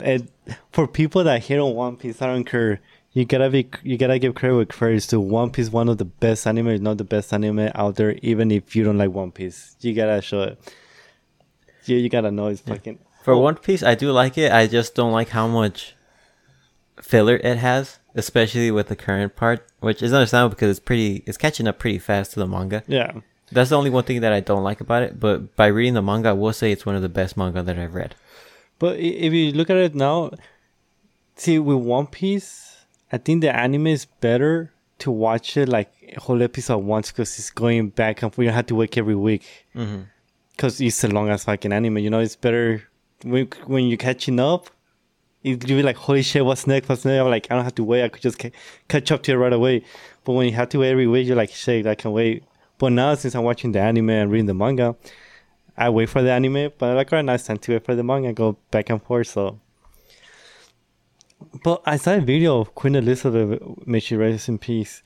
And 0.00 0.28
for 0.72 0.88
people 0.88 1.22
that 1.24 1.44
hate 1.44 1.58
on 1.58 1.74
One 1.74 1.96
Piece, 1.96 2.20
I 2.20 2.26
don't 2.26 2.44
care. 2.44 2.80
You 3.12 3.24
gotta 3.24 3.50
be, 3.50 3.68
you 3.82 3.98
gotta 3.98 4.18
give 4.20 4.34
credit 4.36 4.54
where 4.54 4.64
credit 4.66 4.96
is 4.96 5.06
due. 5.08 5.20
One 5.20 5.50
Piece, 5.50 5.70
one 5.70 5.88
of 5.88 5.98
the 5.98 6.04
best 6.04 6.46
anime, 6.46 6.68
if 6.68 6.80
not 6.80 6.98
the 6.98 7.04
best 7.04 7.32
anime 7.32 7.70
out 7.74 7.96
there. 7.96 8.12
Even 8.22 8.50
if 8.52 8.76
you 8.76 8.84
don't 8.84 8.98
like 8.98 9.10
One 9.10 9.32
Piece, 9.32 9.76
you 9.80 9.94
gotta 9.94 10.22
show 10.22 10.42
it. 10.42 10.74
Yeah, 11.86 11.96
you 11.96 12.08
gotta 12.08 12.30
know 12.30 12.46
it's 12.48 12.60
fucking. 12.60 12.98
For 13.24 13.36
One 13.36 13.56
Piece, 13.56 13.82
I 13.82 13.94
do 13.96 14.12
like 14.12 14.38
it. 14.38 14.52
I 14.52 14.66
just 14.68 14.94
don't 14.94 15.12
like 15.12 15.30
how 15.30 15.48
much 15.48 15.96
filler 17.02 17.36
it 17.36 17.56
has, 17.58 17.98
especially 18.14 18.70
with 18.70 18.88
the 18.88 18.96
current 18.96 19.34
part, 19.34 19.66
which 19.80 20.02
is 20.02 20.12
understandable 20.12 20.54
because 20.54 20.70
it's 20.70 20.80
pretty, 20.80 21.24
it's 21.26 21.36
catching 21.38 21.66
up 21.66 21.78
pretty 21.78 21.98
fast 21.98 22.32
to 22.34 22.38
the 22.40 22.46
manga. 22.46 22.84
Yeah, 22.86 23.12
That's 23.50 23.70
the 23.70 23.76
only 23.76 23.90
one 23.90 24.04
thing 24.04 24.20
that 24.20 24.32
I 24.32 24.40
don't 24.40 24.62
like 24.62 24.80
about 24.80 25.02
it. 25.02 25.18
But 25.18 25.56
by 25.56 25.66
reading 25.66 25.94
the 25.94 26.02
manga, 26.02 26.28
I 26.28 26.32
will 26.32 26.52
say 26.52 26.70
it's 26.70 26.86
one 26.86 26.94
of 26.94 27.02
the 27.02 27.08
best 27.08 27.36
manga 27.36 27.62
that 27.62 27.76
I've 27.78 27.94
read. 27.94 28.14
but 28.78 28.98
if 28.98 29.32
you 29.32 29.50
look 29.52 29.68
at 29.68 29.76
it 29.76 29.94
now, 29.96 30.30
see 31.36 31.58
with 31.58 31.78
One 31.78 32.06
Piece, 32.06 32.69
I 33.12 33.18
think 33.18 33.40
the 33.42 33.54
anime 33.54 33.88
is 33.88 34.04
better 34.04 34.72
to 35.00 35.10
watch 35.10 35.56
it 35.56 35.68
like 35.68 35.90
a 36.16 36.20
whole 36.20 36.42
episode 36.42 36.78
once 36.78 37.10
because 37.10 37.38
it's 37.38 37.50
going 37.50 37.88
back 37.88 38.22
and 38.22 38.32
forth. 38.32 38.44
You 38.44 38.50
don't 38.50 38.56
have 38.56 38.66
to 38.66 38.74
wait 38.74 38.96
every 38.98 39.14
week. 39.14 39.66
Mm-hmm. 39.74 40.02
because 40.52 40.80
it's 40.80 41.02
a 41.04 41.08
long 41.08 41.28
as 41.30 41.44
fucking 41.44 41.72
anime. 41.72 41.98
You 41.98 42.10
know, 42.10 42.20
it's 42.20 42.36
better 42.36 42.82
when 43.24 43.48
when 43.66 43.86
you're 43.86 43.96
catching 43.96 44.38
up. 44.38 44.70
It 45.42 45.66
you 45.68 45.76
be 45.76 45.82
like, 45.82 45.96
holy 45.96 46.20
shit, 46.22 46.44
what's 46.44 46.66
next? 46.66 46.88
What's 46.88 47.04
next? 47.06 47.20
I'm 47.20 47.30
like, 47.30 47.46
I 47.50 47.54
don't 47.54 47.64
have 47.64 47.74
to 47.76 47.84
wait. 47.84 48.04
I 48.04 48.08
could 48.10 48.20
just 48.20 48.38
ca- 48.38 48.50
catch 48.88 49.10
up 49.10 49.22
to 49.22 49.32
it 49.32 49.36
right 49.36 49.52
away. 49.54 49.84
But 50.24 50.34
when 50.34 50.46
you 50.46 50.52
have 50.52 50.68
to 50.70 50.78
wait 50.80 50.90
every 50.90 51.06
week, 51.06 51.26
you're 51.26 51.36
like, 51.36 51.50
shit, 51.50 51.86
I 51.86 51.94
can 51.94 52.12
wait. 52.12 52.44
But 52.76 52.92
now 52.92 53.14
since 53.14 53.34
I'm 53.34 53.44
watching 53.44 53.72
the 53.72 53.80
anime 53.80 54.10
and 54.10 54.30
reading 54.30 54.46
the 54.46 54.54
manga, 54.54 54.96
I 55.78 55.88
wait 55.88 56.10
for 56.10 56.20
the 56.20 56.30
anime. 56.30 56.72
But 56.76 56.94
like, 56.94 57.10
right 57.10 57.24
now, 57.24 57.32
it's 57.34 57.44
time 57.44 57.56
to 57.56 57.72
wait 57.72 57.84
for 57.86 57.94
the 57.94 58.02
manga. 58.02 58.28
and 58.28 58.36
Go 58.36 58.58
back 58.70 58.90
and 58.90 59.02
forth. 59.02 59.28
So. 59.28 59.58
But 61.62 61.82
I 61.86 61.96
saw 61.96 62.14
a 62.14 62.20
video 62.20 62.60
of 62.60 62.74
Queen 62.74 62.94
Elizabeth, 62.94 63.60
may 63.86 64.00
she 64.00 64.16
rest 64.16 64.48
in 64.48 64.58
peace. 64.58 65.02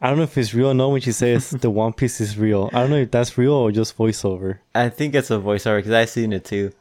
I 0.00 0.08
don't 0.08 0.16
know 0.16 0.24
if 0.24 0.38
it's 0.38 0.54
real 0.54 0.68
or 0.68 0.74
not 0.74 0.88
when 0.88 1.00
she 1.00 1.12
says 1.12 1.50
the 1.50 1.70
One 1.70 1.92
Piece 1.92 2.20
is 2.20 2.38
real. 2.38 2.70
I 2.72 2.80
don't 2.80 2.90
know 2.90 2.96
if 2.96 3.10
that's 3.10 3.36
real 3.36 3.52
or 3.52 3.70
just 3.70 3.96
voiceover. 3.96 4.58
I 4.74 4.88
think 4.88 5.14
it's 5.14 5.30
a 5.30 5.38
voiceover 5.38 5.78
because 5.78 5.92
I've 5.92 6.08
seen 6.08 6.32
it 6.32 6.44
too. 6.44 6.72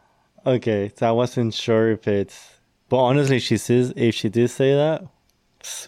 Okay, 0.46 0.92
so 0.96 1.08
I 1.08 1.12
wasn't 1.12 1.54
sure 1.54 1.92
if 1.92 2.08
it's. 2.08 2.60
But 2.88 2.98
honestly, 2.98 3.40
she 3.40 3.58
says 3.58 3.94
if 3.96 4.16
she 4.16 4.30
did 4.30 4.50
say 4.50 4.74
that, 4.74 5.04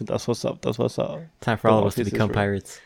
that's 0.02 0.28
what's 0.28 0.44
up. 0.44 0.60
That's 0.60 0.78
what's 0.78 0.98
up. 0.98 1.20
Time 1.40 1.56
for 1.56 1.68
The 1.68 1.72
all 1.72 1.80
of 1.80 1.86
us 1.86 1.94
to 1.96 2.04
become 2.04 2.30
pirates. 2.30 2.80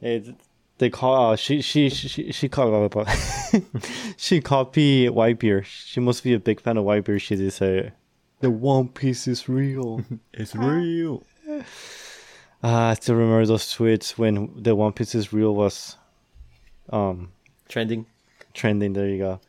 It, 0.00 0.34
they 0.78 0.90
call 0.90 1.32
uh, 1.32 1.36
she 1.36 1.60
she 1.60 1.88
she 1.88 2.32
she 2.32 2.48
called 2.48 3.08
she 4.16 4.40
copy 4.40 5.08
Whitebeard. 5.08 5.64
She 5.64 6.00
must 6.00 6.24
be 6.24 6.34
a 6.34 6.40
big 6.40 6.60
fan 6.60 6.76
of 6.76 6.84
Whitebeard. 6.84 7.20
She 7.20 7.36
did 7.36 7.52
say, 7.52 7.92
"The 8.40 8.50
One 8.50 8.88
Piece 8.88 9.26
is 9.28 9.48
real." 9.48 10.02
It's 10.32 10.54
real. 10.54 11.22
Ah, 12.62 12.90
I 12.90 12.94
still 12.94 13.14
remember 13.16 13.44
those 13.46 13.66
tweets 13.66 14.16
when 14.18 14.50
the 14.56 14.74
One 14.74 14.92
Piece 14.92 15.14
is 15.14 15.32
real 15.32 15.54
was, 15.54 15.96
um, 16.90 17.30
Trending. 17.68 18.06
trending. 18.54 18.92
There 18.94 19.08
you 19.08 19.18
go, 19.18 19.40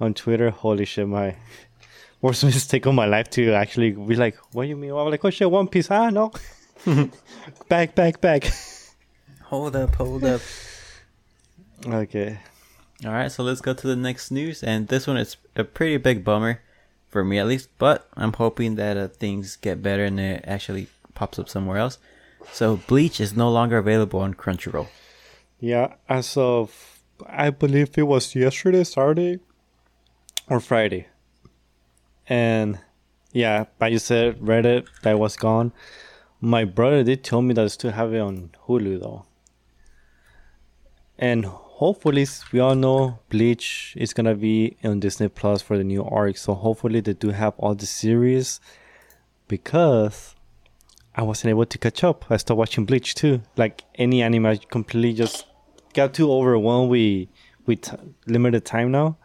on 0.00 0.14
Twitter. 0.14 0.50
Holy 0.50 0.84
shit, 0.84 1.06
my 1.08 1.36
worst 2.20 2.44
mistake 2.44 2.86
of 2.86 2.94
my 2.94 3.06
life 3.06 3.30
to 3.30 3.52
actually 3.52 3.92
be 3.92 4.16
like, 4.16 4.36
"What 4.52 4.64
do 4.64 4.68
you 4.70 4.76
mean?" 4.76 4.90
I 4.90 4.94
was 4.94 5.10
like, 5.12 5.24
"Oh 5.24 5.30
shit, 5.30 5.50
One 5.50 5.68
Piece." 5.68 5.90
Ah, 5.90 6.10
no. 6.10 6.32
back, 7.68 7.94
back, 7.94 8.20
back. 8.20 8.52
Hold 9.44 9.76
up, 9.76 9.94
hold 9.94 10.24
up. 10.24 10.40
Okay. 11.86 12.38
All 13.04 13.12
right, 13.12 13.30
so 13.30 13.42
let's 13.42 13.60
go 13.60 13.72
to 13.74 13.86
the 13.86 13.96
next 13.96 14.30
news, 14.30 14.62
and 14.62 14.88
this 14.88 15.06
one 15.06 15.16
is 15.16 15.36
a 15.56 15.64
pretty 15.64 15.96
big 15.98 16.24
bummer 16.24 16.60
for 17.14 17.24
me 17.24 17.38
at 17.38 17.46
least. 17.46 17.68
But 17.78 18.08
I'm 18.16 18.32
hoping 18.32 18.74
that 18.74 18.96
uh, 18.96 19.06
things 19.06 19.54
get 19.54 19.80
better 19.80 20.04
and 20.04 20.18
it 20.18 20.44
actually 20.46 20.88
pops 21.14 21.38
up 21.38 21.48
somewhere 21.48 21.78
else. 21.78 21.98
So 22.52 22.80
Bleach 22.88 23.20
is 23.20 23.36
no 23.36 23.48
longer 23.50 23.78
available 23.78 24.18
on 24.18 24.34
Crunchyroll. 24.34 24.88
Yeah, 25.60 25.94
as 26.08 26.36
of 26.36 27.00
I 27.24 27.50
believe 27.50 27.96
it 27.96 28.02
was 28.02 28.34
yesterday, 28.34 28.82
Saturday, 28.82 29.38
or 30.50 30.58
Friday. 30.58 31.06
And 32.28 32.80
yeah, 33.32 33.66
but 33.78 33.92
you 33.92 34.00
said 34.00 34.40
Reddit 34.40 34.88
that 35.02 35.16
was 35.16 35.36
gone. 35.36 35.72
My 36.40 36.64
brother 36.64 37.04
did 37.04 37.22
tell 37.22 37.42
me 37.42 37.54
that 37.54 37.64
I 37.64 37.68
still 37.68 37.92
have 37.92 38.12
it 38.12 38.18
on 38.18 38.50
Hulu 38.66 38.98
though. 39.00 39.24
And 41.16 41.46
hopefully, 41.84 42.26
we 42.50 42.60
all 42.60 42.74
know 42.74 43.18
Bleach 43.28 43.92
is 43.98 44.14
gonna 44.14 44.34
be 44.34 44.74
on 44.82 45.00
Disney 45.00 45.28
Plus 45.28 45.60
for 45.60 45.76
the 45.76 45.84
new 45.84 46.02
arc. 46.02 46.38
So 46.38 46.54
hopefully, 46.54 47.00
they 47.00 47.12
do 47.12 47.28
have 47.28 47.52
all 47.58 47.74
the 47.74 47.84
series 47.84 48.58
because 49.48 50.34
I 51.14 51.22
wasn't 51.22 51.50
able 51.50 51.66
to 51.66 51.78
catch 51.78 52.02
up. 52.02 52.24
I 52.30 52.38
started 52.38 52.58
watching 52.58 52.86
Bleach 52.86 53.14
too. 53.14 53.42
Like 53.58 53.84
any 53.96 54.22
anime, 54.22 54.46
I 54.46 54.56
completely 54.56 55.12
just 55.12 55.46
got 55.92 56.14
too 56.14 56.32
overwhelmed 56.32 56.90
with 56.90 57.28
with 57.66 57.82
limited 58.26 58.64
time 58.64 58.90
now. 58.90 59.18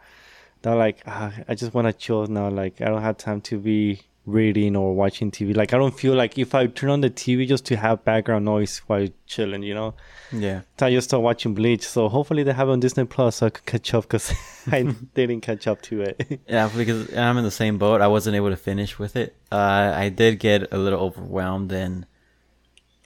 That 0.60 0.74
like 0.74 0.98
ah, 1.06 1.32
I 1.48 1.54
just 1.54 1.72
want 1.72 1.86
to 1.86 1.94
chill 1.94 2.26
now. 2.26 2.50
Like 2.50 2.82
I 2.82 2.86
don't 2.90 3.00
have 3.08 3.16
time 3.16 3.40
to 3.48 3.56
be 3.56 4.02
reading 4.30 4.76
or 4.76 4.94
watching 4.94 5.30
TV. 5.30 5.54
Like 5.56 5.74
I 5.74 5.78
don't 5.78 5.98
feel 5.98 6.14
like 6.14 6.38
if 6.38 6.54
I 6.54 6.66
turn 6.66 6.90
on 6.90 7.00
the 7.00 7.10
TV 7.10 7.46
just 7.46 7.64
to 7.66 7.76
have 7.76 8.04
background 8.04 8.44
noise 8.44 8.78
while 8.86 9.08
chilling, 9.26 9.62
you 9.62 9.74
know. 9.74 9.94
Yeah. 10.32 10.62
So 10.78 10.86
I 10.86 10.92
just 10.92 11.08
start 11.08 11.22
watching 11.22 11.54
Bleach. 11.54 11.86
So 11.86 12.08
hopefully 12.08 12.42
they 12.42 12.52
have 12.52 12.68
it 12.68 12.72
on 12.72 12.80
Disney 12.80 13.04
Plus 13.04 13.36
so 13.36 13.46
I 13.46 13.50
could 13.50 13.66
catch 13.66 13.94
up 13.94 14.04
because 14.04 14.32
I 14.66 14.82
didn't 15.14 15.40
catch 15.40 15.66
up 15.66 15.82
to 15.82 16.02
it. 16.02 16.40
Yeah, 16.48 16.70
because 16.74 17.14
I'm 17.16 17.38
in 17.38 17.44
the 17.44 17.50
same 17.50 17.78
boat. 17.78 18.00
I 18.00 18.08
wasn't 18.08 18.36
able 18.36 18.50
to 18.50 18.56
finish 18.56 18.98
with 18.98 19.14
it. 19.16 19.36
Uh, 19.52 19.92
I 19.94 20.08
did 20.08 20.38
get 20.38 20.72
a 20.72 20.78
little 20.78 21.00
overwhelmed, 21.00 21.70
and 21.72 22.06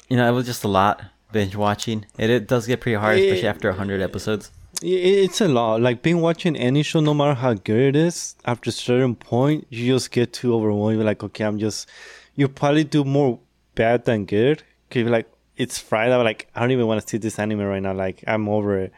you 0.08 0.16
know, 0.16 0.26
it 0.28 0.32
was 0.32 0.46
just 0.46 0.64
a 0.64 0.68
lot 0.68 1.04
binge 1.32 1.56
watching. 1.56 2.06
It, 2.18 2.30
it 2.30 2.48
does 2.48 2.66
get 2.66 2.80
pretty 2.80 2.96
hard, 2.96 3.18
especially 3.18 3.48
after 3.48 3.72
hundred 3.72 4.00
episodes. 4.00 4.50
It- 4.82 5.24
It's 5.24 5.40
a 5.40 5.48
lot. 5.48 5.80
Like 5.80 6.02
being 6.02 6.20
watching 6.20 6.56
any 6.56 6.82
show, 6.82 7.00
no 7.00 7.14
matter 7.14 7.34
how 7.34 7.54
good 7.54 7.94
it 7.94 7.96
is, 7.96 8.36
after 8.44 8.70
a 8.70 8.72
certain 8.72 9.14
point, 9.14 9.66
you 9.70 9.86
just 9.94 10.10
get 10.10 10.32
too 10.32 10.54
overwhelmed. 10.54 10.96
You're 10.96 11.04
like, 11.04 11.22
okay, 11.24 11.44
I'm 11.44 11.58
just. 11.58 11.88
You 12.36 12.48
probably 12.48 12.84
do 12.84 13.04
more 13.04 13.38
bad 13.74 14.04
than 14.04 14.24
good. 14.24 14.62
Cause 14.90 15.02
you're 15.02 15.10
like, 15.10 15.30
it's 15.56 15.78
Friday. 15.78 16.14
Like, 16.16 16.48
I 16.54 16.60
don't 16.60 16.72
even 16.72 16.86
want 16.86 17.00
to 17.00 17.08
see 17.08 17.16
this 17.18 17.38
anime 17.38 17.60
right 17.60 17.80
now. 17.82 17.94
Like, 17.94 18.24
I'm 18.26 18.48
over 18.48 18.78
it. 18.78 18.92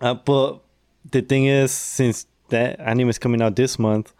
Uh, 0.00 0.14
but 0.14 0.60
the 1.10 1.20
thing 1.22 1.46
is, 1.46 1.72
since 1.72 2.26
that 2.48 2.80
anime 2.80 3.08
is 3.10 3.18
coming 3.18 3.42
out 3.42 3.56
this 3.56 3.78
month, 3.78 4.12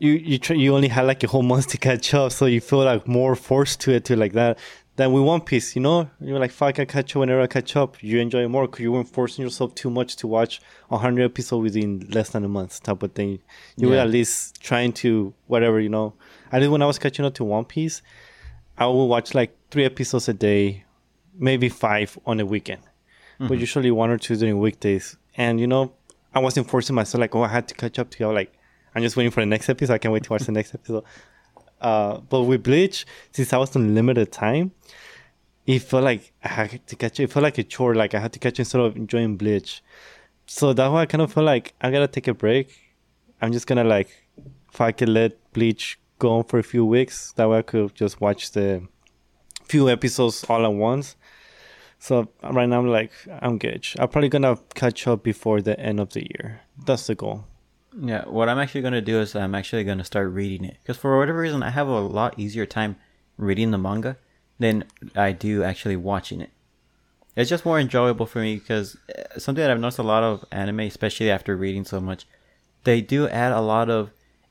you 0.00 0.12
you 0.12 0.38
try, 0.38 0.54
you 0.56 0.74
only 0.74 0.88
had 0.88 1.02
like 1.06 1.22
a 1.24 1.26
whole 1.26 1.42
month 1.42 1.68
to 1.68 1.78
catch 1.78 2.14
up, 2.14 2.30
so 2.32 2.46
you 2.46 2.60
feel 2.60 2.84
like 2.84 3.06
more 3.08 3.34
forced 3.34 3.80
to 3.80 3.92
it 3.92 4.04
to 4.06 4.16
like 4.16 4.32
that. 4.34 4.58
Than 4.98 5.12
with 5.12 5.22
One 5.22 5.42
Piece, 5.42 5.76
you 5.76 5.80
know, 5.80 6.10
you're 6.20 6.40
like, 6.40 6.50
fuck, 6.50 6.80
I 6.80 6.84
catch 6.84 7.14
up 7.14 7.20
whenever 7.20 7.40
I 7.40 7.46
catch 7.46 7.76
up. 7.76 8.02
You 8.02 8.18
enjoy 8.18 8.42
it 8.42 8.48
more 8.48 8.66
because 8.66 8.80
you 8.80 8.90
weren't 8.90 9.08
forcing 9.08 9.44
yourself 9.44 9.72
too 9.76 9.90
much 9.90 10.16
to 10.16 10.26
watch 10.26 10.60
a 10.90 10.98
hundred 10.98 11.26
episodes 11.26 11.62
within 11.62 12.00
less 12.10 12.30
than 12.30 12.44
a 12.44 12.48
month, 12.48 12.82
type 12.82 13.04
of 13.04 13.12
thing. 13.12 13.38
You 13.76 13.90
were 13.90 13.94
at 13.94 14.10
least 14.10 14.60
trying 14.60 14.92
to 14.94 15.32
whatever, 15.46 15.78
you 15.78 15.88
know. 15.88 16.14
I 16.50 16.58
did 16.58 16.70
when 16.70 16.82
I 16.82 16.86
was 16.86 16.98
catching 16.98 17.24
up 17.24 17.34
to 17.34 17.44
One 17.44 17.64
Piece, 17.64 18.02
I 18.76 18.86
would 18.86 19.04
watch 19.04 19.36
like 19.36 19.56
three 19.70 19.84
episodes 19.84 20.28
a 20.28 20.34
day, 20.34 20.84
maybe 21.38 21.68
five 21.68 22.18
on 22.26 22.40
a 22.40 22.44
weekend, 22.44 22.82
but 23.38 23.44
mm-hmm. 23.44 23.54
usually 23.54 23.92
one 23.92 24.10
or 24.10 24.18
two 24.18 24.34
during 24.34 24.58
weekdays. 24.58 25.16
And 25.36 25.60
you 25.60 25.68
know, 25.68 25.92
I 26.34 26.40
wasn't 26.40 26.68
forcing 26.68 26.96
myself 26.96 27.20
like, 27.20 27.36
oh, 27.36 27.42
I 27.42 27.48
had 27.48 27.68
to 27.68 27.74
catch 27.74 28.00
up 28.00 28.10
to 28.10 28.24
you. 28.24 28.32
Like, 28.32 28.52
I'm 28.96 29.04
just 29.04 29.16
waiting 29.16 29.30
for 29.30 29.42
the 29.42 29.46
next 29.46 29.68
episode. 29.68 29.94
I 29.94 29.98
can't 29.98 30.12
wait 30.12 30.24
to 30.24 30.32
watch 30.32 30.42
the 30.42 30.50
next 30.50 30.74
episode. 30.74 31.04
Uh, 31.80 32.18
but 32.18 32.42
with 32.42 32.62
Bleach, 32.62 33.06
since 33.32 33.52
I 33.52 33.58
was 33.58 33.74
on 33.76 33.94
limited 33.94 34.32
time, 34.32 34.72
it 35.66 35.80
felt 35.80 36.04
like 36.04 36.32
I 36.42 36.48
had 36.48 36.86
to 36.86 36.96
catch 36.96 37.20
it. 37.20 37.24
It 37.24 37.32
felt 37.32 37.42
like 37.42 37.58
a 37.58 37.62
chore. 37.62 37.94
Like 37.94 38.14
I 38.14 38.20
had 38.20 38.32
to 38.32 38.38
catch 38.38 38.58
instead 38.58 38.80
of 38.80 38.96
enjoying 38.96 39.36
Bleach. 39.36 39.82
So 40.46 40.72
that's 40.72 40.90
why 40.90 41.02
I 41.02 41.06
kind 41.06 41.22
of 41.22 41.32
felt 41.32 41.44
like 41.46 41.74
I 41.80 41.90
gotta 41.90 42.08
take 42.08 42.26
a 42.26 42.34
break. 42.34 42.74
I'm 43.40 43.52
just 43.52 43.66
gonna 43.66 43.84
like, 43.84 44.08
if 44.72 44.80
I 44.80 44.92
could 44.92 45.10
let 45.10 45.52
Bleach 45.52 45.98
go 46.18 46.38
on 46.38 46.44
for 46.44 46.58
a 46.58 46.62
few 46.62 46.84
weeks, 46.84 47.32
that 47.32 47.48
way 47.48 47.58
I 47.58 47.62
could 47.62 47.94
just 47.94 48.20
watch 48.20 48.52
the 48.52 48.88
few 49.64 49.88
episodes 49.90 50.44
all 50.48 50.64
at 50.64 50.72
once. 50.72 51.16
So 51.98 52.28
right 52.42 52.68
now 52.68 52.78
I'm 52.78 52.88
like, 52.88 53.12
I'm 53.42 53.58
good. 53.58 53.86
I'm 53.98 54.08
probably 54.08 54.28
gonna 54.30 54.58
catch 54.74 55.06
up 55.06 55.22
before 55.22 55.60
the 55.60 55.78
end 55.78 56.00
of 56.00 56.14
the 56.14 56.22
year. 56.22 56.62
That's 56.86 57.06
the 57.06 57.14
goal. 57.14 57.44
Yeah, 58.00 58.24
what 58.26 58.48
I'm 58.48 58.58
actually 58.58 58.82
gonna 58.82 59.00
do 59.00 59.20
is 59.20 59.34
I'm 59.34 59.54
actually 59.54 59.84
gonna 59.84 60.04
start 60.04 60.30
reading 60.32 60.64
it 60.64 60.76
because 60.82 60.96
for 60.96 61.18
whatever 61.18 61.38
reason 61.38 61.62
I 61.62 61.70
have 61.70 61.88
a 61.88 62.00
lot 62.00 62.38
easier 62.38 62.66
time 62.66 62.96
reading 63.36 63.70
the 63.70 63.78
manga 63.78 64.16
than 64.58 64.84
I 65.16 65.32
do 65.32 65.62
actually 65.62 65.96
watching 65.96 66.40
it. 66.40 66.50
It's 67.36 67.48
just 67.50 67.64
more 67.64 67.78
enjoyable 67.78 68.26
for 68.26 68.40
me 68.40 68.56
because 68.56 68.96
uh, 69.16 69.38
something 69.38 69.62
that 69.62 69.70
I've 69.70 69.78
noticed 69.80 69.98
a 70.00 70.02
lot 70.02 70.24
of 70.24 70.44
anime, 70.50 70.80
especially 70.80 71.30
after 71.30 71.56
reading 71.56 71.84
so 71.84 72.00
much, 72.00 72.26
they 72.84 73.00
do 73.00 73.28
add 73.28 73.52
a 73.52 73.60
lot 73.60 73.88
of 73.88 74.10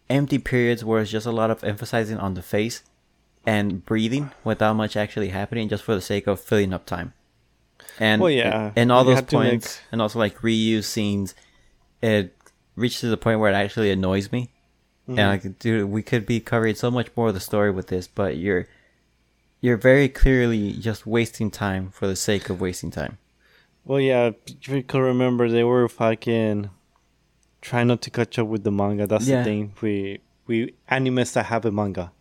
empty 0.10 0.38
periods 0.40 0.86
where 0.86 1.02
it's 1.02 1.12
just 1.12 1.26
a 1.26 1.32
lot 1.32 1.52
of 1.52 1.64
emphasizing 1.66 2.18
on 2.18 2.34
the 2.36 2.42
face 2.42 2.84
and 3.46 3.86
breathing 3.86 4.32
without 4.46 4.74
much 4.76 4.96
actually 4.96 5.30
happening, 5.30 5.68
just 5.68 5.84
for 5.84 5.96
the 5.96 6.02
sake 6.02 6.28
of 6.28 6.40
filling 6.40 6.72
up 6.74 6.86
time. 6.86 7.14
And 8.00 8.22
Well, 8.22 8.32
yeah, 8.32 8.72
and 8.78 8.90
all 8.92 9.04
you 9.04 9.16
those 9.16 9.24
to 9.26 9.40
make- 9.40 9.52
points, 9.52 9.82
and 9.92 10.02
also 10.02 10.20
like 10.20 10.38
reuse 10.40 10.86
scenes, 10.86 11.36
it 12.02 12.37
reaches 12.78 13.02
to 13.02 13.10
the 13.10 13.18
point 13.18 13.42
where 13.42 13.52
it 13.52 13.56
actually 13.56 13.92
annoys 13.92 14.32
me. 14.32 14.52
Mm-hmm. 15.10 15.20
And 15.20 15.44
like, 15.44 15.60
dude, 15.60 15.90
we 15.90 16.02
could 16.02 16.26
be 16.26 16.40
covering 16.40 16.76
so 16.76 16.90
much 16.90 17.10
more 17.18 17.30
of 17.30 17.34
the 17.34 17.40
story 17.42 17.72
with 17.72 17.88
this, 17.88 18.08
but 18.08 18.38
you're 18.38 18.68
you're 19.60 19.78
very 19.78 20.08
clearly 20.08 20.74
just 20.74 21.06
wasting 21.08 21.50
time 21.50 21.90
for 21.90 22.08
the 22.08 22.16
sake 22.16 22.50
of 22.50 22.62
wasting 22.62 22.92
time. 22.92 23.18
Well, 23.84 24.00
yeah, 24.00 24.32
if 24.46 24.68
you 24.68 24.84
could 24.84 25.00
remember, 25.00 25.50
they 25.50 25.64
were 25.64 25.88
fucking 25.90 26.70
trying 27.62 27.88
not 27.88 28.02
to 28.04 28.10
catch 28.12 28.38
up 28.38 28.48
with 28.48 28.64
the 28.64 28.72
manga. 28.72 29.08
That's 29.08 29.28
Yeah. 29.28 29.40
the 29.40 29.44
thing. 29.44 29.74
We 29.82 30.20
we 30.46 30.74
animes 30.92 31.34
that 31.34 31.48
have 31.48 31.66
a 31.66 31.72
manga. 31.72 32.12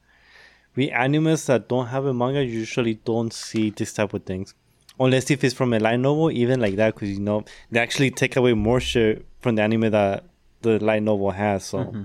We 0.74 0.90
animes 0.90 1.46
that 1.46 1.68
don't 1.68 1.88
have 1.88 2.04
a 2.04 2.14
manga 2.14 2.44
usually 2.44 2.94
don't 2.94 3.32
see 3.32 3.70
this 3.70 3.92
type 3.92 4.14
of 4.14 4.24
things, 4.24 4.54
unless 5.00 5.30
if 5.30 5.42
it's 5.42 5.54
from 5.54 5.72
a 5.72 5.78
light 5.80 6.00
novel, 6.00 6.30
even 6.30 6.60
like 6.60 6.76
that, 6.76 6.94
because 6.94 7.10
you 7.10 7.20
know 7.20 7.44
they 7.70 7.80
actually 7.80 8.10
take 8.10 8.36
away 8.36 8.52
more 8.54 8.80
shit 8.80 9.26
from 9.40 9.56
the 9.56 9.62
anime 9.62 9.90
that 9.90 10.24
the 10.66 10.84
light 10.84 11.02
novel 11.02 11.30
has. 11.30 11.64
So, 11.64 11.78
Mm-hmm. 11.78 12.02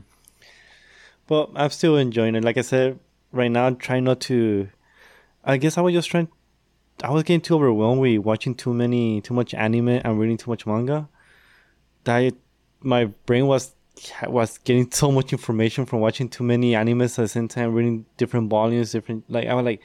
but 1.28 1.50
I'm 1.56 1.70
still 1.70 1.98
enjoying 1.98 2.36
it. 2.36 2.44
Like 2.44 2.58
I 2.58 2.62
said, 2.62 3.00
right 3.32 3.52
now, 3.52 3.66
I'm 3.66 3.76
trying 3.78 4.04
not 4.04 4.20
to. 4.22 4.70
I 5.44 5.58
guess 5.58 5.78
I 5.78 5.82
was 5.82 5.94
just 5.94 6.10
trying 6.10 6.28
I 7.04 7.10
was 7.10 7.24
getting 7.24 7.42
too 7.42 7.56
overwhelmed 7.56 8.00
with 8.02 8.20
watching 8.20 8.54
too 8.54 8.74
many, 8.74 9.22
too 9.22 9.34
much 9.34 9.54
anime 9.54 9.90
and 9.90 10.20
reading 10.20 10.38
too 10.38 10.52
much 10.52 10.66
manga. 10.68 11.10
That 12.04 12.34
my 12.82 13.06
brain 13.26 13.48
was 13.48 13.74
was 14.28 14.58
getting 14.60 14.92
so 15.02 15.12
much 15.12 15.32
information 15.34 15.86
from 15.86 16.00
watching 16.00 16.30
too 16.30 16.44
many 16.44 16.74
animes 16.74 17.18
at 17.18 17.24
the 17.24 17.28
same 17.28 17.48
time, 17.48 17.74
reading 17.74 18.06
different 18.18 18.50
volumes, 18.50 18.92
different. 18.92 19.24
Like 19.30 19.48
I 19.48 19.54
was 19.56 19.66
like, 19.66 19.82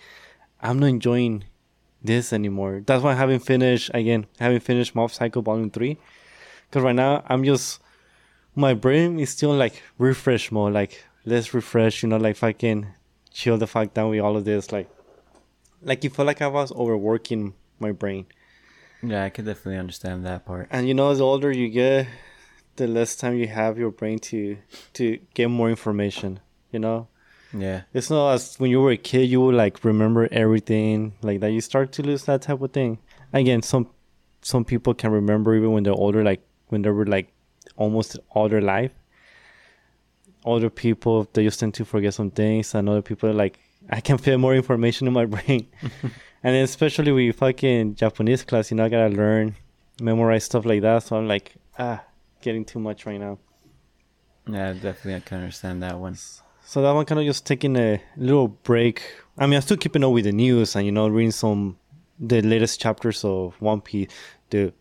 I'm 0.60 0.78
not 0.78 0.86
enjoying 0.86 1.44
this 2.02 2.32
anymore. 2.32 2.82
That's 2.86 3.02
why 3.02 3.12
I 3.12 3.14
haven't 3.14 3.40
finished 3.40 3.90
again. 3.94 4.26
I 4.40 4.44
haven't 4.44 4.60
finished 4.62 4.94
Mob 4.94 5.10
Psycho 5.10 5.40
Volume 5.40 5.70
Three, 5.70 5.98
because 6.68 6.82
right 6.82 6.94
now 6.94 7.22
I'm 7.28 7.44
just 7.44 7.80
my 8.56 8.74
brain 8.74 9.20
is 9.20 9.30
still 9.30 9.54
like 9.54 9.80
refresh 9.98 10.50
mode. 10.50 10.72
Like 10.72 11.04
let's 11.24 11.54
refresh, 11.54 12.02
you 12.02 12.08
know, 12.08 12.16
like 12.16 12.36
fucking 12.36 12.86
chill 13.30 13.58
the 13.58 13.66
fuck 13.66 13.94
down 13.94 14.10
with 14.10 14.20
all 14.20 14.36
of 14.36 14.44
this, 14.44 14.72
like 14.72 14.88
like 15.82 16.02
you 16.02 16.10
feel 16.10 16.24
like 16.24 16.42
I 16.42 16.48
was 16.48 16.72
overworking 16.72 17.54
my 17.78 17.92
brain. 17.92 18.26
Yeah, 19.02 19.24
I 19.24 19.28
could 19.28 19.44
definitely 19.44 19.78
understand 19.78 20.24
that 20.26 20.46
part. 20.46 20.68
And 20.70 20.88
you 20.88 20.94
know, 20.94 21.14
the 21.14 21.22
older 21.22 21.52
you 21.52 21.68
get, 21.68 22.08
the 22.76 22.86
less 22.88 23.14
time 23.14 23.36
you 23.36 23.46
have 23.46 23.78
your 23.78 23.90
brain 23.90 24.18
to 24.30 24.56
to 24.94 25.18
get 25.34 25.48
more 25.48 25.68
information. 25.70 26.40
You 26.72 26.80
know, 26.80 27.08
Yeah, 27.52 27.82
it's 27.94 28.10
not 28.10 28.32
as 28.32 28.56
when 28.58 28.70
you 28.70 28.80
were 28.80 28.90
a 28.90 28.96
kid, 28.96 29.28
you 29.30 29.40
would 29.42 29.54
like 29.54 29.84
remember 29.84 30.28
everything 30.32 31.14
like 31.22 31.40
that. 31.40 31.52
You 31.52 31.60
start 31.60 31.92
to 31.92 32.02
lose 32.02 32.24
that 32.24 32.42
type 32.42 32.60
of 32.60 32.72
thing. 32.72 32.98
Again, 33.32 33.62
some 33.62 33.90
some 34.40 34.64
people 34.64 34.94
can 34.94 35.12
remember 35.12 35.54
even 35.54 35.72
when 35.72 35.82
they're 35.84 35.92
older, 35.92 36.24
like 36.24 36.42
when 36.68 36.82
they 36.82 36.90
were 36.90 37.06
like 37.06 37.32
almost 37.76 38.18
all 38.30 38.48
their 38.48 38.60
life. 38.62 38.92
Older 40.44 40.70
people 40.70 41.28
they 41.32 41.44
just 41.44 41.58
tend 41.60 41.74
to 41.74 41.84
forget 41.84 42.14
some 42.14 42.30
things, 42.30 42.74
and 42.74 42.88
other 42.88 43.02
people 43.02 43.28
are 43.28 43.34
like 43.34 43.58
I 43.90 44.00
can 44.00 44.18
fit 44.18 44.38
more 44.38 44.54
information 44.54 45.06
in 45.06 45.12
my 45.12 45.24
brain. 45.34 45.66
and 46.42 46.56
especially 46.56 47.12
with 47.12 47.36
fucking 47.36 47.94
Japanese 47.96 48.44
class, 48.44 48.70
you 48.70 48.76
know, 48.76 48.84
I 48.84 48.88
gotta 48.88 49.14
learn, 49.14 49.56
memorize 50.00 50.44
stuff 50.44 50.64
like 50.64 50.82
that. 50.82 51.02
So 51.02 51.16
I'm 51.16 51.26
like, 51.28 51.54
ah, 51.78 52.02
getting 52.40 52.64
too 52.64 52.78
much 52.78 53.06
right 53.06 53.18
now. 53.18 53.38
yeah, 54.48 54.72
definitely 54.72 55.16
I 55.16 55.20
can 55.20 55.38
understand 55.38 55.82
that 55.82 55.98
one. 55.98 56.16
So 56.64 56.82
that 56.82 56.92
one 56.92 57.04
kind 57.06 57.20
of 57.20 57.26
just 57.26 57.46
taking 57.46 57.76
a 57.76 58.00
little 58.16 58.48
break. 58.48 59.02
I 59.38 59.46
mean, 59.46 59.54
I'm 59.54 59.62
still 59.62 59.76
keeping 59.76 60.02
up 60.04 60.12
with 60.12 60.24
the 60.24 60.32
news 60.32 60.74
and 60.76 60.84
you 60.86 60.92
know 60.92 61.08
reading 61.08 61.30
some 61.32 61.78
the 62.18 62.40
latest 62.42 62.80
chapters 62.80 63.24
of 63.24 63.54
One 63.60 63.80
Piece, 63.80 64.08
the 64.50 64.72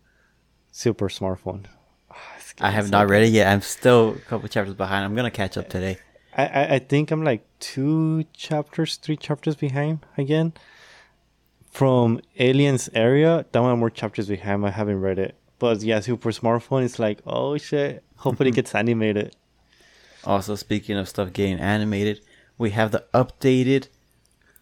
super 0.72 1.10
smartphone. 1.10 1.66
It's 2.56 2.62
I 2.62 2.70
have 2.70 2.90
not 2.90 3.10
read 3.10 3.24
it 3.24 3.32
yet. 3.32 3.52
I'm 3.52 3.62
still 3.62 4.16
a 4.16 4.20
couple 4.20 4.48
chapters 4.48 4.76
behind. 4.76 5.04
I'm 5.04 5.14
gonna 5.14 5.30
catch 5.32 5.58
up 5.58 5.68
today. 5.70 5.98
I, 6.36 6.46
I 6.46 6.74
I 6.76 6.80
think 6.80 7.12
I'm 7.12 7.24
like 7.24 7.46
two 7.60 8.24
chapters, 8.34 8.96
three 8.96 9.18
chapters 9.18 9.56
behind 9.56 10.00
again. 10.18 10.54
From 11.72 12.22
Aliens 12.40 12.90
area, 12.94 13.46
that 13.52 13.62
one 13.62 13.72
I'm 13.72 13.80
more 13.80 13.90
chapters 13.90 14.30
behind. 14.30 14.66
I 14.66 14.70
haven't 14.70 15.02
read 15.02 15.20
it, 15.20 15.36
but 15.60 15.82
yeah, 15.82 16.00
super 16.00 16.32
smartphone. 16.32 16.86
It's 16.86 16.98
like 17.00 17.20
oh 17.26 17.58
shit. 17.58 18.04
Hopefully 18.18 18.50
it 18.50 18.56
gets 18.62 18.74
animated. 18.74 19.36
Also, 20.24 20.56
speaking 20.56 20.98
of 20.98 21.10
stuff 21.10 21.34
getting 21.34 21.60
animated, 21.60 22.22
we 22.58 22.70
have 22.72 22.92
the 22.92 23.04
updated 23.14 23.90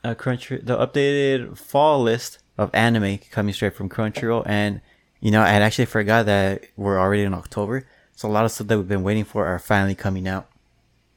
uh, 0.03 0.15
Crunchy 0.15 0.65
the 0.65 0.77
updated 0.77 1.57
fall 1.57 2.01
list 2.01 2.39
of 2.57 2.69
anime 2.73 3.19
coming 3.29 3.53
straight 3.53 3.75
from 3.75 3.87
Crunchyroll, 3.87 4.43
and 4.47 4.81
you 5.23 5.31
know 5.31 5.41
I 5.41 5.53
actually 5.67 5.85
forgot 5.97 6.25
that 6.27 6.65
we're 6.75 6.99
already 6.99 7.23
in 7.23 7.33
October, 7.33 7.87
so 8.15 8.27
a 8.27 8.33
lot 8.35 8.43
of 8.45 8.51
stuff 8.51 8.67
that 8.67 8.77
we've 8.77 8.87
been 8.95 9.03
waiting 9.09 9.23
for 9.23 9.45
are 9.47 9.57
finally 9.57 9.95
coming 9.95 10.27
out. 10.27 10.45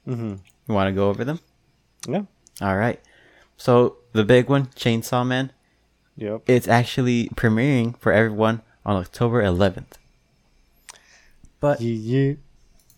Mm-hmm. 0.07 0.35
You 0.69 0.75
want 0.75 0.89
to 0.89 0.93
go 0.95 1.09
over 1.11 1.25
them? 1.25 1.41
Yeah. 2.09 2.23
All 2.63 2.77
right. 2.77 3.01
So 3.57 3.97
the 4.13 4.25
big 4.25 4.49
one, 4.49 4.67
Chainsaw 4.83 5.27
Man, 5.27 5.51
Yep. 6.17 6.43
it's 6.47 6.69
actually 6.69 7.29
premiering 7.35 7.99
for 7.99 8.13
everyone 8.13 8.63
on 8.85 8.97
October 8.97 9.43
11th. 9.43 9.99
But 11.61 11.81
Yeah, 11.81 12.35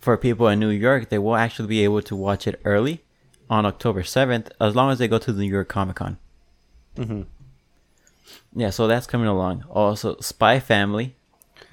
for 0.00 0.16
people 0.16 0.46
in 0.48 0.60
New 0.60 0.68
York, 0.70 1.08
they 1.08 1.18
will 1.18 1.36
actually 1.36 1.68
be 1.68 1.82
able 1.84 2.02
to 2.02 2.14
watch 2.14 2.46
it 2.46 2.60
early 2.64 3.02
on 3.48 3.64
October 3.64 4.02
7th 4.02 4.48
as 4.60 4.76
long 4.76 4.90
as 4.92 4.98
they 4.98 5.08
go 5.08 5.18
to 5.18 5.32
the 5.32 5.40
New 5.42 5.48
York 5.50 5.68
Comic 5.68 5.96
Con. 5.96 6.18
Mm-hmm. 6.96 7.22
Yeah, 8.54 8.70
so 8.70 8.86
that's 8.86 9.06
coming 9.06 9.26
along. 9.26 9.64
Also, 9.70 10.16
Spy 10.20 10.60
Family. 10.60 11.14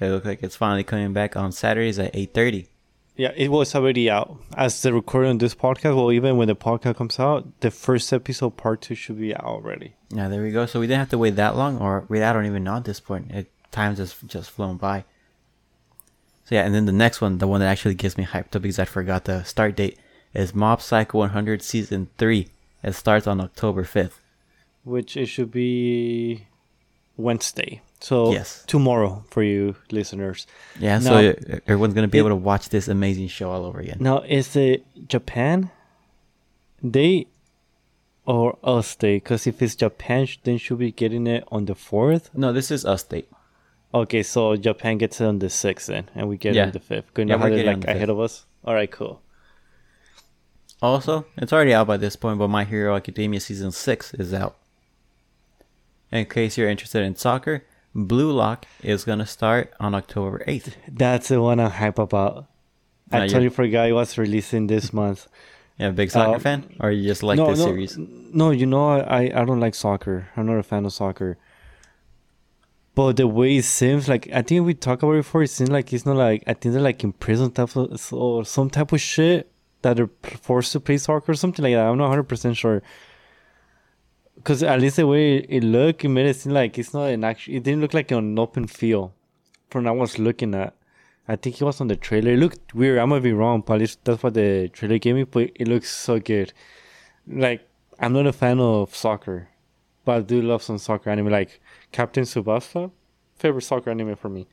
It 0.00 0.10
looks 0.10 0.26
like 0.26 0.42
it's 0.42 0.56
finally 0.56 0.84
coming 0.84 1.12
back 1.12 1.36
on 1.36 1.52
Saturdays 1.52 1.98
at 1.98 2.14
8:30. 2.14 2.66
Yeah, 3.16 3.32
it 3.34 3.50
was 3.50 3.74
already 3.74 4.10
out. 4.10 4.36
As 4.54 4.82
the 4.82 4.92
recording 4.92 5.30
on 5.30 5.38
this 5.38 5.54
podcast, 5.54 5.96
well, 5.96 6.12
even 6.12 6.36
when 6.36 6.48
the 6.48 6.54
podcast 6.54 6.96
comes 6.96 7.18
out, 7.18 7.46
the 7.60 7.70
first 7.70 8.12
episode, 8.12 8.58
part 8.58 8.82
two, 8.82 8.94
should 8.94 9.18
be 9.18 9.34
out 9.34 9.44
already. 9.44 9.94
Yeah, 10.10 10.28
there 10.28 10.42
we 10.42 10.50
go. 10.50 10.66
So 10.66 10.80
we 10.80 10.86
didn't 10.86 11.00
have 11.00 11.08
to 11.10 11.18
wait 11.18 11.36
that 11.36 11.56
long, 11.56 11.78
or 11.78 12.04
wait, 12.10 12.22
I 12.22 12.34
don't 12.34 12.44
even 12.44 12.64
know 12.64 12.76
at 12.76 12.84
this 12.84 13.00
point. 13.00 13.30
It 13.30 13.50
time's 13.72 13.98
just 13.98 14.26
just 14.26 14.50
flown 14.50 14.76
by. 14.76 15.04
So 16.44 16.54
yeah, 16.54 16.64
and 16.64 16.74
then 16.74 16.84
the 16.84 16.92
next 16.92 17.22
one, 17.22 17.38
the 17.38 17.46
one 17.46 17.60
that 17.60 17.68
actually 17.68 17.94
gets 17.94 18.18
me 18.18 18.24
hyped 18.24 18.54
up 18.54 18.62
because 18.62 18.78
I 18.78 18.84
forgot 18.84 19.24
the 19.24 19.44
start 19.44 19.76
date, 19.76 19.98
is 20.34 20.54
Mob 20.54 20.82
Psycho 20.82 21.18
100 21.18 21.62
Season 21.62 22.08
3. 22.18 22.48
It 22.82 22.92
starts 22.94 23.26
on 23.26 23.40
October 23.40 23.82
5th. 23.82 24.20
Which 24.86 25.16
it 25.16 25.26
should 25.26 25.50
be 25.50 26.46
Wednesday. 27.16 27.82
So 28.00 28.30
Yes. 28.32 28.62
tomorrow 28.68 29.24
for 29.30 29.42
you 29.42 29.74
listeners. 29.90 30.46
Yeah, 30.78 31.00
so 31.00 31.10
Now- 31.10 31.28
uh, 31.30 31.58
everyone's 31.66 31.94
gonna 31.94 32.06
be 32.06 32.18
it- 32.18 32.20
able 32.24 32.30
to 32.30 32.36
watch 32.50 32.68
this 32.68 32.86
amazing 32.86 33.26
show 33.28 33.50
all 33.50 33.64
over 33.64 33.80
again. 33.80 33.96
Now, 34.00 34.18
is 34.20 34.54
it 34.54 34.84
Japan? 35.08 35.70
They 36.82 37.26
or 38.26 38.58
us 38.62 38.94
day? 38.94 39.16
Because 39.16 39.46
if 39.46 39.60
it's 39.60 39.74
Japan, 39.74 40.28
then 40.44 40.58
should 40.58 40.78
be 40.78 40.92
getting 40.92 41.26
it 41.26 41.42
on 41.50 41.64
the 41.64 41.74
fourth. 41.74 42.30
No, 42.34 42.52
this 42.52 42.70
is 42.70 42.84
us 42.84 43.02
day. 43.02 43.24
Okay, 43.94 44.22
so 44.22 44.54
Japan 44.56 44.98
gets 44.98 45.20
it 45.20 45.24
on 45.26 45.38
the 45.40 45.48
sixth 45.50 45.86
then, 45.88 46.04
and 46.14 46.28
we 46.28 46.36
get 46.36 46.54
it 46.54 46.60
on 46.60 46.70
the 46.72 46.80
fifth. 46.80 47.12
Good 47.14 47.28
Yeah, 47.28 47.36
we're 47.42 47.50
they're 47.56 47.66
like 47.66 47.80
the 47.80 47.90
ahead 47.90 48.10
of 48.10 48.20
us. 48.20 48.44
All 48.64 48.74
right, 48.74 48.90
cool. 48.90 49.20
Also, 50.82 51.24
it's 51.38 51.52
already 51.52 51.72
out 51.72 51.86
by 51.86 51.96
this 51.96 52.14
point, 52.16 52.38
but 52.38 52.48
My 52.48 52.64
Hero 52.64 52.94
Academia 52.94 53.40
Season 53.40 53.72
6 53.72 54.12
is 54.14 54.34
out. 54.34 54.56
In 56.12 56.24
case 56.26 56.56
you're 56.56 56.68
interested 56.68 57.02
in 57.02 57.16
soccer, 57.16 57.64
Blue 57.94 58.30
Lock 58.30 58.66
is 58.82 59.04
going 59.04 59.18
to 59.18 59.26
start 59.26 59.72
on 59.80 59.94
October 59.94 60.42
8th. 60.46 60.74
That's 60.88 61.28
the 61.28 61.40
one 61.42 61.58
I'm 61.60 61.70
hype 61.70 61.98
about. 61.98 62.46
I 63.10 63.18
you're- 63.18 63.28
totally 63.28 63.48
forgot 63.50 63.88
it 63.88 63.92
was 63.92 64.16
releasing 64.18 64.66
this 64.66 64.92
month. 64.92 65.28
Yeah, 65.78 65.90
big 65.90 66.10
soccer 66.10 66.36
Uh, 66.36 66.38
fan? 66.38 66.74
Or 66.80 66.90
you 66.90 67.06
just 67.06 67.22
like 67.22 67.36
no, 67.36 67.48
this 67.50 67.58
no, 67.58 67.66
series? 67.66 67.98
No, 67.98 68.50
you 68.50 68.64
know 68.66 68.92
I 68.98 69.24
I 69.24 69.44
don't 69.44 69.60
like 69.60 69.74
soccer. 69.74 70.28
I'm 70.36 70.46
not 70.46 70.56
a 70.56 70.62
fan 70.62 70.86
of 70.86 70.92
soccer. 70.92 71.36
But 72.94 73.18
the 73.18 73.26
way 73.28 73.56
it 73.58 73.64
seems 73.66 74.08
like 74.08 74.26
I 74.32 74.40
think 74.40 74.64
we 74.64 74.72
talked 74.72 75.02
about 75.02 75.12
it 75.12 75.16
before. 75.18 75.42
It 75.42 75.50
seems 75.50 75.68
like 75.70 75.92
it's 75.92 76.06
not 76.06 76.16
like 76.16 76.44
I 76.46 76.54
think 76.54 76.72
they're 76.72 76.80
like 76.82 77.04
in 77.04 77.12
prison 77.12 77.50
type 77.50 77.76
of 77.76 78.12
or 78.12 78.44
some 78.46 78.70
type 78.70 78.90
of 78.92 79.00
shit 79.02 79.52
that 79.82 79.96
they're 79.98 80.08
forced 80.40 80.72
to 80.72 80.80
play 80.80 80.96
soccer 80.96 81.32
or 81.32 81.34
something 81.34 81.62
like 81.62 81.74
that. 81.74 81.86
I'm 81.86 81.98
not 81.98 82.04
100 82.04 82.22
percent 82.22 82.56
sure. 82.56 82.82
Cause 84.46 84.62
at 84.62 84.80
least 84.80 84.94
the 84.94 85.08
way 85.08 85.38
it 85.38 85.64
looked, 85.64 86.04
it 86.04 86.08
made 86.08 86.26
it 86.26 86.36
seem 86.36 86.52
like 86.52 86.78
it's 86.78 86.94
not 86.94 87.06
an 87.06 87.24
actual. 87.24 87.56
It 87.56 87.64
didn't 87.64 87.80
look 87.80 87.92
like 87.92 88.12
an 88.12 88.38
open 88.38 88.68
field 88.68 89.10
from 89.70 89.82
what 89.82 89.90
I 89.90 89.94
was 89.94 90.20
looking 90.20 90.54
at. 90.54 90.72
I 91.26 91.34
think 91.34 91.60
it 91.60 91.64
was 91.64 91.80
on 91.80 91.88
the 91.88 91.96
trailer. 91.96 92.30
It 92.30 92.38
looked 92.38 92.72
weird. 92.72 93.00
I 93.00 93.06
might 93.06 93.24
be 93.24 93.32
wrong, 93.32 93.64
but 93.66 93.74
at 93.74 93.80
least 93.80 94.04
that's 94.04 94.22
what 94.22 94.34
the 94.34 94.70
trailer 94.72 94.98
gave 94.98 95.16
me. 95.16 95.24
But 95.24 95.50
it 95.56 95.66
looks 95.66 95.90
so 95.90 96.20
good. 96.20 96.52
Like 97.26 97.68
I'm 97.98 98.12
not 98.12 98.28
a 98.28 98.32
fan 98.32 98.60
of 98.60 98.94
soccer, 98.94 99.48
but 100.04 100.16
I 100.16 100.20
do 100.20 100.40
love 100.40 100.62
some 100.62 100.78
soccer 100.78 101.10
anime. 101.10 101.28
Like 101.28 101.60
Captain 101.90 102.22
Tsubasa, 102.22 102.92
favorite 103.34 103.62
soccer 103.62 103.90
anime 103.90 104.14
for 104.14 104.28
me. 104.28 104.46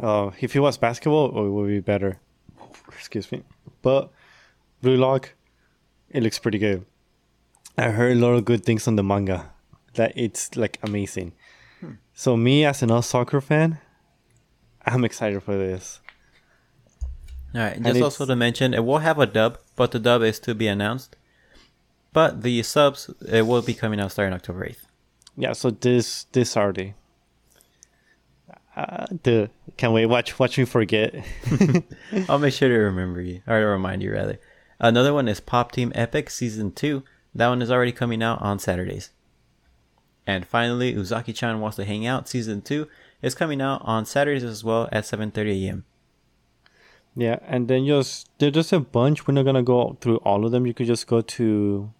Uh, 0.00 0.30
if 0.38 0.54
it 0.54 0.60
was 0.60 0.78
basketball, 0.78 1.36
it 1.36 1.50
would 1.50 1.66
be 1.66 1.80
better. 1.80 2.20
Excuse 2.90 3.32
me, 3.32 3.42
but 3.82 4.12
Blue 4.82 4.96
Lock, 4.96 5.34
it 6.10 6.22
looks 6.22 6.38
pretty 6.38 6.58
good. 6.58 6.86
I 7.78 7.90
heard 7.90 8.16
a 8.16 8.20
lot 8.20 8.34
of 8.34 8.44
good 8.44 8.64
things 8.64 8.88
on 8.88 8.96
the 8.96 9.02
manga. 9.02 9.50
That 9.94 10.12
it's 10.16 10.56
like 10.56 10.78
amazing. 10.82 11.32
So 12.14 12.36
me 12.36 12.64
as 12.64 12.82
an 12.82 13.02
soccer 13.02 13.40
fan, 13.40 13.78
I'm 14.84 15.04
excited 15.04 15.42
for 15.42 15.56
this. 15.56 16.00
Alright, 17.54 17.76
and 17.76 17.86
just 17.86 18.02
also 18.02 18.26
to 18.26 18.36
mention, 18.36 18.74
it 18.74 18.84
will 18.84 18.98
have 18.98 19.18
a 19.18 19.26
dub, 19.26 19.58
but 19.76 19.90
the 19.90 19.98
dub 19.98 20.22
is 20.22 20.38
to 20.40 20.54
be 20.54 20.66
announced. 20.66 21.16
But 22.12 22.42
the 22.42 22.62
subs, 22.62 23.10
it 23.28 23.46
will 23.46 23.62
be 23.62 23.74
coming 23.74 24.00
out 24.00 24.12
starting 24.12 24.34
October 24.34 24.66
8th. 24.66 24.86
Yeah, 25.36 25.52
so 25.52 25.70
this 25.70 26.24
this 26.32 26.52
Saturday. 26.52 26.94
Uh, 28.74 29.06
the 29.22 29.50
can't 29.76 29.92
wait. 29.92 30.06
Watch 30.06 30.38
watch 30.38 30.56
me 30.58 30.64
forget. 30.64 31.14
I'll 32.28 32.38
make 32.38 32.54
sure 32.54 32.68
to 32.68 32.74
remember 32.74 33.20
you, 33.20 33.42
or 33.46 33.60
to 33.60 33.66
remind 33.66 34.02
you 34.02 34.12
rather. 34.12 34.38
Another 34.78 35.12
one 35.12 35.28
is 35.28 35.40
Pop 35.40 35.72
Team 35.72 35.92
Epic 35.94 36.30
Season 36.30 36.72
2. 36.72 37.02
That 37.36 37.48
one 37.48 37.60
is 37.62 37.70
already 37.70 37.92
coming 37.92 38.22
out 38.22 38.40
on 38.40 38.58
Saturdays. 38.58 39.10
And 40.26 40.46
finally, 40.46 40.94
Uzaki-chan 40.94 41.60
Wants 41.60 41.76
to 41.76 41.84
Hang 41.84 42.06
Out 42.06 42.28
Season 42.28 42.62
2 42.62 42.88
is 43.22 43.34
coming 43.34 43.60
out 43.60 43.82
on 43.84 44.04
Saturdays 44.06 44.42
as 44.42 44.64
well 44.64 44.88
at 44.90 45.04
7.30 45.04 45.66
a.m. 45.66 45.84
yeah, 47.14 47.38
and 47.46 47.68
then 47.68 47.86
just 47.86 48.28
there's 48.38 48.52
just 48.54 48.72
a 48.72 48.80
bunch. 48.80 49.26
We're 49.26 49.34
not 49.34 49.44
gonna 49.44 49.62
go 49.62 49.96
through 50.00 50.16
all 50.18 50.44
of 50.44 50.50
them. 50.52 50.66
You 50.66 50.74
could 50.74 50.86
just 50.86 51.06
go 51.06 51.20
to 51.20 51.92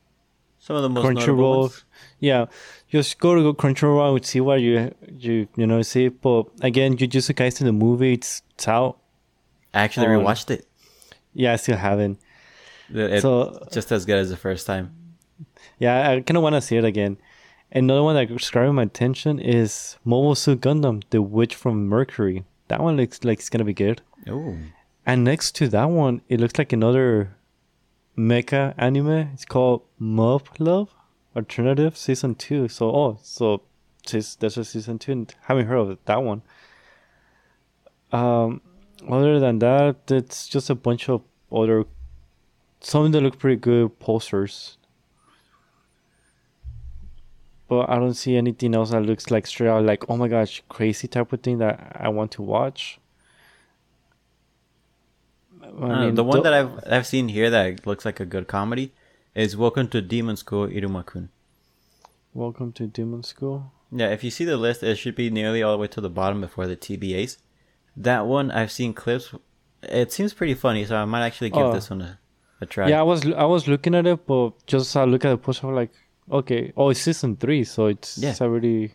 Some 0.59 0.77
of 0.77 0.83
the 0.83 0.89
most 0.89 1.05
notable 1.05 1.25
Crunchyroll. 1.37 1.61
ones. 1.61 1.85
Yeah, 2.21 2.47
just 2.91 3.19
go 3.19 3.35
to 3.35 3.55
Crunchyroll 3.55 4.17
and 4.17 4.25
see 4.27 4.41
what 4.41 4.61
you 4.61 4.93
you 5.09 5.49
you 5.57 5.67
know 5.67 5.83
see. 5.83 6.09
But 6.09 6.47
again, 6.61 6.97
Jujutsu 6.97 7.35
Kaisen 7.35 7.65
the 7.65 7.73
movie 7.73 8.15
it's, 8.15 8.43
it's 8.55 8.67
out. 8.69 8.99
I 9.73 9.83
actually 9.83 10.07
Oh, 10.09 10.19
rewatched 10.21 10.51
it. 10.51 10.67
Yeah, 11.35 11.53
I 11.53 11.57
still 11.57 11.77
haven't. 11.77 12.19
It's 12.91 13.23
So- 13.23 13.67
just 13.73 13.93
as 13.93 14.05
good 14.07 14.19
as 14.19 14.31
the 14.31 14.37
first 14.37 14.67
time. 14.67 14.93
Yeah, 15.79 16.11
I 16.11 16.21
kind 16.21 16.37
of 16.37 16.43
want 16.43 16.55
to 16.55 16.61
see 16.61 16.77
it 16.77 16.85
again. 16.85 17.19
Another 17.73 18.03
one 18.03 18.15
that 18.15 18.27
grabbing 18.51 18.75
my 18.75 18.85
attention 18.85 19.39
is 19.39 19.97
Mobile 20.05 20.35
Suit 20.35 20.61
Gundam: 20.61 21.03
The 21.11 21.21
Witch 21.21 21.55
from 21.55 21.89
Mercury. 21.89 22.45
That 22.69 22.81
one 22.81 22.97
looks 22.97 23.25
like 23.25 23.39
it's 23.39 23.51
gonna 23.51 23.65
be 23.65 23.75
good. 23.75 24.03
Ooh. 24.29 24.59
And 25.05 25.25
next 25.25 25.55
to 25.57 25.69
that 25.69 25.91
one, 25.91 26.23
it 26.29 26.41
looks 26.41 26.59
like 26.59 26.73
another 26.73 27.37
mecha 28.17 28.75
anime. 28.77 29.31
It's 29.35 29.45
called 29.45 29.83
Mob 29.99 30.49
Love 30.59 30.95
Alternative 31.35 31.97
Season 31.97 32.35
Two. 32.35 32.69
So 32.69 32.91
oh, 32.91 33.19
so 33.23 33.63
this 34.11 34.37
that's 34.37 34.57
a 34.57 34.65
season 34.65 34.99
two. 34.99 35.13
And 35.13 35.35
haven't 35.43 35.67
heard 35.67 35.79
of 35.79 35.99
that 36.05 36.23
one. 36.23 36.43
Um, 38.13 38.61
other 39.09 39.39
than 39.41 39.59
that, 39.59 39.97
it's 40.09 40.49
just 40.49 40.71
a 40.71 40.75
bunch 40.75 41.09
of 41.09 41.23
other 41.53 41.85
some 42.81 43.11
that 43.13 43.21
look 43.21 43.39
pretty 43.39 43.57
good 43.57 43.99
posters. 43.99 44.79
But 47.69 47.91
I 47.91 47.97
don't 47.97 48.15
see 48.15 48.37
anything 48.37 48.75
else 48.75 48.91
that 48.91 49.03
looks 49.03 49.31
like 49.31 49.47
straight 49.47 49.69
out 49.69 49.85
like 49.85 50.09
oh 50.09 50.17
my 50.17 50.29
gosh 50.29 50.63
crazy 50.69 51.09
type 51.09 51.33
of 51.33 51.41
thing 51.41 51.59
that 51.59 51.97
I 51.99 52.09
want 52.09 52.31
to 52.33 52.43
watch. 52.43 52.99
I 55.63 55.67
Uh, 55.69 56.11
the 56.13 56.25
one 56.25 56.43
that 56.43 56.55
I've 56.55 56.73
I've 56.91 57.07
seen 57.07 57.29
here 57.29 57.51
that 57.51 57.87
looks 57.87 58.05
like 58.05 58.21
a 58.21 58.25
good 58.27 58.47
comedy 58.47 58.93
is 59.35 59.57
Welcome 59.57 59.89
to 59.89 60.01
Demon 60.01 60.37
School 60.37 60.67
Iruma-kun. 60.69 61.29
Welcome 62.35 62.73
to 62.73 62.87
Demon 62.87 63.23
School. 63.23 63.73
Yeah, 63.91 64.09
if 64.11 64.23
you 64.25 64.31
see 64.31 64.45
the 64.45 64.57
list, 64.57 64.83
it 64.83 64.97
should 64.97 65.15
be 65.15 65.31
nearly 65.31 65.63
all 65.63 65.73
the 65.73 65.79
way 65.79 65.87
to 65.89 66.01
the 66.01 66.11
bottom 66.11 66.41
before 66.41 66.67
the 66.67 66.77
TBAs. 66.77 67.39
That 67.97 68.27
one 68.27 68.51
I've 68.51 68.71
seen 68.73 68.93
clips. 68.95 69.35
It 69.83 70.13
seems 70.13 70.33
pretty 70.35 70.55
funny, 70.55 70.85
so 70.85 70.97
I 70.97 71.05
might 71.05 71.25
actually 71.25 71.51
give 71.51 71.63
Oh. 71.67 71.73
this 71.73 71.91
one 71.91 72.03
a, 72.03 72.19
a 72.61 72.67
try. 72.67 72.89
Yeah, 72.89 73.01
I 73.01 73.03
was 73.03 73.25
I 73.27 73.45
was 73.45 73.67
looking 73.69 73.95
at 73.95 74.07
it, 74.07 74.27
but 74.27 74.53
just 74.67 74.97
I 74.97 75.05
look 75.05 75.25
at 75.25 75.31
the 75.31 75.39
poster, 75.39 75.69
like, 75.73 75.93
okay, 76.31 76.73
oh, 76.77 76.91
it's 76.91 77.01
season 77.01 77.37
three, 77.37 77.65
so 77.65 77.87
it's, 77.87 78.19
Yeah. 78.19 78.31
it's 78.31 78.41
already. 78.41 78.93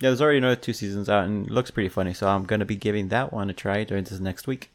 Yeah, 0.00 0.10
there's 0.10 0.20
already 0.22 0.38
another 0.38 0.56
two 0.56 0.72
seasons 0.72 1.08
out, 1.08 1.24
and 1.24 1.46
it 1.46 1.52
looks 1.52 1.70
pretty 1.70 1.88
funny. 1.88 2.14
So 2.14 2.28
I'm 2.28 2.44
gonna 2.44 2.64
be 2.64 2.76
giving 2.76 3.08
that 3.08 3.32
one 3.32 3.50
a 3.50 3.52
try 3.52 3.84
during 3.84 4.04
this 4.04 4.20
next 4.20 4.46
week. 4.46 4.70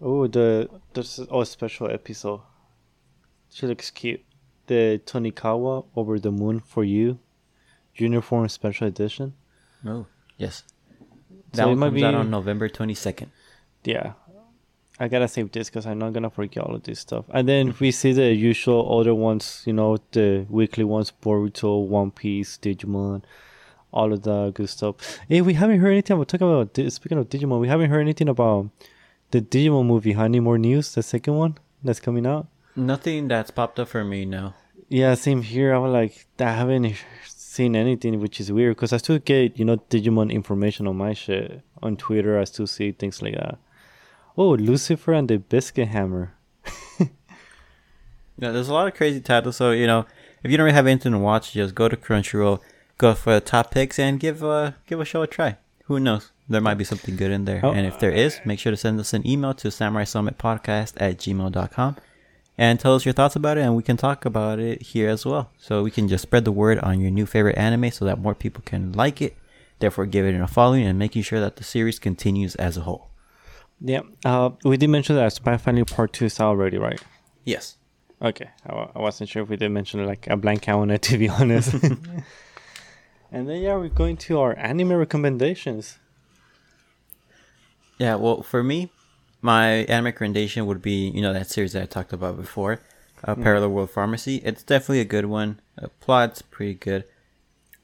Oh, 0.00 0.26
the 0.26 0.68
there's 0.94 1.20
oh 1.30 1.40
a 1.40 1.46
special 1.46 1.90
episode. 1.90 2.40
She 3.50 3.66
looks 3.66 3.90
cute. 3.90 4.22
The 4.66 5.00
Tonikawa 5.06 5.86
over 5.94 6.18
the 6.18 6.32
moon 6.32 6.60
for 6.60 6.84
you, 6.84 7.18
uniform 7.94 8.48
special 8.48 8.88
edition. 8.88 9.34
Oh, 9.86 10.06
yes. 10.36 10.64
That 11.52 11.68
it 11.68 11.76
one 11.76 11.90
comes 11.90 12.02
out 12.02 12.14
on 12.14 12.30
November 12.30 12.68
22nd. 12.68 13.28
Yeah, 13.84 14.14
I 14.98 15.08
gotta 15.08 15.28
save 15.28 15.52
this 15.52 15.68
because 15.68 15.86
I'm 15.86 15.98
not 15.98 16.14
gonna 16.14 16.30
forget 16.30 16.64
all 16.64 16.74
of 16.74 16.82
this 16.82 17.00
stuff. 17.00 17.26
And 17.30 17.46
then 17.48 17.74
we 17.80 17.90
see 17.90 18.12
the 18.12 18.32
usual 18.32 18.98
other 18.98 19.14
ones, 19.14 19.62
you 19.66 19.72
know, 19.74 19.98
the 20.12 20.46
weekly 20.48 20.84
ones: 20.84 21.12
Boruto, 21.22 21.86
One 21.86 22.10
Piece, 22.10 22.56
Digimon, 22.58 23.22
all 23.92 24.12
of 24.12 24.22
the 24.22 24.52
good 24.52 24.70
stuff. 24.70 24.96
Hey, 25.28 25.42
we 25.42 25.54
haven't 25.54 25.80
heard 25.80 25.92
anything 25.92 26.14
about 26.14 26.28
talking 26.28 26.50
about. 26.50 26.92
Speaking 26.92 27.18
of 27.18 27.28
Digimon, 27.28 27.60
we 27.60 27.68
haven't 27.68 27.90
heard 27.90 28.00
anything 28.00 28.28
about 28.28 28.70
the 29.32 29.42
Digimon 29.42 29.86
movie. 29.86 30.14
Any 30.14 30.40
more 30.40 30.56
news? 30.56 30.94
The 30.94 31.02
second 31.02 31.34
one 31.34 31.58
that's 31.84 32.00
coming 32.00 32.26
out. 32.26 32.46
Nothing 32.74 33.28
that's 33.28 33.50
popped 33.50 33.78
up 33.78 33.88
for 33.88 34.04
me, 34.04 34.24
no. 34.24 34.54
Yeah, 34.88 35.14
same 35.14 35.42
here. 35.42 35.74
I'm 35.74 35.92
like, 35.92 36.26
I 36.38 36.52
haven't 36.52 36.94
seen 37.26 37.74
anything, 37.74 38.20
which 38.20 38.40
is 38.40 38.52
weird 38.52 38.76
because 38.76 38.92
I 38.92 38.98
still 38.98 39.18
get 39.18 39.58
you 39.58 39.64
know 39.66 39.76
Digimon 39.90 40.30
information 40.32 40.86
on 40.86 40.96
my 40.96 41.12
shit 41.12 41.60
on 41.82 41.96
Twitter. 41.96 42.38
I 42.38 42.44
still 42.44 42.66
see 42.66 42.92
things 42.92 43.20
like 43.20 43.34
that. 43.34 43.58
Oh, 44.36 44.50
Lucifer 44.50 45.12
and 45.12 45.28
the 45.28 45.38
Biscuit 45.38 45.88
Hammer. 45.88 46.34
Yeah, 48.38 48.50
there's 48.50 48.68
a 48.68 48.74
lot 48.74 48.86
of 48.86 48.94
crazy 48.94 49.20
titles. 49.20 49.56
So 49.56 49.70
you 49.70 49.86
know, 49.86 50.04
if 50.42 50.50
you 50.50 50.56
don't 50.56 50.64
really 50.64 50.74
have 50.74 50.86
anything 50.86 51.12
to 51.12 51.18
watch, 51.18 51.52
just 51.52 51.74
go 51.74 51.88
to 51.88 51.96
Crunchyroll, 51.96 52.60
go 52.98 53.14
for 53.14 53.34
the 53.34 53.40
top 53.40 53.70
picks, 53.70 53.98
and 53.98 54.20
give 54.20 54.44
uh 54.44 54.72
give 54.86 55.00
a 55.00 55.04
show 55.04 55.22
a 55.22 55.26
try. 55.26 55.56
Who 55.84 56.00
knows? 56.00 56.32
There 56.48 56.60
might 56.60 56.74
be 56.74 56.84
something 56.84 57.16
good 57.16 57.30
in 57.30 57.44
there. 57.44 57.60
Oh. 57.62 57.72
And 57.72 57.86
if 57.86 57.98
there 57.98 58.10
is, 58.10 58.40
make 58.44 58.58
sure 58.58 58.70
to 58.70 58.76
send 58.76 59.00
us 59.00 59.12
an 59.12 59.26
email 59.26 59.54
to 59.54 59.70
samurai 59.70 60.04
summit 60.04 60.38
podcast 60.38 60.92
at 60.98 61.18
gmail.com 61.18 61.96
and 62.58 62.78
tell 62.78 62.94
us 62.94 63.04
your 63.04 63.14
thoughts 63.14 63.36
about 63.36 63.58
it, 63.58 63.62
and 63.62 63.74
we 63.74 63.82
can 63.82 63.96
talk 63.96 64.24
about 64.24 64.58
it 64.58 64.82
here 64.82 65.08
as 65.08 65.26
well. 65.26 65.50
So 65.58 65.82
we 65.82 65.90
can 65.90 66.06
just 66.08 66.22
spread 66.22 66.44
the 66.44 66.52
word 66.52 66.78
on 66.80 67.00
your 67.00 67.10
new 67.10 67.26
favorite 67.26 67.58
anime 67.58 67.90
so 67.90 68.04
that 68.04 68.20
more 68.20 68.34
people 68.34 68.62
can 68.64 68.92
like 68.92 69.20
it, 69.20 69.36
therefore 69.78 70.06
give 70.06 70.24
it 70.24 70.40
a 70.40 70.46
following 70.46 70.86
and 70.86 70.98
making 70.98 71.22
sure 71.22 71.40
that 71.40 71.56
the 71.56 71.64
series 71.64 71.98
continues 71.98 72.54
as 72.56 72.76
a 72.76 72.82
whole. 72.82 73.10
Yeah, 73.80 74.00
uh, 74.24 74.50
we 74.64 74.76
did 74.76 74.88
mention 74.88 75.16
that 75.16 75.32
Spy 75.32 75.56
Family 75.58 75.84
Part 75.84 76.12
Two 76.12 76.26
is 76.26 76.40
out 76.40 76.48
already, 76.48 76.78
right? 76.78 77.00
Yes. 77.44 77.76
Okay, 78.22 78.48
I, 78.66 78.88
I 78.94 78.98
wasn't 78.98 79.28
sure 79.28 79.42
if 79.42 79.50
we 79.50 79.56
did 79.56 79.68
mention 79.68 80.04
like 80.06 80.26
a 80.28 80.36
blank 80.36 80.62
count 80.62 80.82
on 80.82 80.90
it, 80.90 81.02
to 81.08 81.18
be 81.18 81.28
honest. 81.28 81.74
and 83.32 83.48
then 83.48 83.60
yeah, 83.62 83.76
we're 83.76 83.88
going 83.88 84.16
to 84.16 84.40
our 84.40 84.56
anime 84.58 84.94
recommendations. 84.94 85.98
Yeah, 87.98 88.16
well, 88.16 88.42
for 88.42 88.62
me, 88.62 88.90
my 89.40 89.84
anime 89.84 90.06
recommendation 90.06 90.66
would 90.66 90.82
be, 90.82 91.08
you 91.08 91.22
know, 91.22 91.32
that 91.32 91.48
series 91.48 91.72
that 91.72 91.82
I 91.82 91.86
talked 91.86 92.12
about 92.12 92.36
before, 92.36 92.80
uh, 93.24 93.34
Parallel 93.34 93.70
World 93.70 93.90
Pharmacy. 93.90 94.36
It's 94.44 94.62
definitely 94.62 95.00
a 95.00 95.06
good 95.06 95.26
one. 95.26 95.60
The 95.76 95.88
plot's 95.88 96.42
pretty 96.42 96.74
good. 96.74 97.04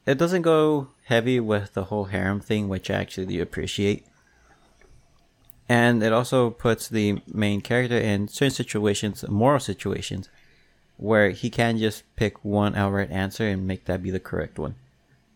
It 0.05 0.17
doesn't 0.17 0.41
go 0.41 0.89
heavy 1.05 1.39
with 1.39 1.73
the 1.73 1.85
whole 1.85 2.05
harem 2.05 2.41
thing, 2.41 2.69
which 2.69 2.91
I 2.91 2.95
actually 2.95 3.27
do 3.27 3.41
appreciate. 3.41 4.05
And 5.69 6.03
it 6.03 6.11
also 6.11 6.49
puts 6.49 6.89
the 6.89 7.21
main 7.27 7.61
character 7.61 7.97
in 7.97 8.27
certain 8.27 8.51
situations, 8.51 9.23
moral 9.29 9.59
situations, 9.59 10.29
where 10.97 11.29
he 11.29 11.49
can 11.49 11.77
just 11.77 12.03
pick 12.15 12.43
one 12.43 12.75
outright 12.75 13.09
answer 13.11 13.47
and 13.47 13.65
make 13.67 13.85
that 13.85 14.03
be 14.03 14.11
the 14.11 14.19
correct 14.19 14.59
one. 14.59 14.75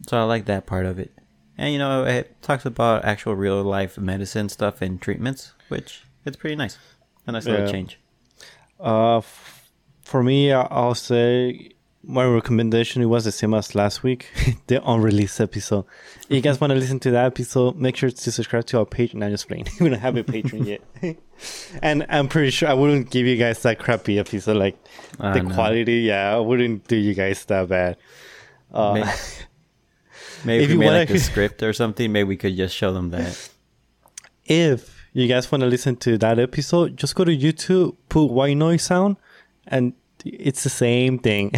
So 0.07 0.17
I 0.19 0.23
like 0.23 0.45
that 0.45 0.65
part 0.65 0.85
of 0.85 0.99
it. 0.99 1.11
And 1.57 1.73
you 1.73 1.79
know, 1.79 2.03
it 2.05 2.39
talks 2.41 2.65
about 2.65 3.03
actual 3.05 3.35
real 3.35 3.63
life 3.63 3.97
medicine 3.97 4.49
stuff 4.49 4.81
and 4.81 5.01
treatments, 5.01 5.53
which 5.69 6.03
it's 6.25 6.37
pretty 6.37 6.55
nice. 6.55 6.77
A 7.25 7.31
nice 7.31 7.45
little 7.45 7.65
Yeah. 7.65 7.71
change. 7.71 7.97
Uh, 8.79 9.17
f- 9.17 9.69
for 10.03 10.21
me, 10.23 10.51
I- 10.53 10.67
I'll 10.69 10.93
say 10.93 11.71
my 12.09 12.23
recommendation 12.25 13.01
it 13.01 13.05
was 13.05 13.25
the 13.25 13.31
same 13.33 13.53
as 13.53 13.75
last 13.75 14.01
week, 14.01 14.27
the 14.67 14.81
unreleased 14.89 15.41
episode. 15.41 15.85
If 16.29 16.35
you 16.35 16.41
guys 16.41 16.59
want 16.61 16.71
to 16.71 16.75
listen 16.79 16.99
to 17.01 17.11
that 17.11 17.25
episode, 17.25 17.75
make 17.75 17.97
sure 17.97 18.09
to 18.09 18.31
subscribe 18.31 18.65
to 18.67 18.79
our 18.79 18.85
page. 18.85 19.13
And 19.13 19.23
I'm 19.23 19.31
just 19.31 19.47
playing. 19.47 19.67
we 19.81 19.89
don't 19.89 19.99
have 19.99 20.15
a 20.15 20.23
patron 20.23 20.65
yet, 20.65 20.81
and 21.83 22.05
I'm 22.09 22.27
pretty 22.29 22.51
sure 22.51 22.69
I 22.69 22.73
wouldn't 22.73 23.09
give 23.09 23.25
you 23.27 23.35
guys 23.37 23.61
that 23.63 23.77
crappy 23.79 24.17
episode. 24.19 24.57
Like 24.57 24.77
Uh, 25.19 25.33
the 25.33 25.43
no. 25.43 25.53
quality, 25.53 25.99
yeah, 26.07 26.35
I 26.35 26.39
wouldn't 26.39 26.87
do 26.87 26.95
you 26.95 27.13
guys 27.13 27.43
that 27.45 27.67
bad. 27.69 27.97
Uh, 28.73 28.93
Maybe, 28.93 29.09
maybe 30.45 30.63
if 30.63 30.67
we 30.69 30.73
you 30.73 30.79
made 30.79 30.85
wanna- 30.87 30.97
like 30.99 31.09
a 31.09 31.19
script 31.19 31.61
or 31.63 31.73
something, 31.73 32.11
maybe 32.11 32.27
we 32.29 32.37
could 32.37 32.55
just 32.55 32.75
show 32.75 32.93
them 32.93 33.09
that. 33.11 33.49
if 34.45 34.95
you 35.13 35.27
guys 35.27 35.51
want 35.51 35.61
to 35.61 35.67
listen 35.67 35.95
to 35.97 36.17
that 36.19 36.37
episode, 36.39 36.95
just 36.95 37.15
go 37.15 37.23
to 37.25 37.35
YouTube, 37.35 37.95
put 38.07 38.25
white 38.25 38.55
noise 38.55 38.83
sound, 38.83 39.17
and 39.67 39.93
it's 40.27 40.63
the 40.63 40.69
same 40.69 41.19
thing. 41.19 41.51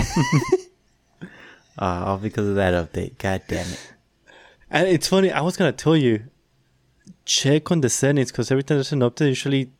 Uh, 1.21 1.25
all 2.05 2.17
because 2.17 2.47
of 2.47 2.55
that 2.55 2.73
update. 2.73 3.17
God 3.17 3.41
damn 3.47 3.67
it. 3.67 3.93
And 4.69 4.87
it's 4.87 5.07
funny, 5.07 5.31
I 5.31 5.41
was 5.41 5.57
gonna 5.57 5.71
tell 5.71 5.97
you, 5.97 6.25
check 7.25 7.71
on 7.71 7.81
the 7.81 7.89
settings 7.89 8.31
because 8.31 8.51
every 8.51 8.63
time 8.63 8.77
there's 8.77 8.91
an 8.91 8.99
update, 8.99 9.29
usually 9.29 9.71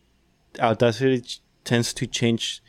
Audacity 0.59 1.23
tends 1.63 1.93
to 1.93 2.07
change 2.07 2.63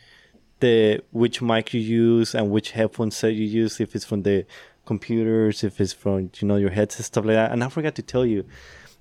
the 0.61 1.03
which 1.13 1.41
mic 1.41 1.73
you 1.73 1.81
use 1.81 2.35
and 2.35 2.51
which 2.51 2.73
headphone 2.73 3.11
set 3.11 3.33
you 3.35 3.47
use. 3.47 3.81
If 3.81 3.95
it's 3.97 4.05
from 4.05 4.23
the 4.23 4.45
computers, 4.85 5.65
if 5.65 5.81
it's 5.81 5.93
from 5.93 6.31
you 6.39 6.49
know 6.49 6.57
your 6.57 6.71
headset 6.71 7.07
stuff 7.07 7.25
like 7.25 7.35
that. 7.35 7.53
And 7.53 7.65
I 7.65 7.69
forgot 7.69 7.95
to 7.95 8.03
tell 8.03 8.27
you. 8.27 8.45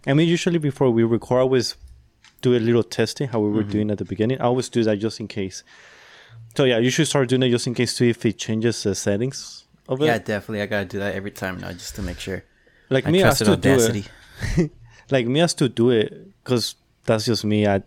I 0.07 0.13
mean, 0.13 0.29
usually 0.29 0.59
before 0.59 0.89
we 0.91 1.03
record, 1.03 1.39
I 1.39 1.41
always 1.41 1.75
do 2.41 2.55
a 2.55 2.59
little 2.59 2.83
testing 2.83 3.27
how 3.27 3.41
we 3.41 3.49
were 3.49 3.63
doing 3.63 3.91
at 3.91 3.97
the 3.97 4.05
beginning. 4.05 4.39
I 4.39 4.45
always 4.45 4.69
do 4.69 4.83
that 4.85 4.97
just 4.97 5.19
in 5.19 5.27
case. 5.27 5.63
So 6.55 6.65
yeah, 6.65 6.79
you 6.79 6.89
should 6.89 7.07
start 7.07 7.29
doing 7.29 7.43
it 7.43 7.49
just 7.49 7.67
in 7.67 7.73
case 7.73 7.95
too 7.95 8.05
if 8.05 8.25
it 8.25 8.37
changes 8.37 8.83
the 8.83 8.95
settings 8.95 9.65
of 9.87 10.01
it. 10.01 10.05
Yeah, 10.05 10.17
definitely. 10.17 10.61
I 10.61 10.65
gotta 10.65 10.85
do 10.85 10.99
that 10.99 11.15
every 11.15 11.31
time 11.31 11.59
now 11.59 11.71
just 11.71 11.95
to 11.95 12.01
make 12.01 12.19
sure. 12.19 12.43
like 12.89 13.07
I 13.07 13.11
me, 13.11 13.19
I 13.19 13.23
trusted 13.23 13.45
still 13.45 13.55
do 13.55 13.69
it. 13.69 13.73
Audacity. 13.73 14.71
like 15.11 15.27
me, 15.27 15.41
I 15.41 15.45
still 15.45 15.67
do 15.67 15.91
it 15.91 16.43
because 16.43 16.75
that's 17.05 17.25
just 17.25 17.45
me. 17.45 17.67
I 17.67 17.83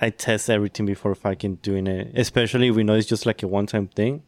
I 0.00 0.10
test 0.10 0.50
everything 0.50 0.86
before 0.86 1.14
fucking 1.14 1.56
doing 1.56 1.86
it, 1.86 2.18
especially 2.18 2.68
if 2.68 2.74
we 2.74 2.82
know 2.82 2.94
it's 2.94 3.06
just 3.06 3.26
like 3.26 3.42
a 3.42 3.48
one-time 3.48 3.88
thing. 3.88 4.22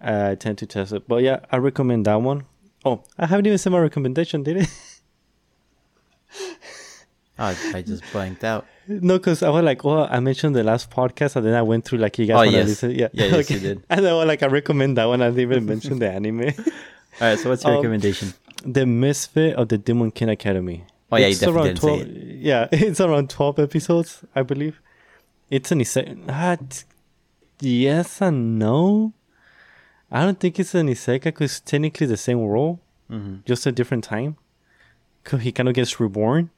I 0.00 0.34
tend 0.34 0.58
to 0.58 0.66
test 0.66 0.92
it, 0.92 1.06
but 1.06 1.22
yeah, 1.22 1.40
I 1.50 1.58
recommend 1.58 2.06
that 2.06 2.22
one. 2.22 2.46
Oh, 2.84 3.02
I 3.18 3.26
haven't 3.26 3.46
even 3.46 3.58
said 3.58 3.72
my 3.72 3.78
recommendation, 3.78 4.42
did 4.42 4.56
it? 4.56 4.70
Oh, 7.40 7.56
I 7.74 7.82
just 7.82 8.04
blanked 8.12 8.44
out. 8.44 8.66
no, 8.86 9.18
because 9.18 9.42
I 9.42 9.48
was 9.48 9.64
like, 9.64 9.84
oh, 9.84 10.04
I 10.04 10.20
mentioned 10.20 10.54
the 10.54 10.62
last 10.62 10.90
podcast, 10.90 11.36
and 11.36 11.46
then 11.46 11.54
I 11.54 11.62
went 11.62 11.84
through 11.86 11.98
like 11.98 12.18
you 12.18 12.26
guys 12.26 12.34
Oh, 12.36 12.44
want 12.44 12.50
to 12.52 12.64
listen. 12.64 12.90
Yeah, 12.90 13.08
Yeah, 13.12 13.26
yes, 13.26 13.50
you 13.50 13.60
did. 13.60 13.82
And 13.90 14.04
then 14.04 14.12
I 14.12 14.16
was 14.16 14.26
like, 14.26 14.42
I 14.42 14.46
recommend 14.46 14.96
that 14.98 15.06
one. 15.06 15.22
I 15.22 15.28
didn't 15.30 15.40
even 15.40 15.64
mention 15.66 15.98
the 15.98 16.10
anime, 16.10 16.40
All 17.20 17.28
right, 17.28 17.38
so 17.38 17.48
what's 17.50 17.64
your 17.64 17.72
Um, 17.72 17.78
recommendation? 17.78 18.32
the 18.64 18.84
Misfit 18.84 19.54
of 19.56 19.68
the 19.68 19.78
Demon 19.78 20.10
King 20.10 20.28
Academy. 20.28 20.84
Oh, 21.10 21.16
yeah, 21.16 21.26
It's 21.28 21.40
definitely 21.40 21.70
around 21.70 21.80
didn't 21.80 21.80
say 21.82 22.04
12 22.04 22.42
Yeah, 22.42 22.68
it's 22.88 23.00
around 23.00 23.30
12 23.30 23.58
episodes, 23.58 24.24
I 24.34 24.42
believe. 24.42 24.80
It's 25.50 25.72
an 25.72 25.80
isekai. 25.80 26.84
Yes 27.60 28.20
and 28.22 28.58
no. 28.58 29.12
I 30.10 30.24
don't 30.24 30.38
think 30.40 30.58
it's 30.58 30.74
an 30.74 30.88
isekai 30.88 31.24
because 31.24 31.52
it's 31.58 31.60
technically 31.60 32.06
the 32.06 32.16
same 32.16 32.40
world, 32.42 32.78
hmm 33.08 33.36
just 33.46 33.66
a 33.66 33.72
different 33.72 34.04
time. 34.04 34.36
Cause 35.24 35.40
he 35.42 35.52
kind 35.52 35.68
of 35.68 35.74
gets 35.74 36.00
reborn, 36.00 36.50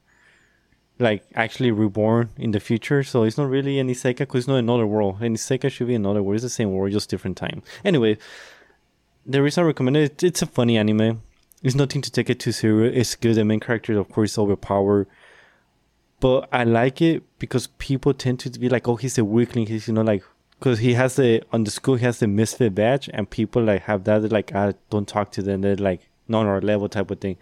like 0.99 1.23
actually 1.35 1.71
reborn 1.71 2.29
in 2.37 2.51
the 2.51 2.59
future. 2.59 3.03
So 3.03 3.23
it's 3.23 3.37
not 3.37 3.49
really 3.49 3.79
an 3.79 3.89
isekai 3.89 4.19
because 4.19 4.39
it's 4.39 4.47
not 4.47 4.57
another 4.57 4.85
world. 4.85 5.21
An 5.21 5.35
isekai 5.35 5.71
should 5.71 5.87
be 5.87 5.95
another 5.95 6.21
world. 6.21 6.35
It's 6.35 6.43
the 6.43 6.49
same 6.49 6.71
world, 6.71 6.91
just 6.91 7.09
different 7.09 7.37
time. 7.37 7.63
Anyway, 7.83 8.17
the 9.25 9.41
reason 9.41 9.63
I 9.63 9.67
recommend 9.67 9.97
it, 9.97 10.23
it's 10.23 10.41
a 10.41 10.45
funny 10.45 10.77
anime. 10.77 11.21
It's 11.61 11.75
nothing 11.75 12.01
to 12.01 12.11
take 12.11 12.29
it 12.29 12.39
too 12.39 12.51
serious. 12.51 12.95
It's 12.95 13.15
good. 13.15 13.35
The 13.35 13.45
main 13.45 13.59
character, 13.59 13.97
of 13.97 14.09
course, 14.09 14.33
is 14.33 14.37
overpowered. 14.37 15.07
But 16.19 16.47
I 16.51 16.63
like 16.63 17.01
it 17.01 17.23
because 17.39 17.67
people 17.67 18.13
tend 18.13 18.39
to 18.41 18.49
be 18.51 18.69
like, 18.69 18.87
oh, 18.87 18.95
he's 18.95 19.17
a 19.17 19.25
weakling. 19.25 19.67
He's, 19.67 19.87
you 19.87 19.93
know, 19.93 20.01
like, 20.01 20.23
because 20.59 20.79
he 20.79 20.93
has 20.93 21.15
the, 21.15 21.43
on 21.51 21.63
the 21.63 21.71
school, 21.71 21.95
he 21.95 22.05
has 22.05 22.19
the 22.19 22.27
misfit 22.27 22.73
badge, 22.75 23.09
and 23.13 23.29
people 23.29 23.61
like 23.63 23.83
have 23.83 24.05
that, 24.05 24.31
like, 24.31 24.51
ah, 24.55 24.71
don't 24.89 25.07
talk 25.07 25.31
to 25.31 25.41
them. 25.41 25.61
They're 25.61 25.75
like, 25.75 26.07
not 26.27 26.41
on 26.41 26.47
our 26.47 26.61
level 26.61 26.87
type 26.87 27.11
of 27.11 27.19
thing. 27.19 27.37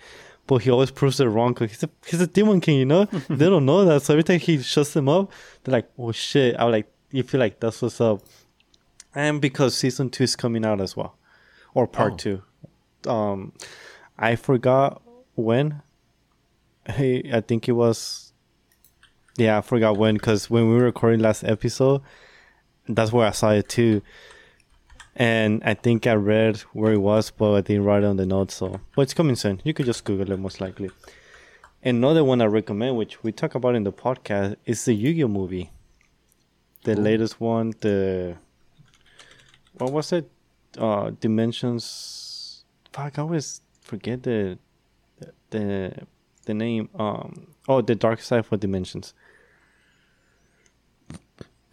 But 0.52 0.64
he 0.64 0.70
always 0.70 0.92
proves 0.92 1.18
it 1.22 1.28
wrong 1.28 1.54
because 1.54 1.72
he's 1.72 1.84
a, 1.84 1.90
he's 2.06 2.20
a 2.20 2.28
demon 2.28 2.60
king, 2.60 2.78
you 2.80 2.86
know? 2.86 3.06
they 3.30 3.46
don't 3.46 3.66
know 3.66 3.86
that. 3.86 4.02
So 4.02 4.14
every 4.14 4.24
time 4.26 4.38
he 4.38 4.62
shuts 4.62 4.92
them 4.92 5.08
up, 5.08 5.32
they're 5.64 5.72
like, 5.72 5.90
oh 5.98 6.12
shit. 6.12 6.58
I'm 6.60 6.72
like, 6.72 6.92
you 7.10 7.24
feel 7.24 7.40
like 7.40 7.62
that's 7.62 7.82
what's 7.82 8.02
up. 8.02 8.20
And 9.16 9.40
because 9.40 9.78
season 9.78 10.10
two 10.10 10.26
is 10.26 10.36
coming 10.36 10.66
out 10.66 10.82
as 10.82 10.98
well, 10.98 11.16
or 11.74 11.88
part 11.88 12.14
Oh. 12.14 12.18
two. 12.18 12.42
Um, 13.10 13.54
I 14.20 14.36
forgot 14.36 15.02
when. 15.36 15.84
Hey, 16.86 17.32
I 17.34 17.40
think 17.40 17.70
it 17.70 17.74
was. 17.74 18.34
Yeah, 19.38 19.58
I 19.58 19.62
forgot 19.62 19.96
when 19.96 20.16
because 20.16 20.50
when 20.50 20.68
we 20.68 20.76
were 20.76 20.84
recording 20.84 21.22
last 21.22 21.46
episode, 21.46 22.02
that's 22.90 23.14
where 23.14 23.26
I 23.26 23.32
saw 23.32 23.52
it 23.52 23.70
too. 23.70 24.02
And 25.16 25.62
I 25.66 25.74
think 25.74 26.08
I 26.08 26.14
read 26.14 26.58
where 26.74 26.94
it 26.94 26.98
was, 27.02 27.32
but 27.32 27.54
I 27.54 27.62
didn't 27.62 27.84
write 27.84 28.04
it 28.04 28.08
on 28.08 28.18
the 28.18 28.26
notes. 28.26 28.56
So, 28.56 28.80
but 28.96 29.02
it's 29.04 29.14
coming 29.14 29.36
soon. 29.36 29.62
You 29.64 29.74
could 29.74 29.86
just 29.86 30.06
Google 30.06 30.32
it, 30.32 30.40
most 30.40 30.62
likely. 30.62 30.90
Another 31.84 32.24
one 32.24 32.42
I 32.42 32.46
recommend, 32.46 32.96
which 32.96 33.24
we 33.24 33.32
talk 33.32 33.56
about 33.56 33.76
in 33.76 33.84
the 33.84 33.92
podcast, 33.92 34.56
is 34.66 34.86
the 34.86 34.94
Yu-Gi-Oh 34.94 35.28
movie. 35.28 35.72
The 36.84 36.94
Ooh. 36.94 37.02
latest 37.02 37.42
one, 37.42 37.74
the 37.82 38.38
what 39.74 39.92
was 39.92 40.12
it? 40.12 40.30
Uh, 40.78 41.12
Dimensions. 41.20 42.64
Fuck, 42.94 43.20
I 43.20 43.22
always 43.22 43.62
forget 43.82 44.24
the 44.24 44.58
the 45.50 45.94
the 46.46 46.54
name. 46.54 46.90
Um, 46.96 47.48
oh, 47.68 47.82
the 47.82 47.96
Dark 47.96 48.22
Side 48.22 48.46
for 48.46 48.58
Dimensions. 48.58 49.14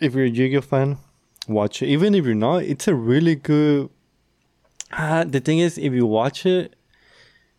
if 0.00 0.14
you're 0.14 0.24
a 0.24 0.28
Yu-Gi-Oh 0.28 0.60
fan, 0.60 0.98
watch 1.48 1.82
it. 1.82 1.88
Even 1.88 2.14
if 2.14 2.24
you're 2.24 2.34
not, 2.34 2.62
it's 2.62 2.88
a 2.88 2.94
really 2.94 3.34
good. 3.34 3.90
Uh, 4.92 5.24
the 5.24 5.40
thing 5.40 5.58
is, 5.58 5.76
if 5.78 5.92
you 5.92 6.06
watch 6.06 6.46
it, 6.46 6.74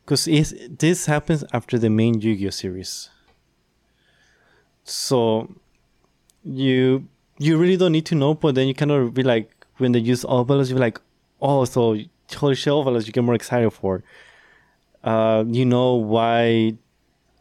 because 0.04 0.26
this 0.26 1.06
happens 1.06 1.44
after 1.54 1.78
the 1.78 1.90
main 1.90 2.20
Yu-Gi-Oh 2.20 2.50
series, 2.50 3.10
so 4.84 5.54
you 6.44 7.08
you 7.38 7.58
really 7.58 7.78
don't 7.78 7.92
need 7.92 8.06
to 8.08 8.16
know. 8.16 8.34
But 8.34 8.56
then 8.56 8.68
you 8.68 8.74
kind 8.74 8.92
of 8.92 9.14
be 9.14 9.24
like, 9.24 9.52
when 9.78 9.92
they 9.92 10.00
use 10.00 10.26
Obelisk, 10.26 10.72
you're 10.72 10.80
like, 10.80 11.00
oh, 11.42 11.66
so 11.66 11.98
holy 12.36 12.56
shit, 12.56 12.74
Obelisk, 12.74 13.08
you 13.08 13.14
get 13.14 13.24
more 13.24 13.36
excited 13.36 13.70
for. 13.72 14.04
Uh, 15.04 15.46
you 15.48 15.66
know 15.66 15.94
why 15.96 16.74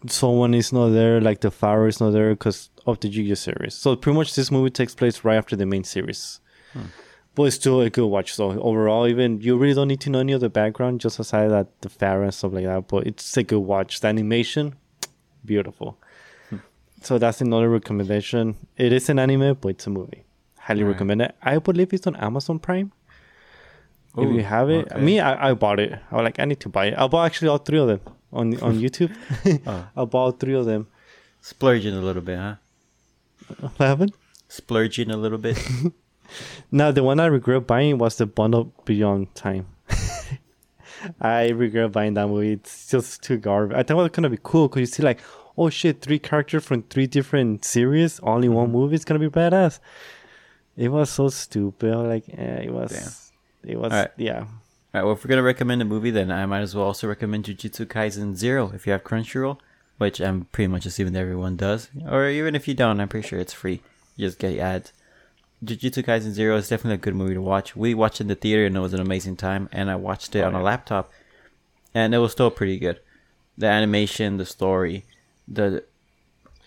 someone 0.07 0.55
is 0.55 0.73
not 0.73 0.91
there, 0.91 1.21
like 1.21 1.41
the 1.41 1.51
Pharaoh 1.51 1.89
is 1.89 2.01
not 2.01 2.11
there 2.11 2.31
because 2.31 2.71
of 2.87 3.01
the 3.01 3.09
Yu-Gi-Oh 3.09 3.35
series. 3.35 3.75
So 3.75 3.97
pretty 3.97 4.17
much 4.17 4.35
this 4.35 4.51
movie 4.51 4.71
takes 4.71 4.95
place 4.95 5.25
right 5.25 5.37
after 5.37 5.57
the 5.57 5.67
main 5.67 5.85
series. 5.85 6.41
Hmm. 6.73 6.87
But 7.35 7.45
it's 7.45 7.57
still 7.57 7.81
a 7.81 7.91
good 7.91 8.07
watch. 8.07 8.35
So 8.35 8.61
overall, 8.61 9.07
even 9.07 9.41
you 9.41 9.57
really 9.57 9.75
don't 9.75 9.89
need 9.89 10.01
to 10.03 10.11
know 10.11 10.21
any 10.21 10.33
of 10.33 10.41
the 10.41 10.49
background, 10.49 11.01
just 11.01 11.19
aside 11.19 11.49
that 11.49 11.81
the 11.83 11.89
Pharaoh 11.89 12.25
and 12.25 12.35
stuff 12.35 12.53
like 12.53 12.65
that. 12.65 12.89
But 12.89 13.07
it's 13.07 13.37
a 13.37 13.43
good 13.43 13.61
watch. 13.61 14.01
The 14.01 14.09
animation, 14.09 14.75
beautiful. 15.45 15.99
Hmm. 16.51 16.59
So 17.03 17.19
that's 17.19 17.41
another 17.41 17.69
recommendation. 17.69 18.57
It 18.77 18.93
is 18.93 19.09
an 19.09 19.19
anime, 19.19 19.57
but 19.61 19.69
it's 19.69 19.87
a 19.87 19.91
movie. 19.91 20.25
Highly 20.59 20.83
right. 20.83 20.93
recommend 20.93 21.23
it. 21.23 21.35
I 21.43 21.59
believe 21.59 21.93
it's 21.93 22.07
on 22.07 22.17
Amazon 22.17 22.59
Prime. 22.59 22.93
Ooh, 24.17 24.23
if 24.23 24.35
you 24.35 24.43
have 24.43 24.71
it, 24.71 24.91
okay. 24.91 25.01
me, 25.01 25.21
I, 25.21 25.51
I 25.51 25.55
bought 25.55 25.79
it. 25.79 25.93
I 26.11 26.17
was 26.17 26.25
like, 26.25 26.41
I 26.41 26.45
need 26.45 26.61
to 26.61 26.69
buy 26.69 26.87
it. 26.87 26.95
I 26.99 27.07
bought 27.07 27.27
actually 27.27 27.49
all 27.49 27.59
three 27.59 27.79
of 27.79 27.89
them 27.89 28.01
on 28.33 28.61
on 28.61 28.79
YouTube. 28.81 29.15
oh. 29.67 29.89
I 29.97 30.05
bought 30.05 30.41
three 30.41 30.55
of 30.55 30.67
them. 30.67 30.87
Splurging 31.41 31.95
a 31.95 32.01
little 32.01 32.23
bit, 32.23 32.39
huh? 32.39 32.57
What 33.61 33.79
happened? 33.79 34.13
Splurging 34.49 35.11
a 35.11 35.17
little 35.17 35.39
bit. 35.39 35.59
now 36.71 36.91
the 36.91 37.03
one 37.03 37.21
I 37.21 37.27
regret 37.27 37.67
buying 37.67 37.99
was 37.99 38.17
the 38.17 38.27
Bonds 38.27 38.71
Beyond 38.85 39.35
Time. 39.35 39.67
I 41.21 41.51
regret 41.51 41.93
buying 41.93 42.15
that 42.15 42.29
movie. 42.29 42.53
It's 42.53 42.91
just 42.91 43.23
too 43.23 43.37
garbage. 43.37 43.77
I 43.77 43.83
thought 43.83 44.01
it 44.01 44.03
was 44.03 44.11
gonna 44.11 44.31
be 44.31 44.39
cool 44.43 44.69
because 44.69 44.81
you 44.81 44.87
see 44.87 45.03
like, 45.03 45.21
oh 45.57 45.71
shit, 45.71 46.01
three 46.01 46.19
characters 46.19 46.65
from 46.65 46.83
three 46.85 47.07
different 47.07 47.65
series, 47.65 48.21
only 48.21 48.49
one 48.49 48.67
mm-hmm. 48.67 48.77
movie. 48.77 48.97
It's 48.97 49.05
gonna 49.05 49.21
be 49.21 49.29
badass. 49.29 49.79
It 50.77 50.91
was 50.91 51.11
so 51.11 51.29
stupid. 51.29 51.97
like, 51.97 52.25
eh, 52.29 52.63
it 52.65 52.73
was. 52.73 52.91
Damn. 52.91 53.73
It 53.73 53.79
was. 53.79 53.93
Right. 53.93 54.11
Yeah. 54.17 54.47
All 54.99 55.03
right. 55.03 55.07
Well, 55.07 55.17
if 55.17 55.25
we're 55.25 55.29
gonna 55.29 55.43
recommend 55.43 55.81
a 55.83 55.85
movie, 55.85 56.11
then 56.11 56.31
I 56.31 56.45
might 56.47 56.61
as 56.61 56.75
well 56.75 56.87
also 56.87 57.07
recommend 57.07 57.45
Jujutsu 57.45 57.87
Kaisen 57.87 58.35
Zero 58.35 58.73
if 58.75 58.87
you 58.87 58.93
have 58.93 59.05
Crunchyroll 59.05 59.59
which 59.99 60.21
I'm 60.21 60.47
pretty 60.47 60.69
much 60.69 60.87
assuming 60.87 61.13
that 61.13 61.21
everyone 61.21 61.57
does. 61.57 61.91
Or 62.09 62.29
even 62.29 62.55
if 62.55 62.67
you 62.67 62.75
don't, 62.75 63.01
I'm 63.01 63.09
pretty 63.09 63.29
sure 63.29 63.39
it's 63.39 63.53
free. 63.53 63.83
You 64.17 64.29
just 64.29 64.39
get 64.39 64.59
ads. 64.59 64.93
Jujutsu 65.65 66.05
Kaisen 66.05 66.31
Zero 66.31 66.57
is 66.57 66.69
definitely 66.69 66.95
a 66.95 66.99
good 66.99 67.17
movie 67.17 67.35
to 67.35 67.43
watch. 67.43 67.77
We 67.77 67.95
watched 67.95 68.21
it 68.21 68.25
in 68.25 68.29
the 68.29 68.37
theater 68.37 68.65
and 68.65 68.77
it 68.77 68.81
was 68.81 68.95
an 68.95 69.01
amazing 69.01 69.37
time. 69.37 69.69
And 69.73 69.91
I 69.91 69.97
watched 69.97 70.35
it 70.37 70.41
oh, 70.41 70.47
on 70.47 70.53
yeah. 70.55 70.61
a 70.61 70.63
laptop, 70.63 71.11
and 71.93 72.15
it 72.15 72.19
was 72.19 72.33
still 72.33 72.51
pretty 72.51 72.79
good. 72.79 73.01
The 73.59 73.67
animation, 73.67 74.37
the 74.37 74.47
story, 74.47 75.05
the 75.49 75.83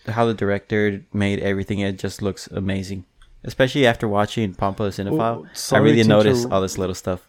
how 0.06 0.26
the 0.26 0.34
director 0.34 1.02
made 1.12 1.38
everything, 1.38 1.78
it 1.78 1.98
just 1.98 2.20
looks 2.20 2.48
amazing. 2.48 3.06
Especially 3.44 3.86
after 3.86 4.06
watching 4.06 4.54
Pompo 4.54 4.84
the 4.84 4.90
Cinephile, 4.90 5.72
I 5.72 5.78
really 5.78 6.04
noticed 6.04 6.50
all 6.50 6.60
this 6.60 6.76
little 6.76 6.94
stuff. 6.94 7.26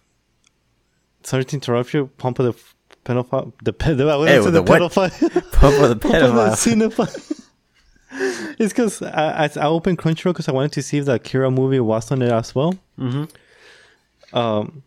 Sorry 1.24 1.46
to 1.46 1.56
interrupt 1.56 1.94
you, 1.94 2.10
Pompo 2.18 2.44
the 2.44 2.54
pedophile. 3.06 3.54
The 3.64 3.74
pedophile. 3.74 4.28
Hey, 4.28 4.40
the, 4.52 4.62
white 4.62 4.80
pump 4.80 4.98
of 4.98 5.10
the 5.10 5.40
pedophile. 5.40 5.52
Papa 5.52 5.88
the 5.88 5.96
pedophile. 5.96 7.40
it's 8.60 8.74
because 8.74 9.02
I, 9.02 9.50
I 9.56 9.66
opened 9.66 9.98
Crunchyroll 9.98 10.34
because 10.34 10.48
I 10.48 10.52
wanted 10.52 10.74
to 10.74 10.82
see 10.82 11.00
if 11.00 11.06
the 11.06 11.16
Akira 11.16 11.50
movie 11.52 11.80
was 11.80 12.12
on 12.12 12.22
it 12.22 12.32
as 12.32 12.54
well. 12.54 12.76
Mm-hmm. 13.00 14.38
Um, 14.38 14.84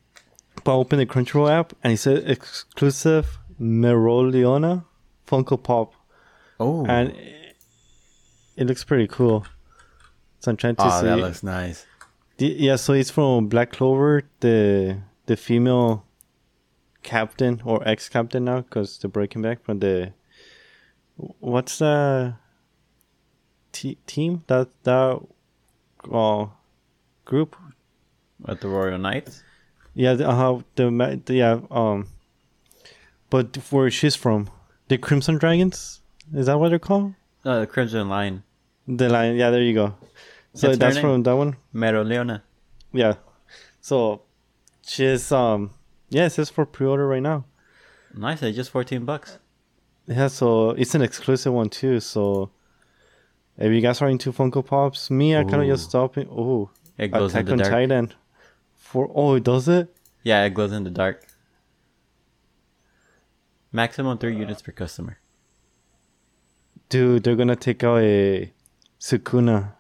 but 0.64 0.72
I 0.72 0.74
opened 0.74 1.00
the 1.00 1.06
Crunchyroll 1.06 1.50
app 1.50 1.72
and 1.82 1.92
it 1.92 1.98
said 1.98 2.28
exclusive 2.28 3.38
Mereoleona 3.60 4.84
Funko 5.26 5.62
Pop. 5.62 5.94
Oh, 6.58 6.86
and 6.86 7.10
it, 7.10 7.56
it, 8.56 8.66
looks 8.66 8.82
pretty 8.82 9.06
cool. 9.06 9.46
So 10.40 10.50
I'm 10.50 10.56
trying 10.56 10.76
to 10.76 10.86
oh, 10.86 11.00
see. 11.00 11.06
that 11.06 11.18
looks 11.18 11.42
nice. 11.42 11.84
The, 12.38 12.46
yeah, 12.46 12.76
so 12.76 12.92
it's 12.94 13.10
from 13.10 13.48
Black 13.48 13.72
Clover, 13.72 14.22
the 14.40 14.98
the 15.26 15.36
female 15.36 16.05
captain 17.06 17.62
or 17.64 17.86
ex 17.88 18.10
captain 18.10 18.44
now 18.44 18.60
because 18.60 18.98
they're 18.98 19.08
breaking 19.08 19.40
back 19.40 19.62
from 19.64 19.78
the. 19.78 20.12
What's 21.16 21.78
the 21.78 22.34
t- 23.72 23.98
team 24.06 24.44
that 24.48 24.68
that 24.82 25.20
uh, 26.12 26.46
group? 27.24 27.56
At 28.46 28.60
the 28.60 28.68
Royal 28.68 28.98
Knights. 28.98 29.42
Yeah, 29.94 30.12
the, 30.12 30.28
uh, 30.28 30.60
the, 30.74 31.22
the 31.24 31.34
yeah 31.34 31.60
um. 31.70 32.08
But 33.30 33.56
where 33.70 33.90
she's 33.90 34.14
from, 34.14 34.50
the 34.88 34.98
Crimson 34.98 35.38
Dragons, 35.38 36.00
is 36.32 36.46
that 36.46 36.58
what 36.58 36.68
they're 36.68 36.78
called? 36.78 37.14
Uh, 37.44 37.60
the 37.60 37.66
Crimson 37.66 38.08
Lion. 38.08 38.42
The 38.86 39.08
lion, 39.08 39.36
yeah, 39.36 39.50
there 39.50 39.62
you 39.62 39.74
go. 39.74 39.94
So 40.54 40.68
that's, 40.68 40.78
that's 40.78 40.98
from 40.98 41.22
that 41.24 41.36
one. 41.36 41.56
Mereoleona. 41.74 42.42
Yeah. 42.92 43.14
So 43.80 44.22
she's 44.82 45.32
um 45.32 45.70
yeah, 46.08 46.26
it 46.26 46.30
says 46.30 46.50
for 46.50 46.64
pre-order 46.66 47.06
right 47.06 47.22
now. 47.22 47.44
Nice, 48.14 48.42
it's 48.42 48.56
just 48.56 48.70
fourteen 48.70 49.04
bucks. 49.04 49.38
Yeah, 50.06 50.28
so 50.28 50.70
it's 50.70 50.94
an 50.94 51.02
exclusive 51.02 51.52
one 51.52 51.68
too. 51.68 52.00
So 52.00 52.50
if 53.58 53.72
you 53.72 53.80
guys 53.80 54.00
are 54.02 54.08
into 54.08 54.32
Funko 54.32 54.64
Pops, 54.64 55.10
me, 55.10 55.36
I 55.36 55.42
kind 55.44 55.62
of 55.62 55.68
just 55.68 55.90
stop 55.90 56.16
it. 56.16 56.28
Oh, 56.30 56.70
it 56.96 57.08
glows 57.08 57.32
Attack 57.32 57.40
in 57.40 57.46
the 57.46 57.52
on 57.52 57.58
dark. 57.58 57.72
Titan. 57.72 58.14
For 58.74 59.10
oh, 59.14 59.34
it 59.34 59.44
does 59.44 59.68
it? 59.68 59.94
Yeah, 60.22 60.44
it 60.44 60.54
glows 60.54 60.72
in 60.72 60.84
the 60.84 60.90
dark. 60.90 61.26
Maximum 63.72 64.16
three 64.16 64.36
units 64.36 64.62
per 64.62 64.72
customer. 64.72 65.18
Dude, 66.88 67.24
they're 67.24 67.36
gonna 67.36 67.56
take 67.56 67.82
out 67.82 67.98
a 67.98 68.52
Sukuna 69.00 69.72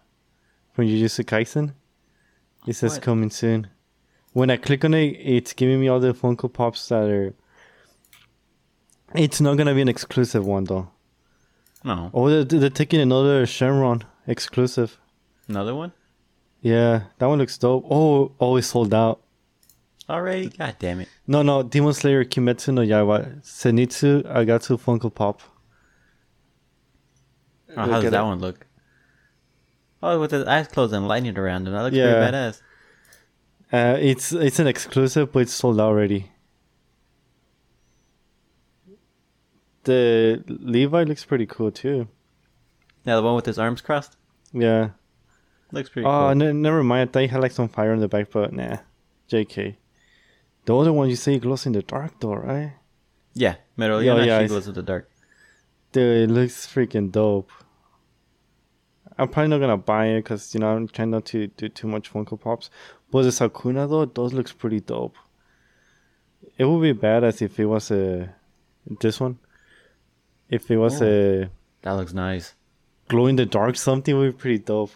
from 0.72 0.86
Jujutsu 0.86 1.24
Kaisen. 1.24 1.72
It 2.66 2.74
says 2.74 2.94
what? 2.94 3.02
coming 3.02 3.30
soon 3.30 3.68
when 4.36 4.50
I 4.50 4.58
click 4.58 4.84
on 4.84 4.92
it, 4.92 5.16
it's 5.18 5.54
giving 5.54 5.80
me 5.80 5.88
all 5.88 5.98
the 5.98 6.12
Funko 6.12 6.52
Pops 6.52 6.86
that 6.90 7.08
are. 7.08 7.32
It's 9.14 9.40
not 9.40 9.56
gonna 9.56 9.74
be 9.74 9.80
an 9.80 9.88
exclusive 9.88 10.44
one 10.44 10.64
though. 10.64 10.90
No. 11.82 12.10
Oh, 12.12 12.28
they're, 12.28 12.44
they're 12.44 12.68
taking 12.68 13.00
another 13.00 13.46
Shenron 13.46 14.02
exclusive. 14.26 14.98
Another 15.48 15.74
one? 15.74 15.92
Yeah, 16.60 17.04
that 17.16 17.26
one 17.26 17.38
looks 17.38 17.56
dope. 17.56 17.86
Oh, 17.88 17.96
oh 17.96 18.32
always 18.38 18.66
sold 18.66 18.92
out. 18.92 19.22
Already? 20.10 20.48
God 20.48 20.76
damn 20.78 21.00
it. 21.00 21.08
No, 21.26 21.40
no, 21.40 21.62
Demon 21.62 21.94
Slayer 21.94 22.22
Kimetsu 22.22 22.74
no 22.74 22.82
Yaiba 22.82 23.40
Zenitsu 23.42 24.22
Agatsu 24.24 24.78
Funko 24.78 25.14
Pop. 25.14 25.40
Oh, 27.74 27.80
how 27.90 28.02
does 28.02 28.10
that 28.10 28.20
it. 28.20 28.26
one 28.26 28.40
look? 28.40 28.66
Oh, 30.02 30.20
with 30.20 30.32
his 30.32 30.44
eyes 30.44 30.68
closed 30.68 30.92
and 30.92 31.08
lightning 31.08 31.38
around 31.38 31.66
him. 31.66 31.72
That 31.72 31.84
looks 31.84 31.96
yeah. 31.96 32.12
pretty 32.12 32.36
badass. 32.36 32.60
Uh, 33.72 33.96
it's 34.00 34.32
it's 34.32 34.58
an 34.58 34.66
exclusive, 34.66 35.32
but 35.32 35.40
it's 35.40 35.52
sold 35.52 35.80
out 35.80 35.88
already. 35.88 36.30
The 39.84 40.42
Levi 40.46 41.04
looks 41.04 41.24
pretty 41.24 41.46
cool 41.46 41.70
too. 41.70 42.08
Yeah, 43.04 43.16
the 43.16 43.22
one 43.22 43.36
with 43.36 43.46
his 43.46 43.58
arms 43.58 43.80
crossed. 43.80 44.16
Yeah, 44.52 44.90
looks 45.72 45.90
pretty. 45.90 46.06
Oh, 46.06 46.32
cool. 46.32 46.52
never 46.54 46.82
mind. 46.82 47.08
I 47.08 47.12
thought 47.12 47.20
he 47.22 47.28
had 47.28 47.40
like 47.40 47.52
some 47.52 47.68
fire 47.68 47.92
in 47.92 48.00
the 48.00 48.08
back, 48.08 48.30
but 48.30 48.52
nah. 48.52 48.78
Jk. 49.28 49.76
The 50.64 50.76
other 50.76 50.92
one 50.92 51.08
you 51.08 51.16
say 51.16 51.38
glows 51.38 51.66
in 51.66 51.72
the 51.72 51.82
dark, 51.82 52.18
though, 52.20 52.34
right? 52.34 52.74
Yeah, 53.34 53.56
metal. 53.76 54.02
Yeah, 54.02 54.22
yeah, 54.22 54.46
glows 54.46 54.66
in 54.66 54.74
the 54.74 54.82
dark. 54.82 55.08
Dude, 55.92 56.30
it 56.30 56.32
looks 56.32 56.66
freaking 56.66 57.12
dope. 57.12 57.50
I'm 59.18 59.28
probably 59.28 59.48
not 59.48 59.58
gonna 59.58 59.76
buy 59.76 60.06
it 60.06 60.22
because 60.22 60.52
you 60.54 60.60
know 60.60 60.76
I'm 60.76 60.88
trying 60.88 61.10
not 61.10 61.24
to 61.26 61.46
do 61.46 61.68
too 61.68 61.88
much 61.88 62.12
Funko 62.12 62.38
Pops. 62.40 62.70
But 63.10 63.22
the 63.22 63.28
Sukuna 63.30 63.88
though, 63.88 64.04
those 64.04 64.32
looks 64.32 64.52
pretty 64.52 64.80
dope. 64.80 65.16
It 66.58 66.64
would 66.64 66.82
be 66.82 66.98
badass 66.98 67.42
if 67.42 67.58
it 67.58 67.66
was 67.66 67.90
a 67.90 68.34
this 69.00 69.20
one. 69.20 69.38
If 70.50 70.70
it 70.70 70.76
was 70.76 71.00
oh, 71.00 71.06
a 71.06 71.50
that 71.82 71.92
looks 71.92 72.12
nice. 72.12 72.54
Glow 73.08 73.26
in 73.26 73.36
the 73.36 73.46
dark 73.46 73.76
something 73.76 74.16
would 74.16 74.36
be 74.36 74.38
pretty 74.38 74.58
dope. 74.58 74.92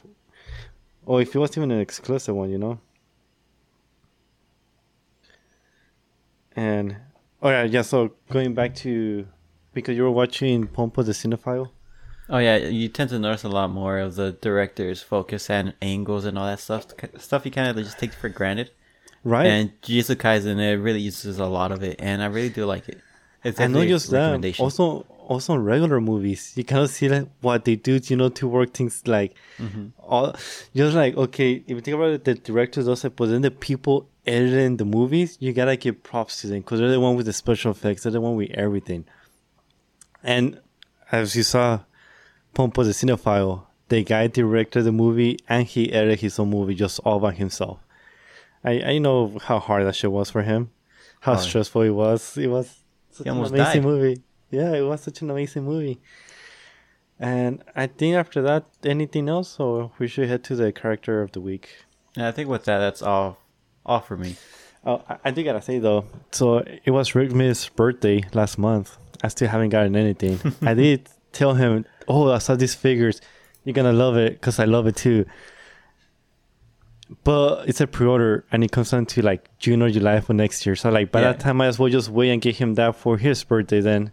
Or 1.07 1.23
if 1.23 1.35
it 1.35 1.39
was 1.39 1.57
even 1.57 1.71
an 1.71 1.81
exclusive 1.81 2.35
one, 2.35 2.51
you 2.51 2.59
know. 2.59 2.79
And 6.55 6.97
oh 7.41 7.49
yeah, 7.49 7.63
yeah. 7.65 7.83
So 7.83 8.13
going 8.31 8.55
back 8.55 8.75
to 8.77 9.27
because 9.73 9.97
you 9.97 10.03
were 10.03 10.11
watching 10.11 10.67
Pompo 10.67 11.03
the 11.03 11.13
Cinephile. 11.13 11.71
Oh 12.33 12.39
yeah, 12.39 12.57
you 12.57 12.89
tend 12.89 13.11
to 13.11 13.19
notice 13.19 13.43
a 13.45 13.49
lot 13.49 13.71
more 13.71 13.99
of 13.99 14.15
the 14.15 14.33
director's 14.33 15.03
focus 15.03 15.51
and 15.51 15.75
angles 15.83 16.25
and 16.25 16.39
all 16.39 16.47
that 16.47 16.61
stuff. 16.61 16.87
Stuff 17.19 17.45
you 17.45 17.51
kind 17.51 17.69
of 17.69 17.77
just 17.85 17.99
take 17.99 18.13
for 18.13 18.29
granted. 18.29 18.71
Right. 19.25 19.47
And 19.47 19.73
Jujutsu 19.83 20.15
Kaisen, 20.17 20.59
it 20.59 20.77
really 20.79 21.01
uses 21.01 21.39
a 21.39 21.47
lot 21.47 21.73
of 21.73 21.83
it, 21.83 21.97
and 21.99 22.23
I 22.23 22.27
really 22.27 22.49
do 22.49 22.65
like 22.65 22.89
it. 22.89 23.01
It's 23.43 23.59
and 23.59 23.73
not 23.73 23.87
just 23.87 24.11
that, 24.11 24.61
also 24.61 25.07
also 25.19 25.57
regular 25.57 26.01
movies, 26.01 26.53
you 26.57 26.65
kind 26.65 26.83
of 26.83 26.91
see 26.91 27.09
like 27.09 27.29
what 27.41 27.65
they 27.65 27.77
do, 27.77 27.99
you 28.05 28.17
know, 28.17 28.29
to 28.31 28.47
work 28.49 28.75
things 28.75 29.03
like 29.07 29.35
Mm-hmm. 29.59 29.89
all. 29.99 30.35
Just 30.75 30.95
like 30.95 31.17
okay, 31.17 31.53
if 31.67 31.69
you 31.71 31.81
think 31.81 31.95
about 31.97 32.11
it, 32.11 32.25
the 32.25 32.35
directors 32.35 32.87
also, 32.89 33.11
but 33.11 33.27
then 33.29 33.43
the 33.43 33.51
people 33.51 34.09
editing 34.27 34.77
the 34.77 34.85
movies, 34.85 35.37
you 35.41 35.53
gotta 35.53 35.77
give 35.77 36.03
props 36.03 36.41
to 36.43 36.47
them 36.47 36.61
because 36.61 36.79
they're 36.81 36.91
the 36.91 37.01
one 37.01 37.17
with 37.17 37.27
the 37.27 37.33
special 37.33 37.73
effects, 37.73 38.03
they're 38.05 38.13
the 38.13 38.21
one 38.21 38.37
with 38.37 38.51
everything. 38.53 39.05
And 40.23 40.61
as 41.11 41.35
you 41.35 41.43
saw, 41.43 41.81
Pompo 42.55 42.83
the 42.85 42.91
cinephile, 42.93 43.63
the 43.89 44.03
guy 44.05 44.27
directed 44.27 44.83
the 44.83 44.93
movie 44.93 45.39
and 45.49 45.67
he 45.67 45.93
edited 45.93 46.21
his 46.21 46.39
own 46.39 46.51
movie 46.51 46.75
just 46.75 46.99
all 47.01 47.21
by 47.21 47.33
himself. 47.33 47.79
I 48.65 48.83
I 48.83 48.99
know 48.99 49.39
how 49.43 49.59
hard 49.59 49.87
that 49.87 49.95
shit 49.97 50.13
was 50.13 50.31
for 50.31 50.43
him, 50.43 50.71
how 51.21 51.35
Oh. 51.35 51.37
stressful 51.37 51.83
it 51.83 51.91
was. 51.91 52.37
It 52.37 52.49
was 52.49 52.81
such 53.11 53.27
an 53.27 53.37
amazing 53.39 53.57
died. 53.57 53.83
movie. 53.85 54.23
Yeah, 54.51 54.73
it 54.75 54.83
was 54.83 55.01
such 55.03 55.23
an 55.23 55.31
amazing 55.31 55.65
movie. 55.65 56.01
And 57.19 57.63
I 57.77 57.87
think 57.87 58.17
after 58.17 58.41
that, 58.43 58.65
anything 58.85 59.29
else, 59.29 59.61
or 59.61 59.91
we 59.99 60.09
should 60.09 60.29
head 60.29 60.43
to 60.45 60.57
the 60.57 60.73
character 60.73 61.21
of 61.23 61.33
the 61.33 61.41
week. 61.41 61.69
Yeah, 62.17 62.29
I 62.29 62.33
think 62.33 62.49
with 62.49 62.65
that, 62.65 62.79
that's 62.79 63.03
all, 63.03 63.39
all 63.85 64.01
for 64.01 64.17
me. 64.17 64.37
Oh, 64.85 65.03
I, 65.09 65.19
I 65.27 65.31
do 65.31 65.43
gotta 65.45 65.61
say 65.61 65.79
though, 65.79 66.07
so 66.33 66.59
it 66.85 66.91
was 66.91 67.15
Rick 67.15 67.31
Smith's 67.33 67.69
birthday 67.69 68.23
last 68.33 68.57
month. 68.59 68.97
I 69.23 69.29
still 69.29 69.49
haven't 69.49 69.69
gotten 69.69 69.95
anything. 69.95 70.41
I 70.63 70.73
did 70.75 71.09
tell 71.33 71.55
him, 71.55 71.85
"Oh, 72.11 72.33
I 72.33 72.39
saw 72.39 72.55
these 72.57 72.75
figures. 72.75 73.21
You're 73.65 73.75
gonna 73.75 73.93
love 73.93 74.17
it 74.17 74.33
because 74.35 74.59
I 74.59 74.65
love 74.65 74.87
it 74.87 74.97
too." 74.97 75.25
But 77.25 77.69
it's 77.69 77.81
a 77.81 77.87
pre-order 77.87 78.45
and 78.53 78.63
it 78.63 78.71
comes 78.71 78.91
down 78.91 79.07
to 79.07 79.23
like 79.23 79.49
June 79.59 79.83
or 79.83 79.91
July 79.91 80.21
for 80.21 80.33
next 80.33 80.65
year. 80.65 80.77
So 80.77 80.91
like 80.91 81.11
by 81.11 81.21
Yeah. 81.21 81.33
that 81.33 81.41
time, 81.41 81.57
I 81.57 81.65
might 81.65 81.67
as 81.69 81.79
well 81.79 81.89
just 81.91 82.09
wait 82.09 82.31
and 82.31 82.41
get 82.41 82.57
him 82.57 82.75
that 82.75 82.95
for 82.95 83.17
his 83.19 83.43
birthday 83.43 83.81
then. 83.81 84.13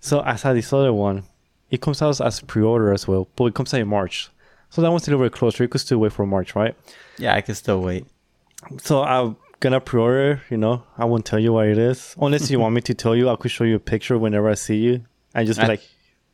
So 0.00 0.20
I 0.20 0.36
saw 0.36 0.52
this 0.52 0.72
other 0.72 0.92
one. 0.92 1.24
It 1.70 1.80
comes 1.80 2.00
out 2.02 2.20
as 2.20 2.38
a 2.40 2.44
pre-order 2.44 2.92
as 2.92 3.08
well, 3.08 3.28
but 3.34 3.46
it 3.46 3.54
comes 3.54 3.74
out 3.74 3.80
in 3.80 3.88
March. 3.88 4.30
So 4.70 4.82
that 4.82 4.90
one's 4.90 5.06
a 5.08 5.10
little 5.10 5.24
bit 5.26 5.32
closer. 5.32 5.64
You 5.64 5.68
could 5.68 5.80
still 5.80 5.98
wait 5.98 6.12
for 6.12 6.24
March, 6.26 6.54
right? 6.54 6.74
Yeah, 7.18 7.34
I 7.34 7.40
can 7.40 7.54
still 7.56 7.80
wait. 7.80 8.06
So 8.80 9.02
I'm 9.02 9.36
gonna 9.60 9.80
pre-order. 9.80 10.42
You 10.48 10.58
know, 10.58 10.84
I 10.96 11.04
won't 11.06 11.24
tell 11.26 11.40
you 11.40 11.52
what 11.54 11.66
it 11.66 11.78
is 11.78 12.14
unless 12.20 12.50
you 12.50 12.60
want 12.60 12.74
me 12.74 12.82
to 12.82 12.94
tell 12.94 13.16
you. 13.16 13.28
I 13.30 13.36
could 13.36 13.50
show 13.50 13.64
you 13.64 13.76
a 13.76 13.80
picture 13.80 14.16
whenever 14.16 14.48
I 14.48 14.54
see 14.54 14.76
you, 14.76 15.02
and 15.34 15.46
just 15.46 15.58
be 15.58 15.64
I- 15.64 15.68
like, 15.68 15.82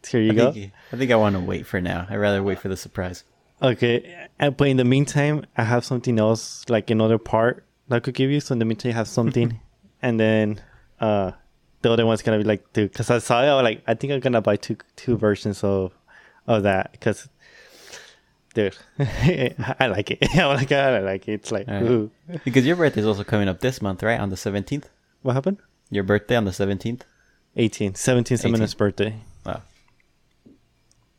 "Here 0.07 0.21
you 0.21 0.33
I 0.33 0.35
go." 0.35 0.53
think, 0.53 0.73
I 0.93 0.97
think 0.97 1.11
I 1.11 1.17
want 1.17 1.35
to 1.35 1.41
wait 1.41 1.67
for 1.67 1.81
now. 1.81 2.07
I'd 2.09 2.17
rather 2.17 2.43
wait 2.43 2.59
for 2.59 2.69
the 2.69 2.77
surprise. 2.77 3.25
Okay, 3.61 4.29
and, 4.39 4.57
but 4.57 4.69
in 4.69 4.77
the 4.77 4.85
meantime, 4.85 5.45
I 5.57 5.65
have 5.65 5.85
something 5.85 6.19
else, 6.19 6.65
like 6.69 6.91
another 6.91 7.19
part 7.19 7.65
that 7.89 7.97
I 7.97 8.01
could 8.01 8.15
give 8.15 8.31
you. 8.31 8.41
So 8.41 8.53
in 8.53 8.59
the 8.61 8.65
meantime, 8.65 8.91
you 8.91 8.95
have 8.95 9.09
something, 9.09 9.61
and 10.03 10.19
then 10.21 10.61
uh, 11.01 11.33
the 11.83 11.91
other 11.91 12.07
one's 12.07 12.23
gonna 12.23 12.39
be 12.39 12.45
like, 12.45 12.73
dude, 12.73 12.93
because 12.93 13.11
I 13.11 13.19
saw 13.19 13.43
it, 13.43 13.47
I 13.47 13.55
was 13.55 13.65
like, 13.65 13.83
I 13.87 13.95
think 13.95 14.13
I'm 14.13 14.21
gonna 14.21 14.41
buy 14.41 14.57
two 14.57 14.77
two 14.97 15.17
versions 15.17 15.65
of 15.65 15.93
of 16.47 16.63
that 16.65 16.93
because. 16.93 17.29
Dude, 18.55 18.77
I 18.99 19.87
like 19.89 20.11
it. 20.11 20.19
I 20.35 20.47
like 20.47 20.73
it. 20.73 20.77
I 20.79 20.99
like 21.01 21.29
it. 21.29 21.33
It's 21.33 21.53
like, 21.53 21.69
Alright. 21.69 21.85
ooh. 21.85 22.11
Because 22.45 22.67
your 22.67 22.77
birthday 22.77 23.03
is 23.03 23.07
also 23.07 23.23
coming 23.23 23.47
up 23.47 23.61
this 23.61 23.81
month, 23.83 24.03
right? 24.03 24.19
On 24.19 24.31
the 24.31 24.37
17th? 24.37 24.85
what 25.23 25.35
happened? 25.35 25.59
Your 25.91 26.03
birthday 26.03 26.35
on 26.35 26.45
the 26.45 26.51
17th? 26.51 27.03
18, 27.57 27.95
17 27.95 28.35
18. 28.35 28.39
Seminus 28.39 28.75
birthday. 28.75 29.15
Wow. 29.45 29.63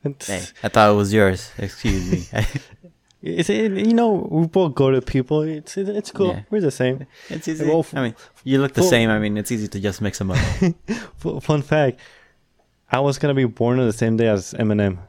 Hey, 0.03 0.45
I 0.63 0.69
thought 0.69 0.91
it 0.91 0.95
was 0.95 1.13
yours. 1.13 1.51
Excuse 1.57 2.09
me. 2.11 2.25
it's 3.21 3.49
it, 3.49 3.73
you 3.73 3.93
know 3.93 4.27
we 4.31 4.47
both 4.47 4.75
go 4.75 4.91
to 4.91 5.01
people. 5.01 5.41
It's 5.41 5.77
it, 5.77 5.89
it's 5.89 6.11
cool. 6.11 6.27
Yeah. 6.29 6.41
We're 6.49 6.61
the 6.61 6.71
same. 6.71 7.05
it's 7.29 7.47
easy. 7.47 7.65
Well, 7.65 7.85
I 7.93 8.01
mean, 8.03 8.15
you 8.45 8.59
look 8.61 8.73
the 8.73 8.81
well- 8.81 8.89
same. 8.89 9.09
I 9.09 9.19
mean, 9.19 9.35
it's 9.37 9.51
easy 9.51 9.67
to 9.67 9.79
just 9.79 10.01
mix 10.01 10.17
them 10.19 10.31
up. 10.31 10.37
Fun 11.43 11.61
fact: 11.61 11.99
I 12.91 12.99
was 13.01 13.19
gonna 13.19 13.33
be 13.33 13.45
born 13.45 13.79
on 13.79 13.87
the 13.87 13.93
same 13.93 14.15
day 14.15 14.27
as 14.27 14.53
Eminem, 14.53 14.99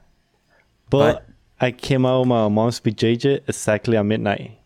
but, 0.90 1.12
But- 1.12 1.26
I 1.60 1.70
came 1.72 2.04
out 2.06 2.22
of 2.22 2.26
my 2.26 2.48
mom's 2.48 2.80
BJJ 2.80 3.42
exactly 3.46 3.96
at 3.96 4.04
midnight. 4.04 4.58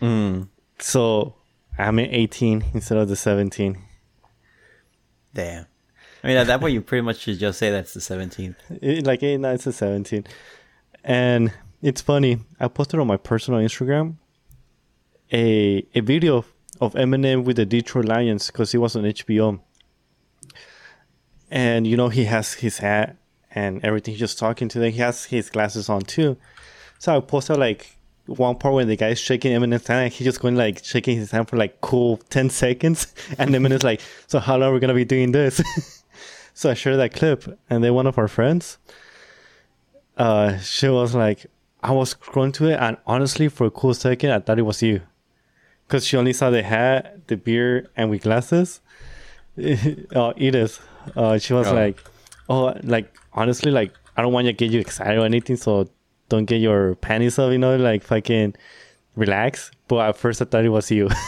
mm, 0.00 0.48
So 0.78 1.34
I'm 1.78 1.98
in 1.98 2.10
18 2.12 2.64
instead 2.74 2.96
of 2.98 3.08
the 3.08 3.14
17. 3.16 3.76
damn. 5.34 5.66
I 6.22 6.26
mean, 6.28 6.36
at 6.36 6.46
that 6.48 6.60
point, 6.60 6.74
you 6.74 6.82
pretty 6.82 7.02
much 7.02 7.18
should 7.18 7.38
just 7.38 7.58
say 7.58 7.70
that's 7.70 7.94
the 7.94 8.00
17th. 8.00 8.56
It, 8.82 9.06
like 9.06 9.22
eight 9.22 9.38
nights 9.38 9.64
to 9.64 9.70
17th. 9.70 10.26
and 11.02 11.52
it's 11.82 12.02
funny 12.02 12.38
i 12.58 12.68
posted 12.68 13.00
on 13.00 13.06
my 13.06 13.16
personal 13.16 13.58
instagram 13.58 14.16
a 15.32 15.86
a 15.94 16.00
video 16.00 16.44
of 16.80 16.92
eminem 16.94 17.42
with 17.44 17.56
the 17.56 17.64
detroit 17.64 18.04
lions 18.04 18.48
because 18.48 18.70
he 18.72 18.76
was 18.78 18.94
on 18.96 19.04
hbo 19.04 19.58
and 21.50 21.86
you 21.86 21.96
know 21.96 22.10
he 22.10 22.24
has 22.24 22.52
his 22.54 22.78
hat 22.78 23.16
and 23.52 23.82
everything 23.84 24.12
he's 24.12 24.20
just 24.20 24.38
talking 24.38 24.68
to 24.68 24.78
them 24.78 24.92
he 24.92 24.98
has 24.98 25.24
his 25.24 25.48
glasses 25.48 25.88
on 25.88 26.02
too 26.02 26.36
so 26.98 27.16
i 27.16 27.20
posted 27.20 27.56
like 27.56 27.96
one 28.26 28.56
part 28.56 28.74
when 28.74 28.86
the 28.86 28.96
guy's 28.96 29.18
shaking 29.18 29.50
Eminem's 29.52 29.86
hand, 29.88 30.04
and 30.04 30.12
he's 30.12 30.24
just 30.24 30.40
going 30.40 30.54
like 30.54 30.84
shaking 30.84 31.16
his 31.16 31.32
hand 31.32 31.48
for 31.48 31.56
like 31.56 31.80
cool 31.80 32.18
10 32.28 32.50
seconds. 32.50 33.12
And 33.38 33.50
Eminem's 33.50 33.82
like, 33.82 34.00
So, 34.28 34.38
how 34.38 34.56
long 34.56 34.70
are 34.70 34.74
we 34.74 34.80
to 34.80 34.94
be 34.94 35.04
doing 35.04 35.32
this? 35.32 35.60
so, 36.54 36.70
I 36.70 36.74
shared 36.74 36.98
that 36.98 37.14
clip, 37.14 37.58
and 37.68 37.82
then 37.82 37.94
one 37.94 38.06
of 38.06 38.18
our 38.18 38.28
friends, 38.28 38.78
uh, 40.16 40.58
she 40.58 40.88
was 40.88 41.14
like, 41.14 41.46
I 41.82 41.92
was 41.92 42.14
scrolling 42.14 42.52
to 42.54 42.66
it, 42.66 42.78
and 42.78 42.96
honestly, 43.06 43.48
for 43.48 43.66
a 43.66 43.70
cool 43.70 43.94
second, 43.94 44.30
I 44.30 44.40
thought 44.40 44.58
it 44.58 44.62
was 44.62 44.82
you. 44.82 45.00
Because 45.86 46.06
she 46.06 46.16
only 46.16 46.32
saw 46.32 46.50
the 46.50 46.62
hat, 46.62 47.26
the 47.28 47.36
beard, 47.36 47.88
and 47.96 48.10
with 48.10 48.22
glasses. 48.22 48.80
oh, 50.14 50.32
Edith, 50.36 50.80
uh, 51.16 51.38
she 51.38 51.52
was 51.54 51.66
Oh. 51.68 51.74
like, 51.74 51.98
Oh, 52.48 52.74
like, 52.82 53.14
honestly, 53.32 53.70
like, 53.70 53.92
I 54.16 54.22
don't 54.22 54.32
want 54.32 54.46
to 54.48 54.52
get 54.52 54.70
you 54.72 54.80
excited 54.80 55.18
or 55.18 55.24
anything, 55.24 55.56
so 55.56 55.88
don't 56.28 56.44
get 56.46 56.60
your 56.60 56.96
panties 56.96 57.38
up, 57.38 57.52
you 57.52 57.58
know, 57.58 57.76
like, 57.76 58.02
fucking 58.02 58.54
relax. 59.16 59.70
But 59.88 60.08
at 60.08 60.16
first, 60.16 60.42
I 60.42 60.44
thought 60.46 60.64
it 60.64 60.68
was 60.68 60.90
you. 60.90 61.08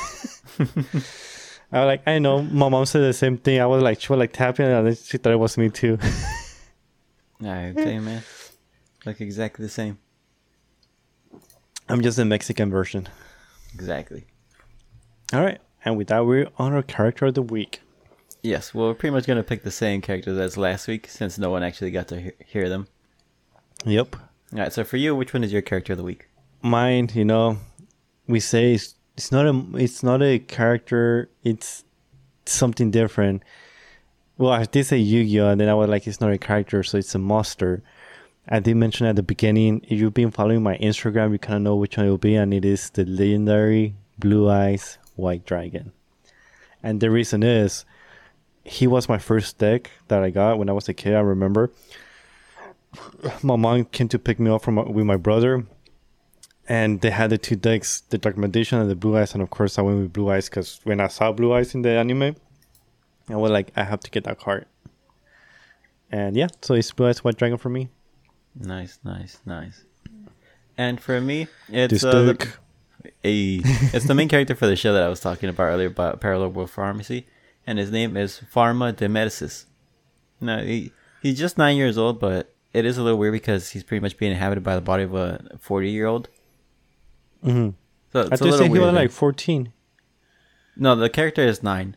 I 1.73 1.81
was 1.81 1.87
like, 1.87 2.03
I 2.07 2.19
know. 2.19 2.43
My 2.43 2.69
mom 2.69 2.85
said 2.85 3.01
the 3.01 3.13
same 3.13 3.39
thing. 3.39 3.61
I 3.61 3.67
was 3.67 3.83
like, 3.83 4.01
she 4.01 4.13
was 4.13 4.19
like 4.19 4.33
tapping, 4.33 4.67
and 4.67 4.87
then 4.87 4.95
she 4.95 5.17
thought 5.19 5.33
it 5.33 5.37
was 5.37 5.57
me 5.57 5.71
too. 5.71 5.99
I 7.41 7.73
tell 7.75 7.91
you, 7.91 8.01
man. 8.01 8.23
Look 9.07 9.21
exactly 9.21 9.65
the 9.65 9.71
same. 9.71 9.99
I'm 11.89 12.03
just 12.03 12.17
the 12.17 12.25
Mexican 12.25 12.71
version. 12.71 13.09
Exactly. 13.75 14.27
All 15.33 15.41
right. 15.41 15.61
And 15.85 15.97
with 15.97 16.09
that, 16.09 16.25
we're 16.25 16.49
on 16.59 16.73
our 16.73 16.83
character 16.83 17.27
of 17.27 17.35
the 17.35 17.43
week. 17.43 17.81
Yes, 18.43 18.75
well, 18.75 18.89
we're 18.89 18.95
pretty 18.95 19.15
much 19.15 19.27
going 19.27 19.37
to 19.37 19.43
pick 19.43 19.63
the 19.63 19.71
same 19.71 20.01
characters 20.01 20.39
as 20.39 20.57
last 20.57 20.87
week 20.89 21.09
since 21.09 21.39
no 21.39 21.51
one 21.51 21.63
actually 21.63 21.91
got 21.91 22.09
to 22.09 22.21
he- 22.21 22.31
hear 22.47 22.69
them. 22.69 22.87
Yep. 23.85 24.17
All 24.17 24.59
right, 24.59 24.73
so 24.73 24.85
for 24.85 24.97
you, 24.97 25.15
which 25.17 25.33
one 25.33 25.43
is 25.43 25.53
your 25.53 25.63
character 25.63 25.93
of 25.95 25.97
the 25.97 26.05
week? 26.05 26.29
Mine, 26.61 27.11
you 27.15 27.25
know, 27.25 27.59
we 28.27 28.41
say 28.41 28.79
it's, 29.17 29.33
not 29.33 29.47
a 29.47 29.65
it's 29.75 30.03
not 30.03 30.23
a 30.23 30.39
character. 30.39 31.29
It's 31.45 31.85
something 32.47 32.91
different. 32.91 33.43
Well, 34.39 34.53
I 34.53 34.65
did 34.65 34.87
say 34.87 34.99
Yu-Gi-Oh, 34.99 35.51
and 35.51 35.61
then 35.61 35.69
I 35.69 35.75
was 35.75 35.89
like, 35.89 36.07
it's 36.07 36.21
not 36.21 36.33
a 36.33 36.39
character, 36.39 36.83
so 36.83 36.99
it's 36.99 37.15
a 37.15 37.19
monster. 37.19 37.83
I 38.49 38.59
did 38.59 38.77
mention 38.77 39.07
at 39.07 39.17
the 39.17 39.23
beginning. 39.23 39.83
If 39.85 40.01
you've 40.01 40.15
been 40.15 40.31
following 40.31 40.63
my 40.63 40.77
Instagram, 40.79 41.33
you 41.33 41.39
kind 41.39 41.57
of 41.57 41.63
know 41.63 41.77
which 41.77 41.97
one 41.97 42.07
it 42.07 42.11
will 42.11 42.19
be, 42.19 42.35
and 42.35 42.53
it 42.53 42.65
is 42.65 42.91
the 42.91 43.05
legendary 43.05 43.95
Blue 44.19 44.51
Eyes 44.51 44.99
White 45.15 45.45
Dragon. 45.45 45.93
And 46.83 47.01
the 47.01 47.11
reason 47.11 47.43
is, 47.43 47.85
he 48.65 48.87
was 48.87 49.09
my 49.09 49.19
first 49.19 49.59
deck 49.59 49.91
that 50.09 50.23
I 50.23 50.31
got 50.31 50.59
when 50.59 50.69
I 50.69 50.73
was 50.73 50.89
a 50.89 50.95
kid. 50.95 51.15
I 51.15 51.21
remember 51.21 51.71
my 53.43 53.57
mom 53.57 53.85
came 53.87 54.09
to 54.09 54.19
pick 54.19 54.39
me 54.39 54.51
up 54.51 54.63
from 54.63 54.77
with 54.93 55.07
my 55.07 55.17
brother, 55.17 55.67
and 56.73 57.03
they 57.03 57.11
had 57.11 57.29
the 57.29 57.37
two 57.37 57.55
decks, 57.55 58.01
the 58.09 58.17
Dark 58.17 58.39
Magician 58.39 58.79
and 58.79 58.91
the 58.91 58.95
Blue 58.95 59.15
Eyes, 59.19 59.35
and 59.35 59.43
of 59.43 59.51
course 59.51 59.79
I 59.79 59.83
went 59.83 59.99
with 59.99 60.11
Blue 60.11 60.31
Eyes 60.31 60.49
because 60.49 60.81
when 60.85 61.01
I 61.01 61.09
saw 61.09 61.31
Blue 61.31 61.53
Eyes 61.53 61.75
in 61.75 61.83
the 61.83 61.91
anime, 61.91 62.35
I 63.29 63.37
was 63.37 63.51
like, 63.51 63.71
I 63.77 63.85
have 63.85 64.01
to 64.01 64.11
get 64.11 64.25
that 64.25 64.39
card. 64.39 64.65
And 66.11 66.35
yeah, 66.35 66.49
so 66.63 66.73
it's 66.73 66.91
Blue 66.91 67.09
Eyes 67.09 67.23
White 67.23 67.37
Dragon 67.37 67.59
for 67.59 67.69
me. 67.69 67.91
Nice, 68.59 68.99
nice, 69.05 69.39
nice. 69.45 69.85
And 70.79 70.99
for 70.99 71.21
me, 71.21 71.49
it's 71.69 72.03
uh, 72.03 72.23
the, 72.23 72.49
a, 73.23 73.61
it's 73.93 74.07
the 74.07 74.15
main 74.15 74.31
character 74.31 74.55
for 74.55 74.67
the 74.67 74.75
show 74.75 74.95
that 74.95 75.03
I 75.03 75.09
was 75.09 75.21
talking 75.21 75.51
about 75.51 75.65
earlier 75.65 75.89
about 75.89 76.23
Parallel 76.23 76.53
World 76.53 76.71
Pharmacy, 76.71 77.27
and 77.67 77.79
his 77.79 77.91
name 77.91 78.17
is 78.17 78.41
Pharma 78.51 78.97
de 78.97 79.09
Medicis. 79.09 79.67
Now 80.41 80.63
he 80.63 80.91
he's 81.21 81.39
just 81.39 81.59
nine 81.59 81.77
years 81.77 81.99
old, 81.99 82.19
but 82.19 82.55
it 82.73 82.87
is 82.87 82.97
a 82.97 83.03
little 83.03 83.19
weird 83.19 83.33
because 83.33 83.73
he's 83.73 83.85
pretty 83.85 84.01
much 84.01 84.17
being 84.17 84.33
inhabited 84.33 84.65
by 84.65 84.75
the 84.75 84.81
body 84.81 85.03
of 85.03 85.13
a 85.13 85.59
forty 85.61 85.91
year 85.91 86.07
old. 86.07 86.31
Hmm 87.43 87.71
So 88.13 88.21
I 88.21 88.23
it's 88.23 88.29
a 88.29 88.31
just 88.31 88.43
little 88.43 88.59
say 88.59 88.69
he 88.69 88.79
was 88.79 88.93
like 88.95 89.11
14. 89.11 89.73
no, 90.77 90.95
the 90.97 91.09
character 91.11 91.43
is 91.43 91.63
nine. 91.63 91.97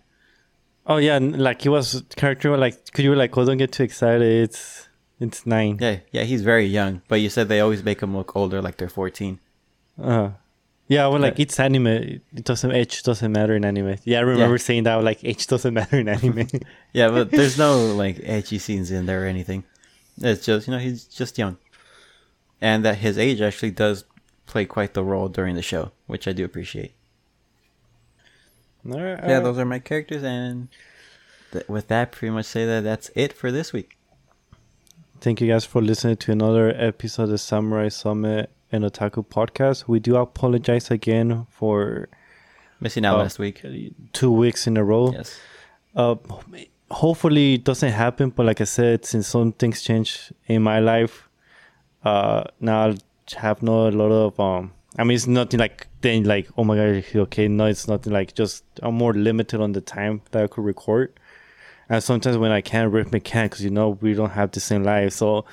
Oh 0.88 0.98
yeah, 0.98 1.18
like 1.18 1.62
he 1.64 1.70
was 1.70 2.04
character 2.16 2.56
like 2.58 2.92
could 2.92 3.06
you 3.06 3.16
like 3.16 3.36
oh 3.38 3.46
don't 3.46 3.58
get 3.58 3.72
too 3.72 3.84
excited. 3.84 4.44
It's 4.50 4.88
it's 5.20 5.46
nine. 5.46 5.78
Yeah, 5.80 6.00
yeah, 6.12 6.24
he's 6.24 6.42
very 6.44 6.66
young. 6.66 7.02
But 7.08 7.22
you 7.22 7.30
said 7.30 7.48
they 7.48 7.60
always 7.60 7.84
make 7.84 8.02
him 8.02 8.16
look 8.16 8.36
older, 8.36 8.62
like 8.62 8.78
they're 8.78 8.90
fourteen. 8.90 9.40
Uh, 10.02 10.32
Yeah, 10.88 11.08
well, 11.08 11.20
like 11.20 11.40
it's 11.40 11.60
anime. 11.60 11.88
It 11.88 12.44
doesn't 12.44 12.72
age 12.72 13.02
doesn't 13.02 13.32
matter 13.32 13.56
in 13.56 13.66
anime. 13.66 13.96
Yeah, 14.04 14.20
I 14.20 14.22
remember 14.22 14.58
saying 14.60 14.84
that. 14.84 15.04
Like 15.04 15.24
age 15.24 15.48
doesn't 15.48 15.74
matter 15.74 15.98
in 15.98 16.08
anime. 16.10 16.48
Yeah, 16.94 17.10
but 17.10 17.32
there's 17.32 17.58
no 17.58 17.96
like 17.96 18.20
edgy 18.24 18.60
scenes 18.60 18.92
in 18.92 19.06
there 19.08 19.24
or 19.24 19.28
anything. 19.28 19.64
It's 20.22 20.46
just 20.46 20.68
you 20.68 20.74
know 20.74 20.80
he's 20.80 21.06
just 21.06 21.38
young, 21.40 21.58
and 22.62 22.86
that 22.86 22.98
his 23.00 23.18
age 23.18 23.42
actually 23.42 23.72
does 23.72 24.04
play 24.46 24.66
quite 24.66 24.94
the 24.94 25.04
role 25.04 25.28
during 25.30 25.56
the 25.56 25.62
show, 25.62 25.92
which 26.08 26.28
I 26.28 26.34
do 26.34 26.46
appreciate. 26.46 26.94
Alright, 28.88 29.02
Yeah, 29.20 29.24
alright. 29.26 29.44
those 29.44 29.58
are 29.58 29.66
my 29.66 29.80
characters, 29.80 30.24
and 30.24 30.68
th- 31.52 31.68
with 31.68 31.88
that, 31.88 32.12
pretty 32.12 32.32
much 32.34 32.46
say 32.46 32.66
that 32.66 32.84
that's 32.84 33.10
it 33.16 33.34
for 33.34 33.52
this 33.52 33.74
week. 33.74 33.98
Thank 35.22 35.42
you 35.42 35.48
guys 35.48 35.66
for 35.66 35.82
listening 35.82 36.18
to 36.18 36.32
another 36.32 36.74
episode 36.78 37.24
of 37.24 37.30
the 37.30 37.38
Samurai 37.38 37.88
Summit 37.90 38.52
and 38.72 38.84
Otaku 38.84 39.26
podcast. 39.26 39.88
We 39.88 40.00
do 40.00 40.18
apologize 40.18 40.92
again 40.92 41.48
for 41.50 42.10
Missing 42.82 43.06
out 43.06 43.16
Oh. 43.16 43.22
last 43.24 43.40
week. 43.40 43.64
two 44.14 44.32
weeks 44.32 44.68
in 44.68 44.76
a 44.78 44.84
row. 44.84 45.14
Yes. 45.14 45.40
Uh, 45.96 46.16
hopefully 46.92 47.54
it 47.56 47.64
doesn't 47.64 47.94
happen. 47.94 48.30
But 48.32 48.46
like 48.46 48.60
I 48.60 48.66
said, 48.66 49.06
since 49.06 49.28
some 49.28 49.54
things 49.54 49.82
change 49.82 50.32
in 50.46 50.62
my 50.62 50.80
life, 50.80 51.30
uh, 52.04 52.44
now 52.60 52.94
have 53.34 53.62
not 53.62 53.94
a 53.94 53.98
lot 53.98 54.12
of 54.12 54.40
um. 54.40 54.74
I 54.98 55.04
mean, 55.04 55.16
it's 55.16 55.28
nothing 55.28 55.60
like 55.60 55.88
then 56.02 56.24
like 56.24 56.48
oh 56.58 56.64
my 56.64 56.76
god, 56.76 57.04
okay, 57.16 57.48
no, 57.48 57.66
it's 57.66 57.88
nothing 57.88 58.14
like 58.14 58.34
just 58.34 58.64
I'm 58.82 58.96
more 58.96 59.14
limited 59.14 59.60
on 59.62 59.74
the 59.74 59.82
time 59.82 60.22
that 60.32 60.44
I 60.44 60.48
could 60.48 60.64
record, 60.64 61.20
and 61.90 62.04
sometimes 62.04 62.38
when 62.38 62.52
I 62.52 62.62
can't, 62.62 62.92
Rhythmic 62.92 63.24
can't 63.24 63.52
because 63.52 63.64
you 63.64 63.72
know 63.72 63.90
we 64.02 64.14
don't 64.14 64.32
have 64.32 64.52
the 64.52 64.60
same 64.60 64.84
life. 64.84 65.14
So 65.14 65.46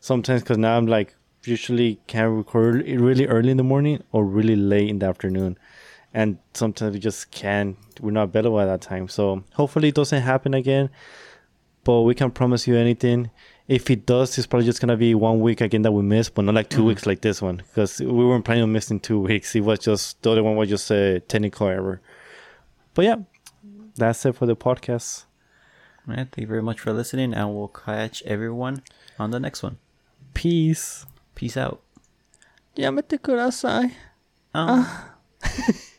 sometimes 0.00 0.42
because 0.42 0.58
now 0.58 0.76
I'm 0.76 0.86
like 0.86 1.14
usually 1.44 2.00
can 2.06 2.28
record 2.28 2.86
really 2.86 3.26
early 3.26 3.50
in 3.50 3.56
the 3.56 3.62
morning 3.62 4.02
or 4.12 4.24
really 4.24 4.56
late 4.56 4.88
in 4.88 4.98
the 4.98 5.06
afternoon 5.06 5.58
and 6.12 6.38
sometimes 6.54 6.92
we 6.92 7.00
just 7.00 7.30
can't 7.30 7.76
we're 8.00 8.10
not 8.10 8.24
available 8.24 8.60
at 8.60 8.66
that 8.66 8.80
time 8.80 9.08
so 9.08 9.42
hopefully 9.54 9.88
it 9.88 9.94
doesn't 9.94 10.22
happen 10.22 10.54
again 10.54 10.90
but 11.84 12.02
we 12.02 12.14
can't 12.14 12.34
promise 12.34 12.66
you 12.66 12.76
anything 12.76 13.30
if 13.70 13.88
it 13.88 14.04
does, 14.04 14.36
it's 14.36 14.48
probably 14.48 14.66
just 14.66 14.80
gonna 14.80 14.96
be 14.96 15.14
one 15.14 15.38
week 15.38 15.60
again 15.60 15.82
that 15.82 15.92
we 15.92 16.02
miss, 16.02 16.28
but 16.28 16.42
not 16.42 16.56
like 16.56 16.68
2 16.68 16.78
mm-hmm. 16.78 16.86
weeks 16.88 17.06
like 17.06 17.20
this 17.20 17.40
one 17.40 17.58
because 17.58 18.00
we 18.00 18.24
weren't 18.26 18.44
planning 18.44 18.64
on 18.64 18.72
missing 18.72 18.98
two 18.98 19.20
weeks. 19.20 19.54
It 19.54 19.60
was 19.60 19.78
just 19.78 20.20
the 20.22 20.32
other 20.32 20.42
one 20.42 20.56
was 20.56 20.68
just 20.68 20.90
a 20.90 21.20
technical 21.20 21.68
error. 21.68 22.00
But 22.94 23.04
yeah, 23.04 23.16
that's 23.94 24.26
it 24.26 24.34
for 24.34 24.46
the 24.46 24.56
podcast. 24.56 25.24
All 26.08 26.16
right, 26.16 26.26
thank 26.32 26.38
you 26.38 26.46
very 26.48 26.62
much 26.62 26.80
for 26.80 26.92
listening, 26.92 27.32
and 27.32 27.54
we'll 27.54 27.68
catch 27.68 28.24
everyone 28.24 28.82
on 29.20 29.30
the 29.30 29.38
next 29.38 29.62
one. 29.62 29.78
Peace. 30.34 31.06
Peace 31.36 31.56
out. 31.56 31.80
Yamete 32.76 33.20
kudasai. 33.20 33.92
Ah. 34.52 35.12
ah. 35.44 35.76